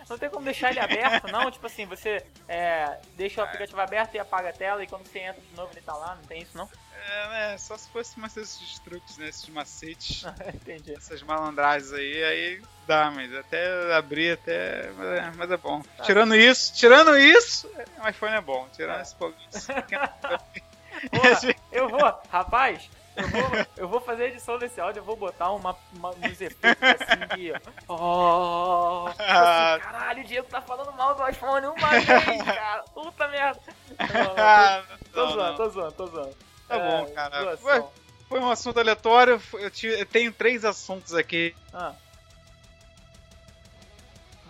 não 0.08 0.18
tem 0.18 0.30
como 0.30 0.44
deixar 0.44 0.70
ele 0.70 0.80
aberto, 0.80 1.30
não? 1.30 1.50
Tipo 1.50 1.66
assim, 1.66 1.86
você 1.86 2.24
é, 2.48 2.98
deixa 3.16 3.40
o 3.40 3.44
aplicativo 3.44 3.80
aberto 3.80 4.14
e 4.14 4.18
apaga 4.18 4.50
a 4.50 4.52
tela 4.52 4.82
e 4.82 4.86
quando 4.86 5.06
você 5.06 5.20
entra 5.20 5.40
de 5.40 5.56
novo 5.56 5.72
ele 5.72 5.82
tá 5.82 5.94
lá, 5.94 6.14
não 6.14 6.24
tem 6.24 6.42
isso 6.42 6.56
não? 6.56 6.68
É, 7.08 7.28
né? 7.28 7.58
Só 7.58 7.76
se 7.76 7.88
fosse 7.90 8.18
mais 8.18 8.36
esses 8.36 8.78
truques, 8.80 9.18
né? 9.18 9.28
Esses 9.28 9.48
macetes. 9.48 10.24
Entendi. 10.54 10.94
Essas 10.94 11.22
malandragens 11.22 11.92
aí, 11.92 12.24
aí 12.24 12.62
dá, 12.86 13.10
mas 13.10 13.32
até 13.34 13.94
abrir 13.94 14.32
até. 14.32 14.90
Mas 14.96 15.06
é, 15.06 15.32
mas 15.36 15.50
é 15.50 15.56
bom. 15.56 15.82
Tá. 15.96 16.04
Tirando 16.04 16.34
isso, 16.34 16.74
tirando 16.74 17.16
isso, 17.16 17.70
o 18.02 18.08
iPhone 18.08 18.34
é 18.34 18.40
bom. 18.40 18.68
Tirando 18.74 18.98
é. 18.98 19.02
esse 19.02 19.14
pouquinho. 19.14 19.48
eu 21.72 21.88
vou, 21.88 22.20
rapaz, 22.30 22.90
eu 23.16 23.28
vou, 23.28 23.42
eu 23.76 23.88
vou 23.88 24.00
fazer 24.00 24.24
a 24.24 24.28
edição 24.28 24.58
desse 24.58 24.80
áudio, 24.80 25.00
eu 25.00 25.04
vou 25.04 25.16
botar 25.16 25.50
uma, 25.50 25.76
uma, 25.94 26.10
uns 26.10 26.40
efeitos 26.40 26.82
assim 26.82 27.36
de. 27.36 27.52
Oh, 27.88 29.06
assim, 29.08 29.82
caralho, 29.82 30.22
o 30.22 30.26
Diego 30.26 30.48
tá 30.48 30.60
falando 30.60 30.92
mal 30.92 31.14
do 31.14 31.28
iPhone 31.28 31.66
uma 31.66 31.88
vez, 31.88 32.06
cara. 32.44 32.84
Puta 32.94 33.28
merda. 33.28 33.60
Não, 33.98 34.98
tô, 35.12 35.14
tô 35.26 35.32
zoando, 35.32 35.56
tô 35.56 35.68
zoando, 35.68 35.92
tô 35.92 36.06
zoando. 36.06 36.49
Tá 36.70 36.76
é, 36.76 36.88
bom, 36.88 37.12
cara. 37.12 37.56
Foi, 37.56 37.84
foi, 38.28 38.38
um 38.38 38.48
assunto 38.48 38.78
aleatório. 38.78 39.42
Eu, 39.54 39.70
te, 39.72 39.88
eu, 39.88 40.06
tenho 40.06 40.32
três 40.32 40.64
assuntos 40.64 41.14
aqui. 41.14 41.52
Ah. 41.74 41.94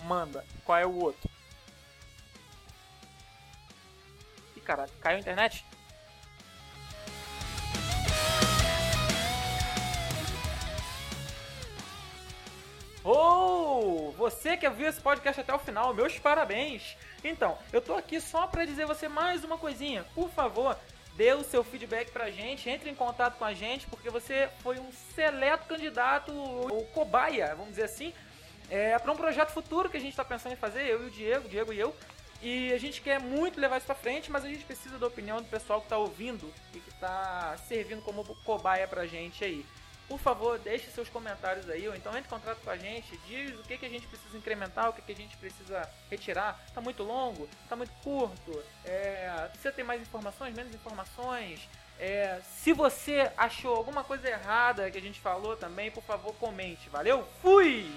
Manda. 0.04 0.44
Qual 0.62 0.76
é 0.76 0.84
o 0.84 0.94
outro? 0.94 1.30
Ih, 4.54 4.60
caralho. 4.60 4.92
Caiu 5.00 5.16
a 5.16 5.20
internet? 5.20 5.64
Oh! 13.02 14.12
Você 14.18 14.58
que 14.58 14.68
viu 14.68 14.90
esse 14.90 15.00
podcast 15.00 15.40
até 15.40 15.54
o 15.54 15.58
final, 15.58 15.94
meus 15.94 16.18
parabéns! 16.18 16.98
Então, 17.24 17.56
eu 17.72 17.80
tô 17.80 17.94
aqui 17.94 18.20
só 18.20 18.46
para 18.46 18.66
dizer 18.66 18.84
você 18.84 19.08
mais 19.08 19.42
uma 19.42 19.56
coisinha. 19.56 20.04
Por 20.14 20.28
favor, 20.28 20.76
dê 21.16 21.32
o 21.32 21.44
seu 21.44 21.62
feedback 21.62 22.10
pra 22.10 22.30
gente, 22.30 22.68
entre 22.68 22.88
em 22.88 22.94
contato 22.94 23.36
com 23.38 23.44
a 23.44 23.52
gente, 23.52 23.86
porque 23.86 24.10
você 24.10 24.48
foi 24.60 24.78
um 24.78 24.90
seleto 25.14 25.66
candidato, 25.66 26.32
ou 26.32 26.84
cobaia, 26.86 27.54
vamos 27.54 27.70
dizer 27.70 27.84
assim, 27.84 28.12
é, 28.70 28.98
para 28.98 29.12
um 29.12 29.16
projeto 29.16 29.50
futuro 29.50 29.90
que 29.90 29.96
a 29.96 30.00
gente 30.00 30.10
está 30.10 30.24
pensando 30.24 30.52
em 30.52 30.56
fazer, 30.56 30.82
eu 30.86 31.02
e 31.04 31.06
o 31.06 31.10
Diego, 31.10 31.48
Diego 31.48 31.72
e 31.72 31.78
eu. 31.78 31.94
E 32.42 32.72
a 32.72 32.78
gente 32.78 33.02
quer 33.02 33.20
muito 33.20 33.60
levar 33.60 33.76
isso 33.76 33.86
pra 33.86 33.94
frente, 33.94 34.30
mas 34.30 34.44
a 34.44 34.48
gente 34.48 34.64
precisa 34.64 34.98
da 34.98 35.06
opinião 35.06 35.42
do 35.42 35.48
pessoal 35.48 35.80
que 35.80 35.86
está 35.86 35.98
ouvindo 35.98 36.50
e 36.74 36.78
que 36.78 36.88
está 36.88 37.54
servindo 37.68 38.00
como 38.00 38.24
cobaia 38.44 38.88
pra 38.88 39.06
gente 39.06 39.44
aí 39.44 39.66
por 40.10 40.18
favor, 40.18 40.58
deixe 40.58 40.90
seus 40.90 41.08
comentários 41.08 41.70
aí, 41.70 41.86
ou 41.88 41.94
então 41.94 42.10
entre 42.16 42.26
em 42.26 42.30
contato 42.30 42.58
com 42.64 42.70
a 42.70 42.76
gente, 42.76 43.16
diz 43.28 43.56
o 43.56 43.62
que, 43.62 43.78
que 43.78 43.86
a 43.86 43.88
gente 43.88 44.08
precisa 44.08 44.36
incrementar, 44.36 44.88
o 44.88 44.92
que, 44.92 45.00
que 45.00 45.12
a 45.12 45.14
gente 45.14 45.36
precisa 45.36 45.88
retirar. 46.10 46.60
Tá 46.74 46.80
muito 46.80 47.04
longo? 47.04 47.48
Tá 47.68 47.76
muito 47.76 47.92
curto? 48.02 48.60
É, 48.84 49.48
você 49.54 49.70
tem 49.70 49.84
mais 49.84 50.02
informações, 50.02 50.52
menos 50.52 50.74
informações? 50.74 51.60
É, 51.96 52.40
se 52.42 52.72
você 52.72 53.30
achou 53.36 53.76
alguma 53.76 54.02
coisa 54.02 54.28
errada 54.28 54.90
que 54.90 54.98
a 54.98 55.02
gente 55.02 55.20
falou 55.20 55.56
também, 55.56 55.92
por 55.92 56.02
favor, 56.02 56.34
comente. 56.34 56.88
Valeu? 56.88 57.24
Fui! 57.40 57.88